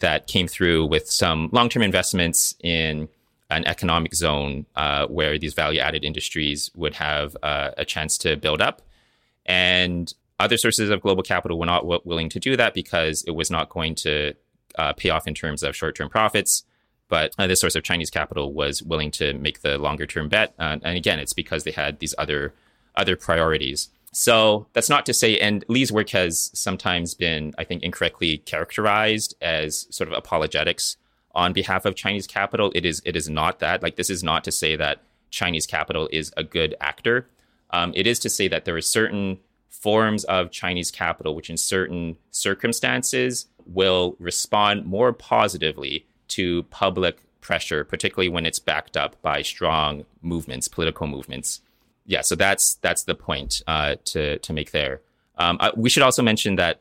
[0.01, 3.09] that came through with some long-term investments in
[3.49, 8.61] an economic zone uh, where these value-added industries would have uh, a chance to build
[8.61, 8.83] up.
[9.47, 13.31] And other sources of global capital were not w- willing to do that because it
[13.31, 14.35] was not going to
[14.79, 16.65] uh, pay off in terms of short-term profits.
[17.09, 20.79] But uh, this source of Chinese capital was willing to make the longer-term bet, uh,
[20.83, 22.53] and again, it's because they had these other
[22.97, 23.91] other priorities.
[24.13, 29.37] So that's not to say, and Lee's work has sometimes been, I think, incorrectly characterized
[29.43, 30.97] as sort of apologetics
[31.35, 32.73] on behalf of Chinese capital.
[32.75, 33.83] It is it is not that.
[33.83, 37.29] Like this is not to say that Chinese capital is a good actor.
[37.71, 39.39] Um, it is to say that there are certain
[39.69, 47.85] forms of Chinese capital which, in certain circumstances, will respond more positively to public pressure,
[47.85, 51.61] particularly when it's backed up by strong movements, political movements.
[52.05, 55.01] Yeah, so that's that's the point uh, to to make there.
[55.39, 56.81] Um, uh, we should also mention that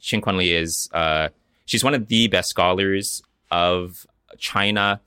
[0.00, 1.28] Ching Kwan Lee is uh,
[1.64, 4.06] she's one of the best scholars of
[4.38, 5.00] China,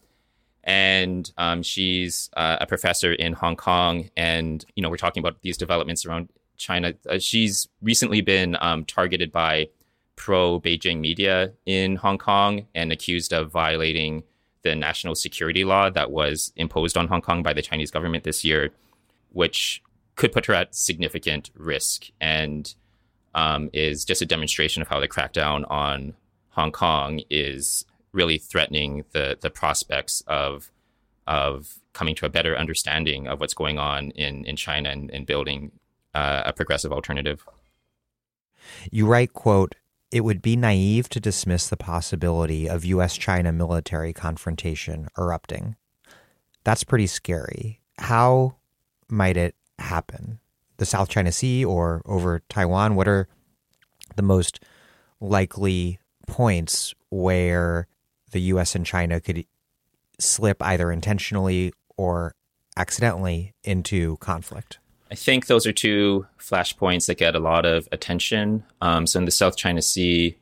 [0.63, 4.09] and um, she's uh, a professor in Hong Kong.
[4.15, 6.93] And you know, we're talking about these developments around China.
[7.09, 9.69] Uh, she's recently been um, targeted by
[10.17, 14.23] pro Beijing media in Hong Kong and accused of violating
[14.63, 18.43] the national security law that was imposed on Hong Kong by the Chinese government this
[18.43, 18.71] year,
[19.31, 19.81] which
[20.15, 22.75] could put her at significant risk and
[23.33, 26.15] um, is just a demonstration of how the crackdown on
[26.49, 30.71] Hong Kong is really threatening the the prospects of
[31.27, 35.25] of coming to a better understanding of what's going on in in China and, and
[35.27, 35.71] building
[36.15, 37.45] uh, a progressive alternative.
[38.91, 39.75] You write, quote,
[40.11, 45.75] it would be naive to dismiss the possibility of US China military confrontation erupting.
[46.63, 47.81] That's pretty scary.
[47.97, 48.55] How
[49.09, 50.39] might it happen?
[50.77, 52.95] The South China Sea or over Taiwan?
[52.95, 53.27] What are
[54.15, 54.59] the most
[55.19, 57.87] likely points where
[58.31, 59.45] the US and China could
[60.19, 62.33] slip either intentionally or
[62.77, 64.79] accidentally into conflict?
[65.09, 68.63] I think those are two flashpoints that get a lot of attention.
[68.81, 70.37] Um, so in the South China Sea,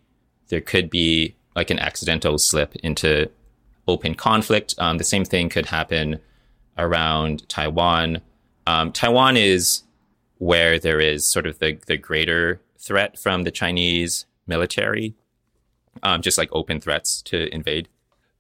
[0.48, 3.30] there could be like an accidental slip into
[3.88, 4.76] open conflict.
[4.78, 6.20] Um, the same thing could happen
[6.78, 8.22] around Taiwan.
[8.68, 9.84] Um, Taiwan is
[10.38, 15.16] where there is sort of the, the greater threat from the Chinese military,
[16.04, 17.88] um, just like open threats to invade.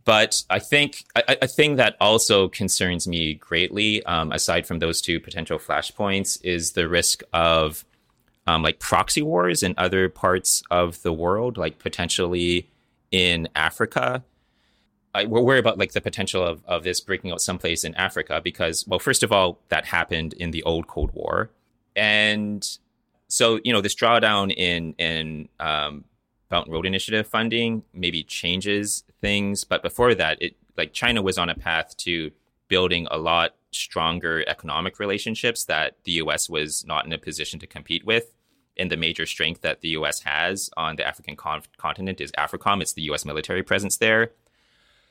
[0.06, 5.02] But I think a, a, thing that also concerns me greatly, um, aside from those
[5.02, 7.84] two potential flashpoints, is the risk of
[8.46, 12.70] um, like proxy wars in other parts of the world, like potentially
[13.12, 14.24] in Africa.
[15.16, 18.42] I, we're worried about like the potential of, of this breaking out someplace in Africa
[18.44, 21.50] because, well, first of all, that happened in the old Cold War,
[21.96, 22.78] and
[23.28, 26.04] so you know this drawdown in in um,
[26.50, 29.64] Belt and Road Initiative funding maybe changes things.
[29.64, 32.32] But before that, it like China was on a path to
[32.68, 37.68] building a lot stronger economic relationships that the US was not in a position to
[37.68, 38.34] compete with.
[38.78, 42.82] And the major strength that the US has on the African con- continent is AFRICOM.
[42.82, 44.32] It's the US military presence there.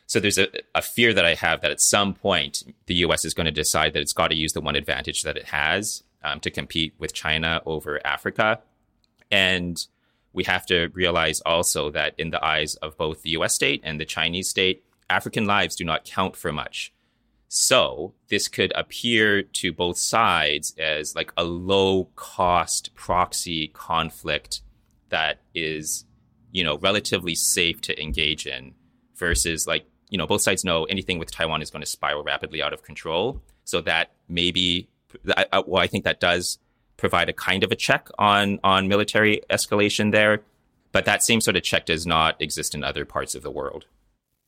[0.06, 3.34] So there's a, a fear that I have that at some point the US is
[3.34, 6.40] going to decide that it's got to use the one advantage that it has um,
[6.40, 8.60] to compete with China over Africa.
[9.30, 9.84] And
[10.34, 13.98] we have to realize also that in the eyes of both the US state and
[13.98, 16.92] the Chinese state, African lives do not count for much.
[17.48, 24.60] So this could appear to both sides as like a low cost proxy conflict
[25.10, 26.04] that is,
[26.50, 28.74] you know, relatively safe to engage in
[29.14, 32.60] versus like, you know, both sides know anything with Taiwan is going to spiral rapidly
[32.60, 33.40] out of control.
[33.62, 34.88] So that maybe,
[35.24, 36.58] well, I think that does
[36.96, 40.42] provide a kind of a check on on military escalation there,
[40.92, 43.86] but that same sort of check does not exist in other parts of the world.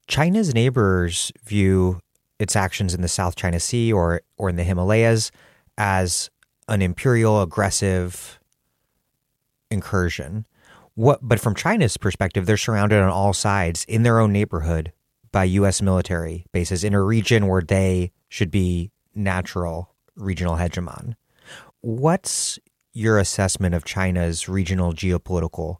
[0.08, 2.00] China's neighbors view
[2.38, 5.30] its actions in the South China Sea or or in the Himalayas
[5.78, 6.30] as
[6.68, 8.38] an imperial aggressive
[9.70, 10.46] incursion.
[10.94, 14.92] What but from China's perspective, they're surrounded on all sides in their own neighborhood
[15.32, 21.14] by US military bases in a region where they should be natural regional hegemon.
[21.80, 22.58] What's
[22.92, 25.76] your assessment of China's regional geopolitical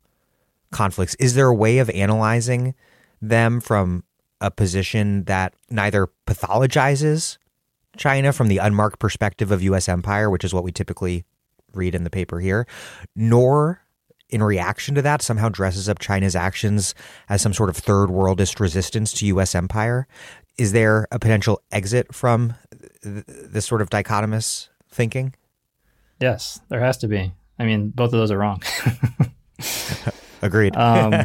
[0.71, 1.15] conflicts?
[1.17, 2.75] Is there a way of analyzing
[3.21, 4.05] them from
[4.41, 7.39] a position that neither pathologizes
[7.97, 9.89] China from the unmarked perspective of U.S.
[9.89, 11.25] empire, which is what we typically
[11.73, 12.67] read in the paper here,
[13.15, 13.83] nor
[14.29, 16.95] in reaction to that, somehow dresses up China's actions
[17.29, 19.55] as some sort of third worldist resistance to U.S.
[19.55, 20.07] empire.
[20.59, 22.55] Is there a potential exit from
[23.03, 25.35] th- this sort of dichotomous thinking?
[26.21, 27.33] Yes, there has to be.
[27.59, 28.63] I mean, both of those are wrong.
[30.43, 30.77] Agreed.
[30.77, 31.11] um,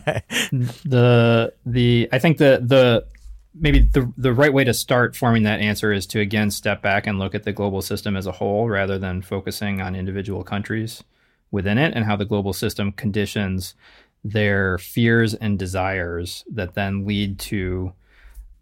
[0.85, 3.05] the the I think the the
[3.53, 7.07] maybe the the right way to start forming that answer is to again step back
[7.07, 11.03] and look at the global system as a whole rather than focusing on individual countries
[11.51, 13.75] within it and how the global system conditions
[14.23, 17.93] their fears and desires that then lead to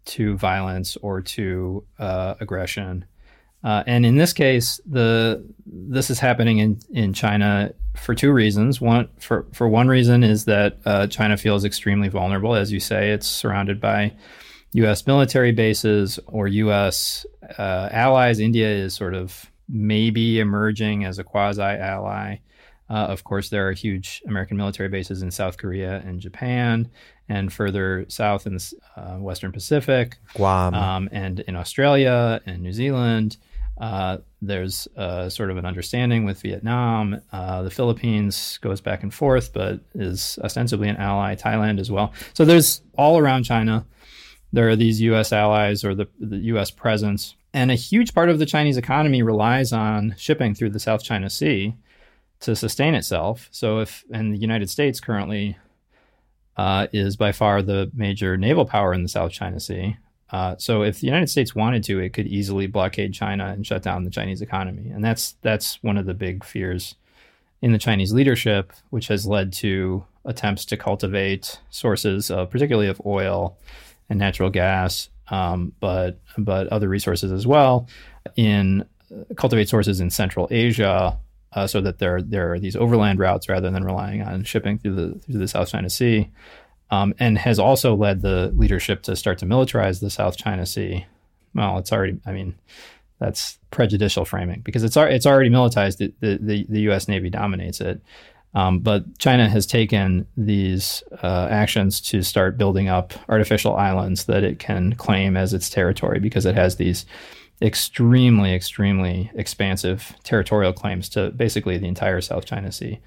[0.06, 3.04] to violence or to uh, aggression.
[3.62, 8.80] Uh, and in this case, the this is happening in, in China for two reasons.
[8.80, 13.10] One for for one reason is that uh, China feels extremely vulnerable, as you say.
[13.10, 14.14] It's surrounded by
[14.72, 15.06] U.S.
[15.06, 17.26] military bases or U.S.
[17.58, 18.40] Uh, allies.
[18.40, 22.38] India is sort of maybe emerging as a quasi ally.
[22.88, 26.90] Uh, of course, there are huge American military bases in South Korea and Japan,
[27.28, 32.72] and further south in the uh, Western Pacific, Guam, um, and in Australia and New
[32.72, 33.36] Zealand.
[33.80, 34.86] Uh, there's
[35.28, 37.20] sort of an understanding with Vietnam.
[37.32, 41.34] Uh, the Philippines goes back and forth, but is ostensibly an ally.
[41.34, 42.12] Thailand as well.
[42.34, 43.86] So there's all around China.
[44.52, 45.32] There are these U.S.
[45.32, 46.70] allies or the, the U.S.
[46.70, 51.02] presence, and a huge part of the Chinese economy relies on shipping through the South
[51.02, 51.74] China Sea
[52.40, 53.48] to sustain itself.
[53.50, 55.56] So if and the United States currently
[56.56, 59.96] uh, is by far the major naval power in the South China Sea.
[60.32, 63.82] Uh, so if the United States wanted to, it could easily blockade China and shut
[63.82, 66.94] down the Chinese economy, and that's that's one of the big fears
[67.62, 73.00] in the Chinese leadership, which has led to attempts to cultivate sources of, particularly of
[73.04, 73.58] oil
[74.08, 77.88] and natural gas, um, but but other resources as well,
[78.36, 81.18] in uh, cultivate sources in Central Asia,
[81.52, 84.94] uh, so that there there are these overland routes rather than relying on shipping through
[84.94, 86.30] the through the South China Sea
[86.90, 91.06] um, and has also led the leadership to start to militarize the South China Sea.
[91.54, 92.54] Well, it's already, I mean,
[93.18, 95.98] that's prejudicial framing because it's it's already militarized.
[95.98, 97.06] The, the, the U.S.
[97.06, 98.00] Navy dominates it.
[98.54, 104.42] Um, but China has taken these uh, actions to start building up artificial islands that
[104.42, 107.06] it can claim as its territory because it has these
[107.62, 112.98] extremely, extremely expansive territorial claims to basically the entire South China Sea,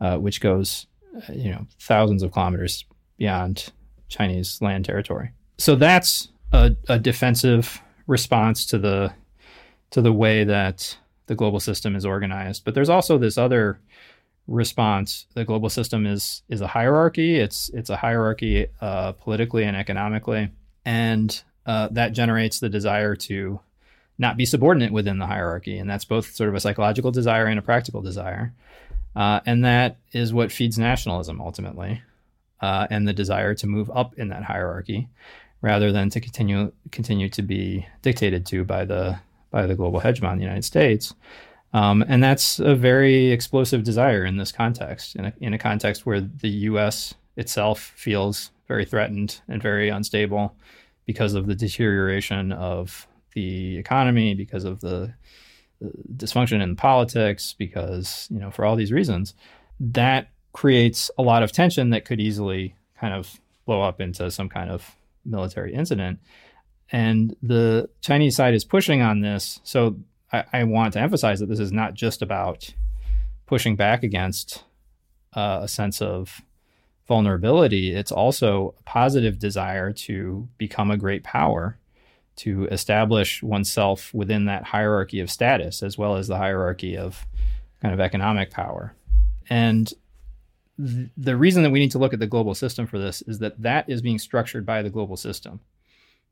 [0.00, 0.86] uh, which goes,
[1.16, 2.84] uh, you know, thousands of kilometers
[3.18, 3.72] beyond
[4.08, 5.30] Chinese land territory.
[5.58, 9.12] So that's a, a defensive response to the
[9.90, 10.96] to the way that
[11.26, 12.64] the global system is organized.
[12.64, 13.80] But there's also this other
[14.46, 15.26] response.
[15.34, 17.36] The global system is is a hierarchy.
[17.36, 20.50] It's it's a hierarchy uh, politically and economically,
[20.84, 23.60] and uh, that generates the desire to
[24.20, 27.58] not be subordinate within the hierarchy, and that's both sort of a psychological desire and
[27.58, 28.52] a practical desire.
[29.14, 32.02] Uh, and that is what feeds nationalism ultimately
[32.60, 35.08] uh, and the desire to move up in that hierarchy
[35.60, 39.18] rather than to continue continue to be dictated to by the
[39.50, 41.14] by the global hegemon, the United States.
[41.72, 46.06] Um, and that's a very explosive desire in this context, in a, in a context
[46.06, 47.14] where the U.S.
[47.36, 50.56] itself feels very threatened and very unstable
[51.04, 55.12] because of the deterioration of the economy, because of the,
[56.16, 59.34] dysfunction in politics, because you know for all these reasons,
[59.80, 64.48] that creates a lot of tension that could easily kind of blow up into some
[64.48, 66.18] kind of military incident.
[66.90, 69.60] And the Chinese side is pushing on this.
[69.62, 69.96] So
[70.32, 72.72] I, I want to emphasize that this is not just about
[73.46, 74.64] pushing back against
[75.34, 76.40] uh, a sense of
[77.06, 77.94] vulnerability.
[77.94, 81.78] It's also a positive desire to become a great power,
[82.36, 87.26] to establish oneself within that hierarchy of status, as well as the hierarchy of
[87.80, 88.94] kind of economic power.
[89.48, 89.92] And
[90.78, 93.60] the reason that we need to look at the global system for this is that
[93.60, 95.60] that is being structured by the global system.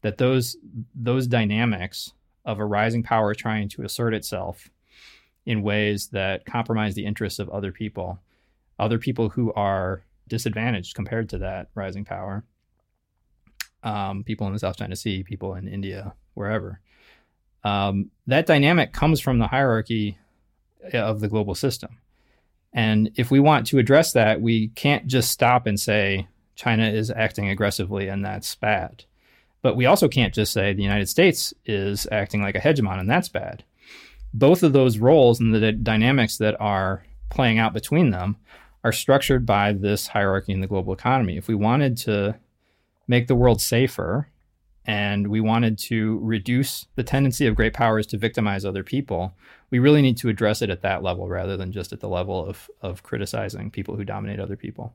[0.02, 0.56] That those
[0.94, 2.12] those dynamics
[2.44, 4.70] of a rising power trying to assert itself
[5.44, 8.20] in ways that compromise the interests of other people
[8.78, 12.44] other people who are disadvantaged compared to that rising power
[13.82, 16.80] um, people in the south china sea people in india wherever
[17.64, 20.18] um, that dynamic comes from the hierarchy
[20.92, 21.98] of the global system
[22.72, 27.10] and if we want to address that, we can't just stop and say China is
[27.10, 29.04] acting aggressively and that's bad.
[29.62, 33.10] But we also can't just say the United States is acting like a hegemon and
[33.10, 33.64] that's bad.
[34.32, 38.36] Both of those roles and the d- dynamics that are playing out between them
[38.84, 41.36] are structured by this hierarchy in the global economy.
[41.36, 42.36] If we wanted to
[43.08, 44.28] make the world safer
[44.86, 49.34] and we wanted to reduce the tendency of great powers to victimize other people,
[49.70, 52.46] we really need to address it at that level rather than just at the level
[52.46, 54.94] of, of criticizing people who dominate other people.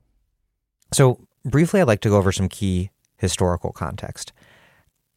[0.93, 4.31] So, briefly, I'd like to go over some key historical context.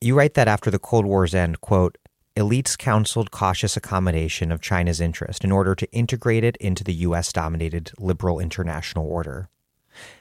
[0.01, 1.97] You write that after the Cold War's end, quote,
[2.37, 7.33] elites counseled cautious accommodation of China's interest in order to integrate it into the U.S.
[7.33, 9.49] dominated liberal international order.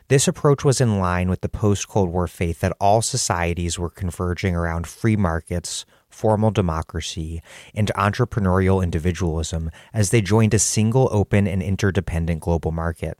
[0.07, 3.89] This approach was in line with the post Cold War faith that all societies were
[3.89, 7.41] converging around free markets, formal democracy,
[7.73, 13.17] and entrepreneurial individualism as they joined a single open and interdependent global market.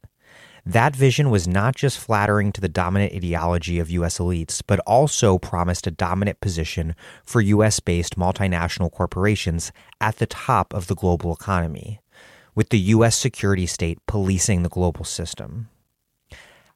[0.66, 4.18] That vision was not just flattering to the dominant ideology of U.S.
[4.18, 7.82] elites, but also promised a dominant position for U.S.
[7.82, 12.00] based multinational corporations at the top of the global economy,
[12.56, 13.18] with the U.S.
[13.18, 15.68] security state policing the global system.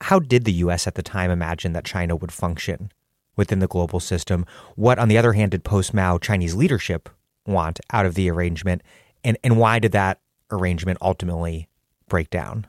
[0.02, 2.92] How did the US at the time imagine that China would function
[3.36, 4.46] within the global system?
[4.76, 7.10] What, on the other hand, did post Mao Chinese leadership
[7.46, 8.82] want out of the arrangement?
[9.24, 10.20] And, and why did that
[10.52, 11.68] arrangement ultimately
[12.08, 12.68] break down?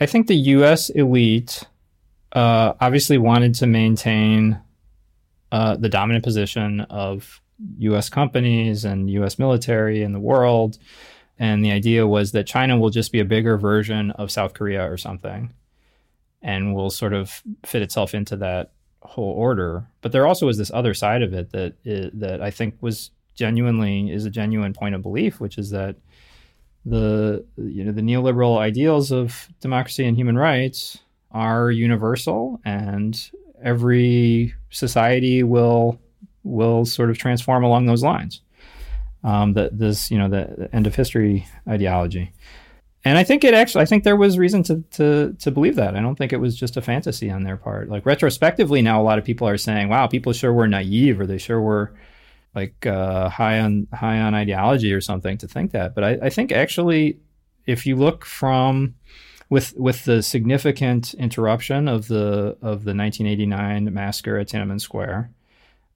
[0.00, 1.64] I think the US elite
[2.32, 4.60] uh, obviously wanted to maintain
[5.50, 7.40] uh, the dominant position of
[7.78, 10.78] US companies and US military in the world.
[11.38, 14.90] And the idea was that China will just be a bigger version of South Korea
[14.90, 15.52] or something
[16.46, 18.70] and will sort of fit itself into that
[19.02, 19.84] whole order.
[20.00, 21.74] But there also is this other side of it that
[22.14, 25.96] that I think was genuinely is a genuine point of belief, which is that
[26.86, 30.98] the you know the neoliberal ideals of democracy and human rights
[31.32, 33.30] are universal, and
[33.62, 36.00] every society will
[36.44, 38.40] will sort of transform along those lines.
[39.24, 42.32] Um, that this you know the end of history ideology
[43.06, 45.94] and I think it actually, I think there was reason to, to to believe that.
[45.94, 47.88] I don't think it was just a fantasy on their part.
[47.88, 51.26] Like retrospectively, now a lot of people are saying, "Wow, people sure were naive, or
[51.26, 51.94] they sure were
[52.52, 56.30] like uh, high on high on ideology or something to think that." But I, I
[56.30, 57.20] think actually,
[57.64, 58.96] if you look from
[59.50, 65.30] with with the significant interruption of the of the 1989 massacre at Tiananmen Square,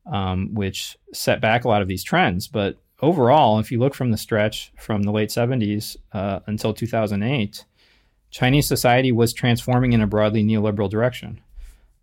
[0.06, 4.10] um, which set back a lot of these trends, but overall, if you look from
[4.10, 7.64] the stretch from the late 70s uh, until 2008,
[8.30, 11.40] Chinese society was transforming in a broadly neoliberal direction.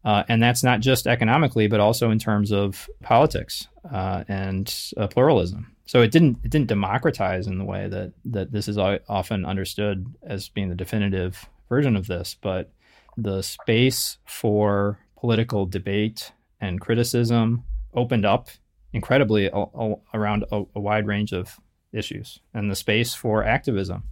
[0.03, 5.07] Uh, and that's not just economically, but also in terms of politics uh, and uh,
[5.07, 5.76] pluralism.
[5.86, 10.06] So it didn't it didn't democratize in the way that that this is often understood
[10.24, 12.72] as being the definitive version of this, but
[13.15, 17.64] the space for political debate and criticism
[17.94, 18.49] opened up
[18.93, 21.59] incredibly a, a, around a, a wide range of
[21.91, 24.03] issues and the space for activism,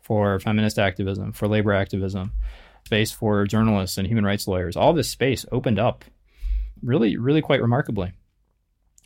[0.00, 2.32] for feminist activism, for labor activism,
[2.84, 4.76] space for journalists and human rights lawyers.
[4.76, 6.04] All this space opened up
[6.82, 8.12] really, really quite remarkably.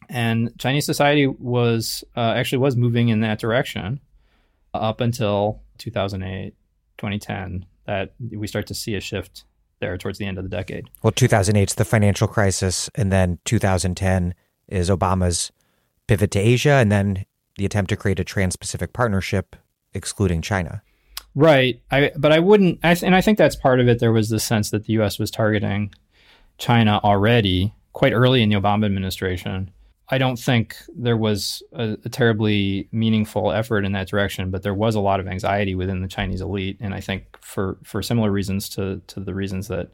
[0.09, 4.01] And Chinese society was uh, actually was moving in that direction
[4.72, 6.55] up until 2008,
[6.98, 9.44] 2010, that we start to see a shift
[9.80, 10.88] there towards the end of the decade.
[11.02, 14.34] Well, 2008 is the financial crisis, and then 2010
[14.68, 15.52] is Obama's
[16.06, 17.24] pivot to Asia and then
[17.56, 19.56] the attempt to create a trans-Pacific partnership
[19.94, 20.82] excluding China.
[21.34, 21.82] Right.
[21.90, 24.30] I but I wouldn't I th- and I think that's part of it there was
[24.30, 25.93] this sense that the US was targeting
[26.59, 29.70] China already quite early in the Obama administration.
[30.09, 34.74] I don't think there was a, a, terribly meaningful effort in that direction, but there
[34.74, 38.30] was a lot of anxiety within the Chinese elite, and I think for for similar
[38.30, 39.90] reasons to to the reasons that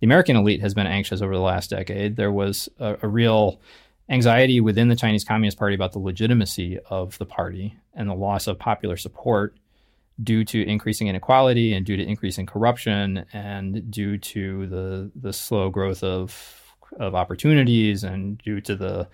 [0.00, 3.60] the American elite has been anxious over the last decade, there was a, a real
[4.08, 8.46] anxiety within the Chinese Communist Party about the legitimacy of the party and the loss
[8.46, 9.56] of popular support
[10.22, 15.70] due to increasing inequality and due to increasing corruption and due to the the slow
[15.70, 16.60] growth of
[16.98, 19.08] of opportunities and due to the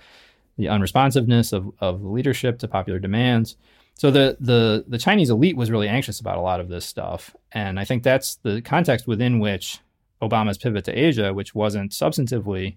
[0.57, 3.57] the unresponsiveness of, of leadership to popular demands.
[3.95, 7.35] So the the the Chinese elite was really anxious about a lot of this stuff.
[7.53, 9.79] And I think that's the context within which
[10.21, 12.77] Obama's pivot to Asia, which wasn't substantively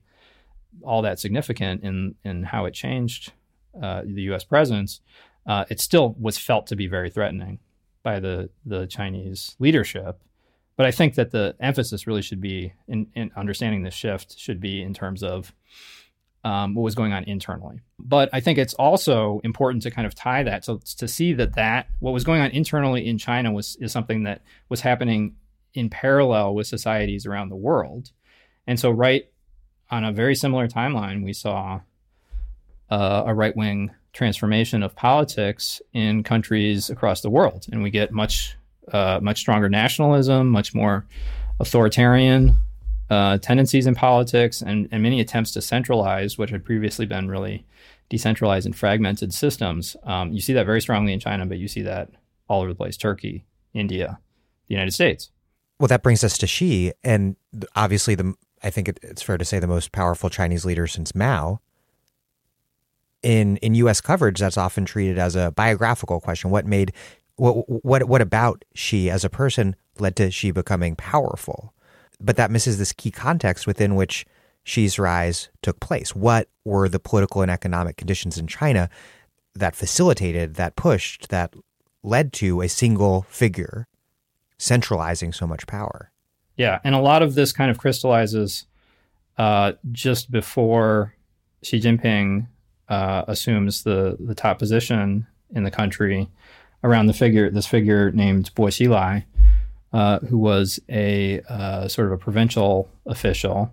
[0.83, 3.33] all that significant in in how it changed
[3.81, 4.43] uh, the U.S.
[4.43, 5.01] presence,
[5.45, 7.59] uh, it still was felt to be very threatening
[8.03, 10.19] by the the Chinese leadership.
[10.77, 14.59] But I think that the emphasis really should be in, in understanding this shift should
[14.59, 15.53] be in terms of
[16.43, 17.81] um, what was going on internally.
[17.99, 21.55] But I think it's also important to kind of tie that so to see that
[21.55, 25.35] that what was going on internally in China was is something that was happening
[25.73, 28.11] in parallel with societies around the world.
[28.67, 29.29] And so right
[29.91, 31.81] on a very similar timeline, we saw
[32.89, 38.11] uh, a right wing transformation of politics in countries across the world, and we get
[38.11, 38.57] much
[38.91, 41.05] uh, much stronger nationalism, much more
[41.59, 42.55] authoritarian
[43.09, 47.63] uh, tendencies in politics and, and many attempts to centralize what had previously been really
[48.09, 49.95] decentralized and fragmented systems.
[50.03, 52.09] Um, you see that very strongly in China, but you see that
[52.47, 54.19] all over the place Turkey, India,
[54.67, 55.29] the United States.
[55.79, 57.35] Well, that brings us to Xi, and
[57.75, 61.15] obviously, the I think it, it's fair to say the most powerful Chinese leader since
[61.15, 61.59] Mao.
[63.23, 64.01] In in U.S.
[64.01, 66.49] coverage, that's often treated as a biographical question.
[66.49, 66.91] What made
[67.35, 71.73] what what what about Xi as a person led to Xi becoming powerful?
[72.19, 74.25] But that misses this key context within which
[74.63, 76.15] Xi's rise took place.
[76.15, 78.89] What were the political and economic conditions in China
[79.55, 81.55] that facilitated, that pushed, that
[82.03, 83.87] led to a single figure
[84.57, 86.11] centralizing so much power?
[86.57, 88.65] Yeah, and a lot of this kind of crystallizes
[89.37, 91.15] uh, just before
[91.63, 92.47] Xi Jinping
[92.89, 96.29] uh, assumes the the top position in the country
[96.83, 99.23] around the figure this figure named Bo Xilai,
[99.93, 103.71] uh, who was a uh, sort of a provincial official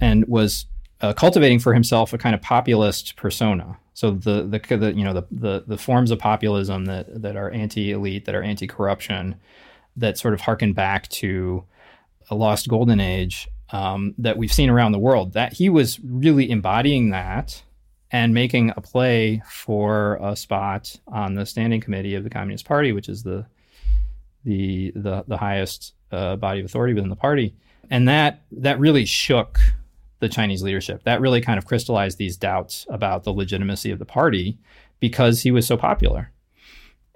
[0.00, 0.66] and was
[1.00, 3.78] uh, cultivating for himself a kind of populist persona.
[3.94, 7.50] So the, the, the you know the, the, the forms of populism that that are
[7.50, 9.36] anti-elite, that are anti-corruption,
[9.96, 11.64] that sort of harken back to
[12.30, 15.32] a lost golden age um, that we've seen around the world.
[15.32, 17.62] That he was really embodying that
[18.10, 22.92] and making a play for a spot on the standing committee of the Communist Party,
[22.92, 23.46] which is the
[24.44, 27.54] the the, the highest uh, body of authority within the party,
[27.90, 29.58] and that that really shook
[30.20, 31.02] the Chinese leadership.
[31.04, 34.58] That really kind of crystallized these doubts about the legitimacy of the party
[35.00, 36.30] because he was so popular.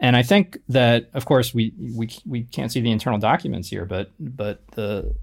[0.01, 3.85] And I think that, of course, we we we can't see the internal documents here,
[3.85, 5.15] but but the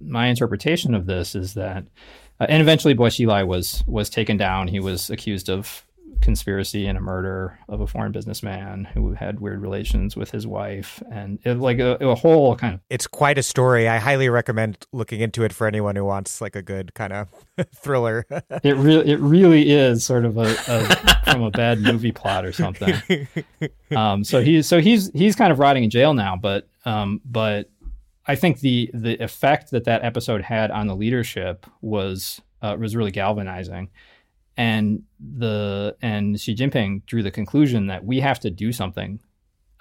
[0.00, 1.84] my interpretation of this is that,
[2.40, 4.68] uh, and eventually Bo Xilai was was taken down.
[4.68, 5.84] He was accused of
[6.20, 11.02] conspiracy and a murder of a foreign businessman who had weird relations with his wife
[11.10, 13.88] and it, like a, a, whole kind of it's quite a story.
[13.88, 17.28] I highly recommend looking into it for anyone who wants like a good kind of
[17.74, 18.26] thriller.
[18.62, 22.52] It really it really is sort of a, a from a bad movie plot or
[22.52, 22.94] something.
[23.94, 27.70] Um, so he's so he's he's kind of rotting in jail now but um, but
[28.26, 32.96] i think the the effect that that episode had on the leadership was uh, was
[32.96, 33.90] really galvanizing
[34.56, 39.20] and the and Xi Jinping drew the conclusion that we have to do something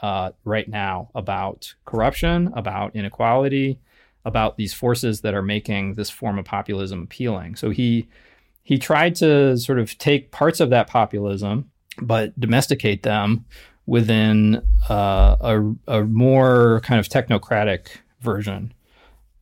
[0.02, 3.80] uh, right now about corruption, about inequality,
[4.26, 7.56] about these forces that are making this form of populism appealing.
[7.56, 8.08] So he
[8.64, 11.72] he tried to sort of take parts of that populism,
[12.02, 13.46] but domesticate them
[13.86, 17.88] within uh, a, a more kind of technocratic
[18.22, 18.74] version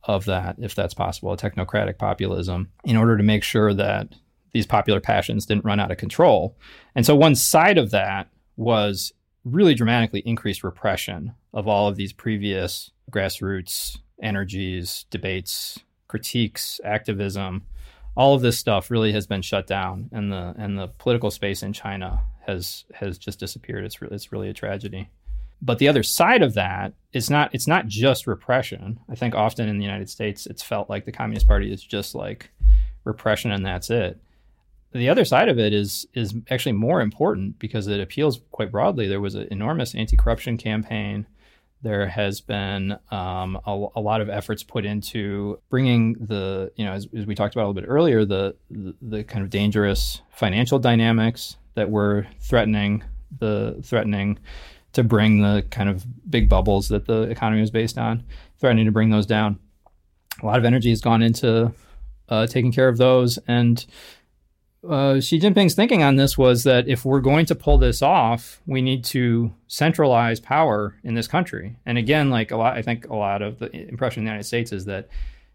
[0.04, 4.08] of that, if that's possible, a technocratic populism, in order to make sure that
[4.52, 6.56] these popular passions didn't run out of control.
[6.94, 9.12] And so one side of that was
[9.44, 17.64] really dramatically increased repression of all of these previous grassroots energies, debates, critiques, activism.
[18.16, 21.62] All of this stuff really has been shut down, and the and the political space
[21.62, 23.84] in China has has just disappeared.
[23.84, 25.08] It's really, it's really a tragedy.
[25.62, 28.98] But the other side of that is not it's not just repression.
[29.08, 32.14] I think often in the United States, it's felt like the Communist Party is just
[32.14, 32.50] like
[33.04, 34.20] repression and that's it
[34.92, 39.06] the other side of it is is actually more important because it appeals quite broadly.
[39.06, 41.26] There was an enormous anti-corruption campaign.
[41.82, 46.92] There has been um, a, a, lot of efforts put into bringing the, you know,
[46.92, 50.20] as, as we talked about a little bit earlier, the, the, the kind of dangerous
[50.30, 53.02] financial dynamics that were threatening
[53.38, 54.38] the threatening
[54.92, 58.24] to bring the kind of big bubbles that the economy was based on,
[58.58, 59.58] threatening to bring those down.
[60.42, 61.72] A lot of energy has gone into
[62.28, 63.84] uh, taking care of those, and
[64.88, 68.62] uh, Xi Jinping's thinking on this was that if we're going to pull this off,
[68.66, 71.76] we need to centralize power in this country.
[71.84, 74.46] And again, like a lot, I think a lot of the impression in the United
[74.46, 75.08] States is that,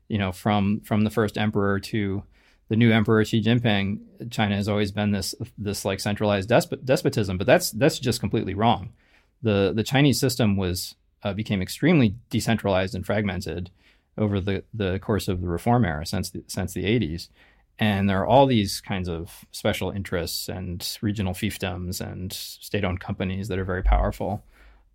[0.07, 2.23] you know, from from the first emperor to
[2.69, 3.99] the new emperor Xi Jinping,
[4.29, 7.37] China has always been this this like centralized despot, despotism.
[7.37, 8.93] But that's that's just completely wrong.
[9.41, 10.93] the The Chinese system was
[11.23, 13.71] uh, became extremely decentralized and fragmented
[14.19, 17.29] over the the course of the reform era since the, since the 80s
[17.77, 23.01] and there are all these kinds of special interests and regional fiefdoms and state owned
[23.01, 24.43] companies that are very powerful.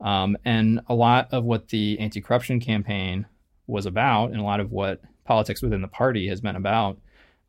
[0.01, 3.27] Um, and a lot of what the anti corruption campaign
[3.67, 6.99] was about, and a lot of what politics within the party has been about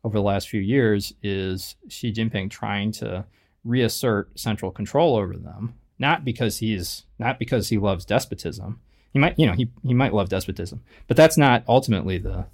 [0.04, 3.24] over the last few years, is Xi Jinping trying to
[3.64, 5.74] reassert central control over them.
[5.98, 8.80] Not because he's not because he loves despotism.
[9.12, 12.46] He might, you know, he, he might love despotism, but that's not ultimately the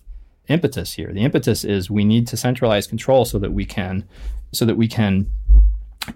[0.49, 1.13] impetus here.
[1.13, 4.09] The impetus is we need to centralize control so that we can
[4.53, 5.31] so that we can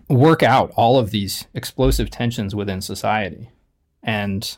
[0.09, 3.51] work out all of these explosive tensions within society.
[4.03, 4.57] And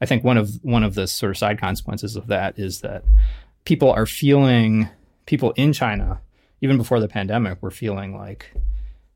[0.00, 3.04] I think one of one of the sort of side consequences of that is that
[3.64, 4.88] people are feeling,
[5.26, 6.20] people in China,
[6.60, 8.52] even before the pandemic, were feeling like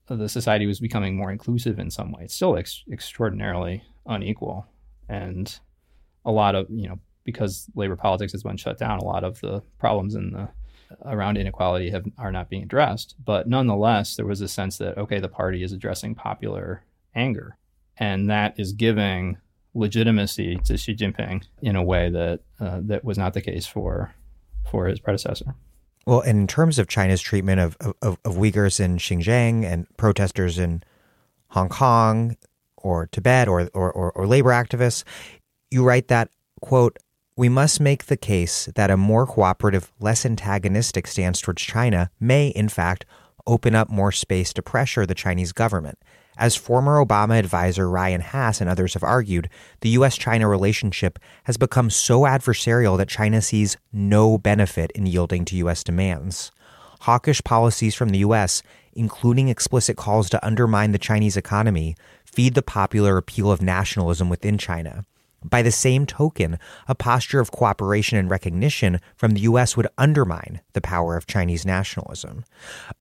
[0.06, 2.24] the society was becoming more inclusive in some way.
[2.24, 4.66] It's still ex- extraordinarily unequal.
[5.08, 5.58] And
[6.24, 9.40] a lot of, you know, because labor politics has been shut down, a lot of
[9.40, 10.48] the problems in the
[11.04, 13.16] around inequality have are not being addressed.
[13.22, 16.84] But nonetheless, there was a sense that okay, the party is addressing popular
[17.14, 17.56] anger,
[17.96, 19.38] and that is giving
[19.74, 24.14] legitimacy to Xi Jinping in a way that uh, that was not the case for
[24.70, 25.54] for his predecessor.
[26.06, 30.58] Well, and in terms of China's treatment of, of, of Uyghurs in Xinjiang and protesters
[30.58, 30.82] in
[31.48, 32.36] Hong Kong
[32.76, 35.04] or Tibet or, or, or, or labor activists,
[35.70, 36.28] you write that,
[36.60, 36.98] quote,
[37.36, 42.48] we must make the case that a more cooperative, less antagonistic stance towards China may,
[42.48, 43.04] in fact,
[43.46, 45.98] open up more space to pressure the Chinese government.
[46.36, 49.48] As former Obama advisor Ryan Hass and others have argued,
[49.80, 50.16] the U.S.
[50.16, 55.84] China relationship has become so adversarial that China sees no benefit in yielding to U.S.
[55.84, 56.50] demands.
[57.00, 58.62] Hawkish policies from the U.S.,
[58.92, 64.56] including explicit calls to undermine the Chinese economy, feed the popular appeal of nationalism within
[64.56, 65.04] China.
[65.44, 66.58] By the same token,
[66.88, 69.76] a posture of cooperation and recognition from the U.S.
[69.76, 72.44] would undermine the power of Chinese nationalism.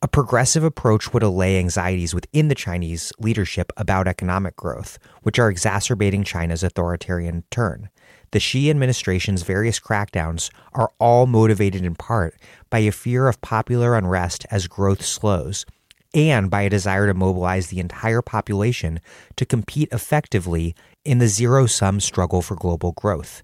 [0.02, 5.50] A progressive approach would allay anxieties within the Chinese leadership about economic growth, which are
[5.50, 7.90] exacerbating China's authoritarian turn.
[8.32, 12.36] The Xi administration's various crackdowns are all motivated in part
[12.70, 15.66] by a fear of popular unrest as growth slows
[16.14, 19.00] and by a desire to mobilize the entire population
[19.36, 20.76] to compete effectively
[21.06, 23.44] in the zero sum struggle for global growth.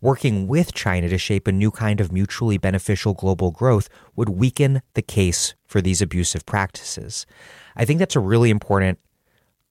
[0.00, 4.82] Working with China to shape a new kind of mutually beneficial global growth would weaken
[4.94, 7.26] the case for these abusive practices.
[7.76, 8.98] I think that's a really important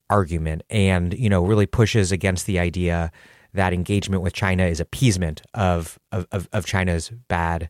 [0.09, 3.11] argument and, you know, really pushes against the idea
[3.53, 7.69] that engagement with China is appeasement of of, of, of China's bad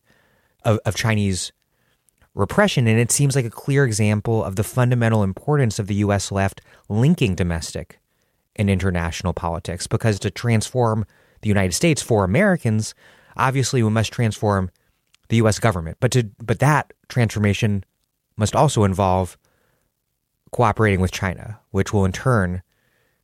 [0.64, 1.52] of, of Chinese
[2.34, 2.88] repression.
[2.88, 6.62] And it seems like a clear example of the fundamental importance of the US left
[6.88, 8.00] linking domestic
[8.56, 9.88] and international politics.
[9.88, 11.06] Because to transform
[11.42, 12.94] the United States for Americans,
[13.38, 14.70] obviously we must transform
[15.30, 15.98] the US government.
[16.00, 17.84] But to but that transformation
[18.38, 19.38] must also involve
[20.52, 22.62] cooperating with China, which will in turn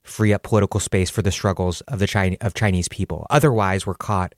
[0.04, 3.28] free up political space for the struggles of the China, of Chinese people.
[3.30, 4.34] Otherwise, we're caught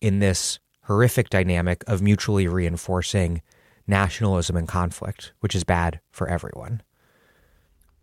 [0.00, 3.42] in this horrific dynamic of mutually reinforcing
[3.86, 6.82] nationalism and conflict, which is bad for everyone.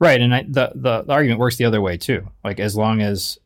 [0.04, 2.28] Right, and I, the, the, the argument works the other way too.
[2.44, 3.40] Like as long as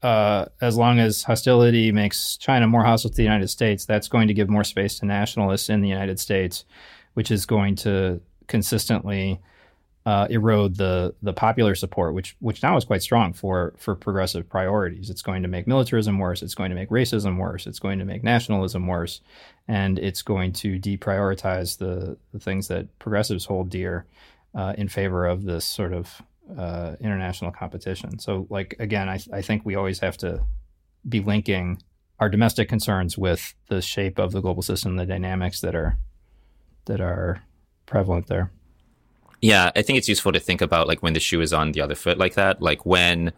[0.00, 4.28] uh, as long as hostility makes China more hostile to the United States, that's going
[4.28, 6.66] to give more space to nationalists in the United States,
[7.14, 9.40] which is going to consistently
[10.06, 14.48] uh, erode the the popular support, which which now is quite strong for for progressive
[14.48, 15.10] priorities.
[15.10, 16.42] It's going to make militarism worse.
[16.42, 17.66] It's going to make racism worse.
[17.66, 19.20] It's going to make nationalism worse,
[19.66, 24.06] and it's going to deprioritize the the things that progressives hold dear
[24.54, 26.22] uh, in favor of this sort of
[26.56, 28.18] uh, international competition.
[28.18, 30.44] So, like again, I I think we always have to
[31.08, 31.82] be linking
[32.20, 35.98] our domestic concerns with the shape of the global system, the dynamics that are
[36.86, 37.42] that are
[37.86, 38.50] prevalent there.
[39.40, 41.80] Yeah, I think it's useful to think about like when the shoe is on the
[41.80, 43.32] other foot like that, like when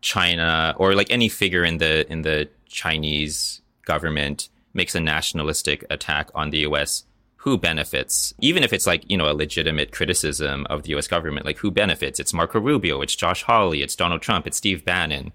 [0.00, 6.30] China or like any figure in the in the Chinese government makes a nationalistic attack
[6.34, 7.04] on the US,
[7.44, 8.34] who benefits?
[8.40, 11.70] Even if it's like, you know, a legitimate criticism of the US government, like who
[11.70, 12.18] benefits?
[12.18, 15.32] It's Marco Rubio, it's Josh Hawley, it's Donald Trump, it's Steve Bannon.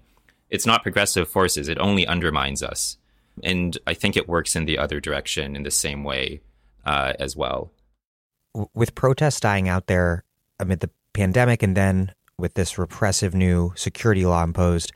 [0.48, 2.96] It's not progressive forces, it only undermines us.
[3.42, 6.40] And I think it works in the other direction in the same way
[6.84, 7.72] uh, as well
[8.74, 10.24] with protests dying out there
[10.58, 14.92] amid the pandemic and then with this repressive new security law imposed,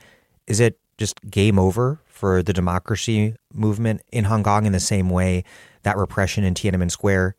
[0.47, 5.11] is it just game over for the democracy movement in Hong Kong in the same
[5.11, 5.43] way
[5.83, 7.35] that repression in Tiananmen Square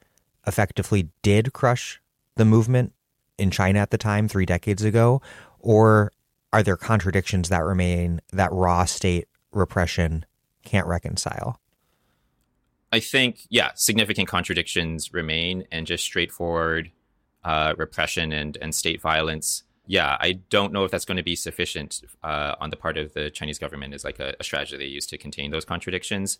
[0.45, 2.01] effectively did crush
[2.35, 2.91] the movement
[3.37, 5.21] in China at the time, three decades ago?
[5.59, 6.11] Or
[6.51, 10.25] are there contradictions that remain that raw state repression
[10.65, 11.61] can't reconcile?
[12.91, 16.91] I think, yeah, significant contradictions remain and just straightforward
[17.45, 19.63] uh, repression and, and state violence.
[19.87, 23.13] Yeah, I don't know if that's going to be sufficient uh, on the part of
[23.13, 26.39] the Chinese government as like a, a strategy they use to contain those contradictions.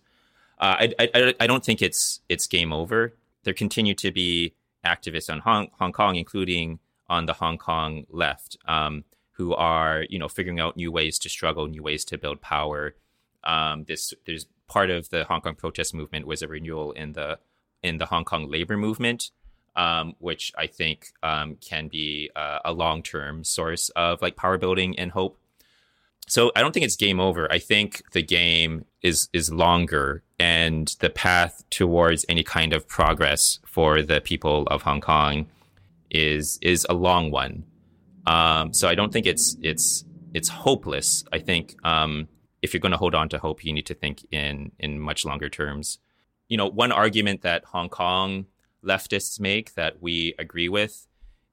[0.60, 3.14] Uh, I, I, I don't think it's it's game over.
[3.44, 4.54] There continue to be
[4.86, 9.04] activists on Hong, Hong Kong, including on the Hong Kong left, um,
[9.34, 12.96] who are you know figuring out new ways to struggle, new ways to build power.
[13.44, 17.40] Um, this there's part of the Hong Kong protest movement was a renewal in the
[17.84, 19.32] in the Hong Kong labor movement,
[19.76, 24.58] um, which I think um, can be uh, a long term source of like power
[24.58, 25.38] building and hope.
[26.28, 27.52] So I don't think it's game over.
[27.52, 33.60] I think the game is is longer and the path towards any kind of progress
[33.66, 35.48] for the people of Hong Kong
[36.10, 37.64] is is a long one.
[38.26, 40.04] Um, so I don't think it's it's
[40.34, 41.24] it's hopeless.
[41.32, 42.28] I think um,
[42.62, 45.26] if you're going to hold on to hope, you need to think in in much
[45.26, 46.00] longer terms.
[46.48, 48.48] You know, one argument that Hong Kong
[48.86, 51.08] leftists make that we agree with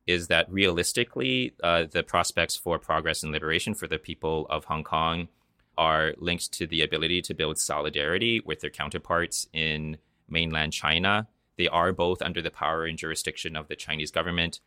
[0.07, 4.85] is that realistically, uh, the prospects for progress and liberation for the people of Hong
[4.85, 5.29] Kong
[5.79, 9.97] are linked to the ability to build solidarity with their counterparts in
[10.29, 11.29] mainland China.
[11.57, 14.61] They are both under the power and jurisdiction of the Chinese government.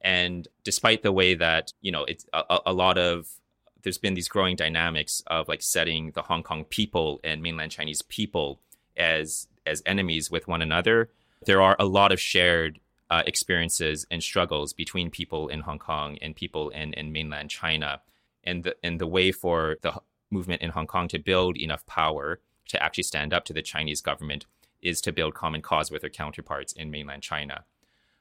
[0.00, 3.28] And despite the way that, you know, it's a, a lot of
[3.82, 8.02] there's been these growing dynamics of like setting the Hong Kong people and mainland Chinese
[8.02, 8.60] people
[8.96, 11.10] as as enemies with one another.
[11.46, 16.18] There are a lot of shared uh, experiences and struggles between people in Hong Kong
[16.20, 18.02] and people in, in mainland China.
[18.44, 19.94] And the, and the way for the
[20.30, 24.00] movement in Hong Kong to build enough power to actually stand up to the Chinese
[24.00, 24.46] government
[24.82, 27.64] is to build common cause with their counterparts in mainland China.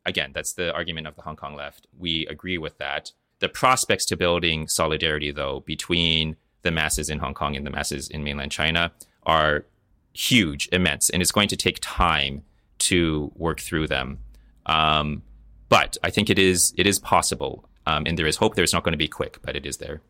[0.05, 1.87] Again, that's the argument of the Hong Kong left.
[1.97, 3.11] We agree with that.
[3.39, 8.07] The prospects to building solidarity, though, between the masses in Hong Kong and the masses
[8.07, 8.91] in mainland China
[9.23, 9.65] are
[10.13, 12.43] huge, immense, and it's going to take time
[12.79, 14.19] to work through them.
[14.65, 15.23] Um,
[15.69, 18.55] but I think it is it is possible, um, and there is hope.
[18.55, 20.01] There it's not going to be quick, but it is there.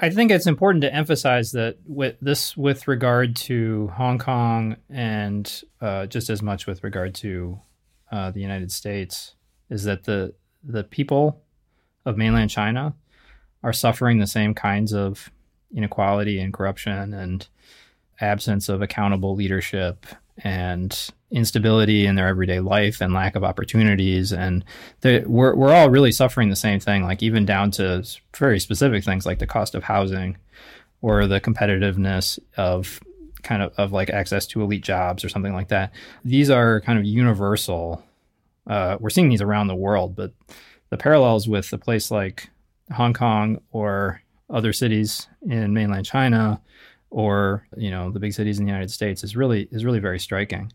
[0.00, 5.62] I think it's important to emphasize that with this, with regard to Hong Kong, and
[5.80, 7.58] uh, just as much with regard to
[8.12, 9.34] uh, the United States,
[9.70, 11.42] is that the the people
[12.04, 12.94] of mainland China
[13.62, 15.30] are suffering the same kinds of
[15.74, 17.48] inequality and corruption and
[18.20, 20.06] absence of accountable leadership
[20.38, 24.32] and instability in their everyday life and lack of opportunities.
[24.32, 24.64] And
[25.02, 28.04] we're, we're all really suffering the same thing like even down to
[28.36, 30.36] very specific things like the cost of housing
[31.02, 33.00] or the competitiveness of
[33.42, 35.92] kind of of like access to elite jobs or something like that.
[36.24, 38.02] These are kind of universal
[38.66, 40.32] uh, we're seeing these around the world but
[40.90, 42.50] the parallels with a place like
[42.92, 46.60] hong kong or other cities in mainland china
[47.10, 50.18] or you know the big cities in the united states is really is really very
[50.18, 50.72] striking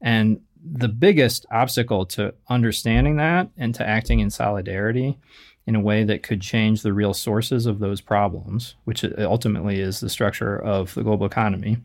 [0.00, 5.18] and the biggest obstacle to understanding that and to acting in solidarity
[5.66, 10.00] in a way that could change the real sources of those problems, which ultimately is
[10.00, 11.78] the structure of the global economy,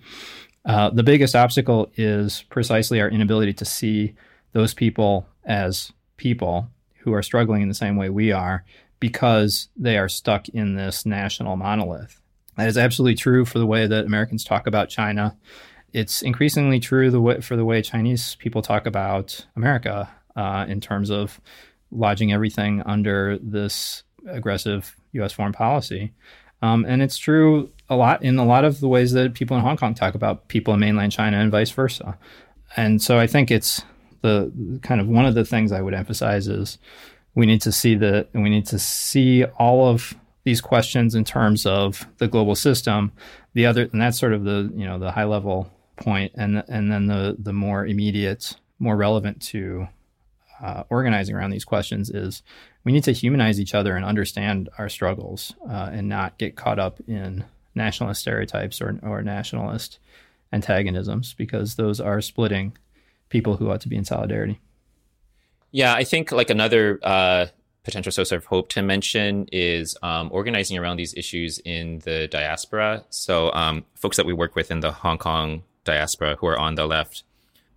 [0.66, 4.16] uh, the biggest obstacle is precisely our inability to see
[4.54, 6.68] those people as people
[7.00, 8.66] who are struggling in the same way we are
[9.00, 12.20] because they are stuck in this national monolith.
[12.58, 15.38] That is absolutely true for the way that Americans talk about China
[15.96, 20.82] it's increasingly true the way, for the way Chinese people talk about America uh, in
[20.82, 21.40] terms of
[21.90, 25.32] lodging everything under this aggressive U.S.
[25.32, 26.12] foreign policy.
[26.62, 29.64] Um, and it's true a lot in a lot of the ways that people in
[29.64, 32.18] Hong Kong talk about people in mainland China and vice versa.
[32.76, 33.82] And so I think it's
[34.22, 34.52] the
[34.82, 36.78] kind of one of the things I would emphasize is
[37.36, 40.14] we need to see the we need to see all of
[40.44, 43.14] these questions in terms of the global system.
[43.54, 46.92] The other and that's sort of the you know the high level point, and and
[46.92, 49.88] then the the more immediate, more relevant to
[50.62, 52.42] uh, organizing around these questions is
[52.84, 56.80] we need to humanize each other and understand our struggles, uh, and not get caught
[56.80, 60.00] up in nationalist stereotypes or or nationalist
[60.54, 62.78] antagonisms because those are splitting
[63.30, 64.60] people who ought to be in solidarity.
[65.72, 67.48] Yeah, I think like another uh,
[67.84, 73.04] potential source of hope to mention is um, organizing around these issues in the diaspora.
[73.10, 76.76] So, um, folks that we work with in the Hong Kong diaspora who are on
[76.76, 77.24] the left,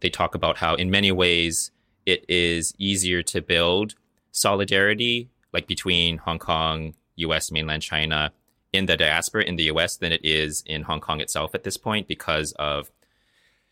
[0.01, 1.71] they talk about how in many ways
[2.07, 3.95] it is easier to build
[4.33, 8.33] solidarity like between Hong Kong, US, mainland China
[8.73, 11.77] in the diaspora in the US than it is in Hong Kong itself at this
[11.77, 12.91] point because of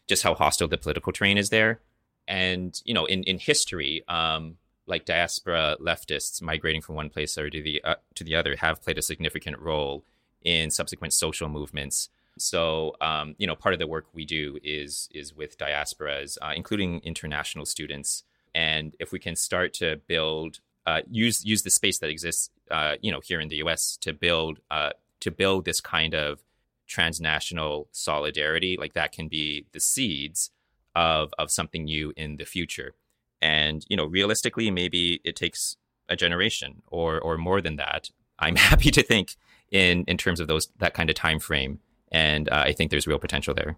[0.07, 1.81] just how hostile the political terrain is there.
[2.29, 4.57] And, you know, in, in history, um,
[4.87, 8.83] like diaspora leftists migrating from one place or to the, uh, to the other have
[8.83, 10.05] played a significant role
[10.43, 12.09] in subsequent social movements
[12.39, 16.53] so, um, you know, part of the work we do is is with diasporas, uh,
[16.55, 18.25] including international students.
[18.55, 22.97] And if we can start to build, uh, use use the space that exists, uh,
[23.01, 23.97] you know, here in the U.S.
[23.99, 24.91] to build uh,
[25.21, 26.43] to build this kind of
[26.87, 30.51] transnational solidarity, like that can be the seeds
[30.95, 32.95] of of something new in the future.
[33.41, 35.77] And you know, realistically, maybe it takes
[36.09, 38.11] a generation or or more than that.
[38.39, 39.37] I'm happy to think
[39.71, 41.81] in in terms of those that kind of time frame
[42.13, 43.77] and uh, I think there's real potential there.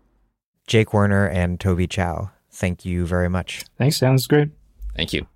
[0.67, 3.65] Jake Werner and Toby Chow, thank you very much.
[3.77, 4.51] Thanks, sounds great.
[4.95, 5.27] Thank you.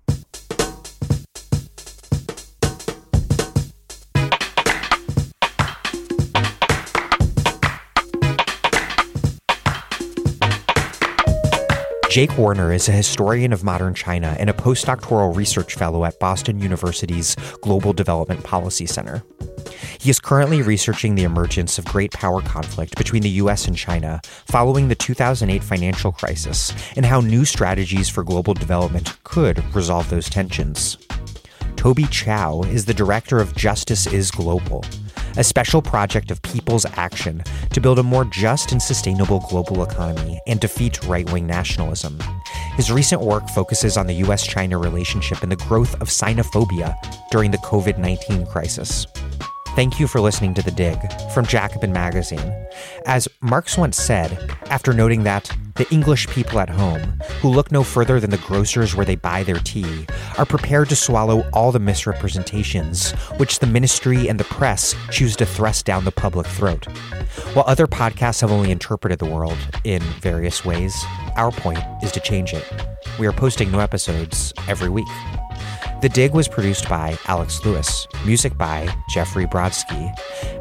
[12.13, 16.59] Jake Werner is a historian of modern China and a postdoctoral research fellow at Boston
[16.59, 19.23] University's Global Development Policy Center.
[20.03, 24.19] He is currently researching the emergence of great power conflict between the US and China
[24.25, 30.29] following the 2008 financial crisis and how new strategies for global development could resolve those
[30.29, 30.97] tensions.
[31.77, 34.83] Toby Chow is the director of Justice is Global,
[35.37, 40.37] a special project of people's action to build a more just and sustainable global economy
[40.47, 42.19] and defeat right wing nationalism.
[42.75, 46.93] His recent work focuses on the US China relationship and the growth of sinophobia
[47.31, 49.07] during the COVID 19 crisis.
[49.75, 50.99] Thank you for listening to The Dig
[51.33, 52.67] from Jacobin Magazine.
[53.07, 54.37] As Marx once said,
[54.69, 58.95] after noting that the English people at home, who look no further than the grocers
[58.95, 60.05] where they buy their tea,
[60.37, 65.45] are prepared to swallow all the misrepresentations which the ministry and the press choose to
[65.45, 66.85] thrust down the public throat.
[67.55, 70.95] While other podcasts have only interpreted the world in various ways,
[71.35, 72.71] our point is to change it.
[73.17, 75.07] We are posting new episodes every week.
[76.03, 80.13] The Dig was produced by Alex Lewis, music by Jeffrey Brodsky.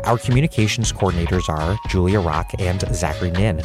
[0.07, 3.61] Our communications coordinators are Julia Rock and Zachary Nin.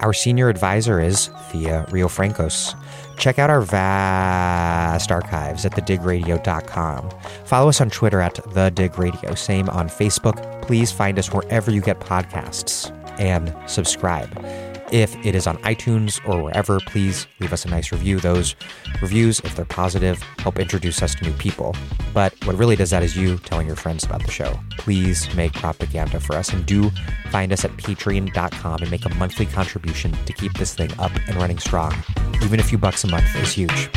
[0.00, 2.74] Our senior advisor is Thea Riofrancos.
[3.16, 7.08] Check out our vast archives at thedigradio.com.
[7.46, 9.34] Follow us on Twitter at The Dig Radio.
[9.34, 10.60] Same on Facebook.
[10.66, 14.28] Please find us wherever you get podcasts and subscribe.
[14.92, 18.20] If it is on iTunes or wherever, please leave us a nice review.
[18.20, 18.54] Those
[19.02, 21.74] reviews, if they're positive, help introduce us to new people.
[22.14, 24.58] But what really does that is you telling your friends about the show.
[24.78, 26.90] Please make propaganda for us and do
[27.30, 31.36] find us at patreon.com and make a monthly contribution to keep this thing up and
[31.36, 31.92] running strong.
[32.42, 33.90] Even a few bucks a month is huge.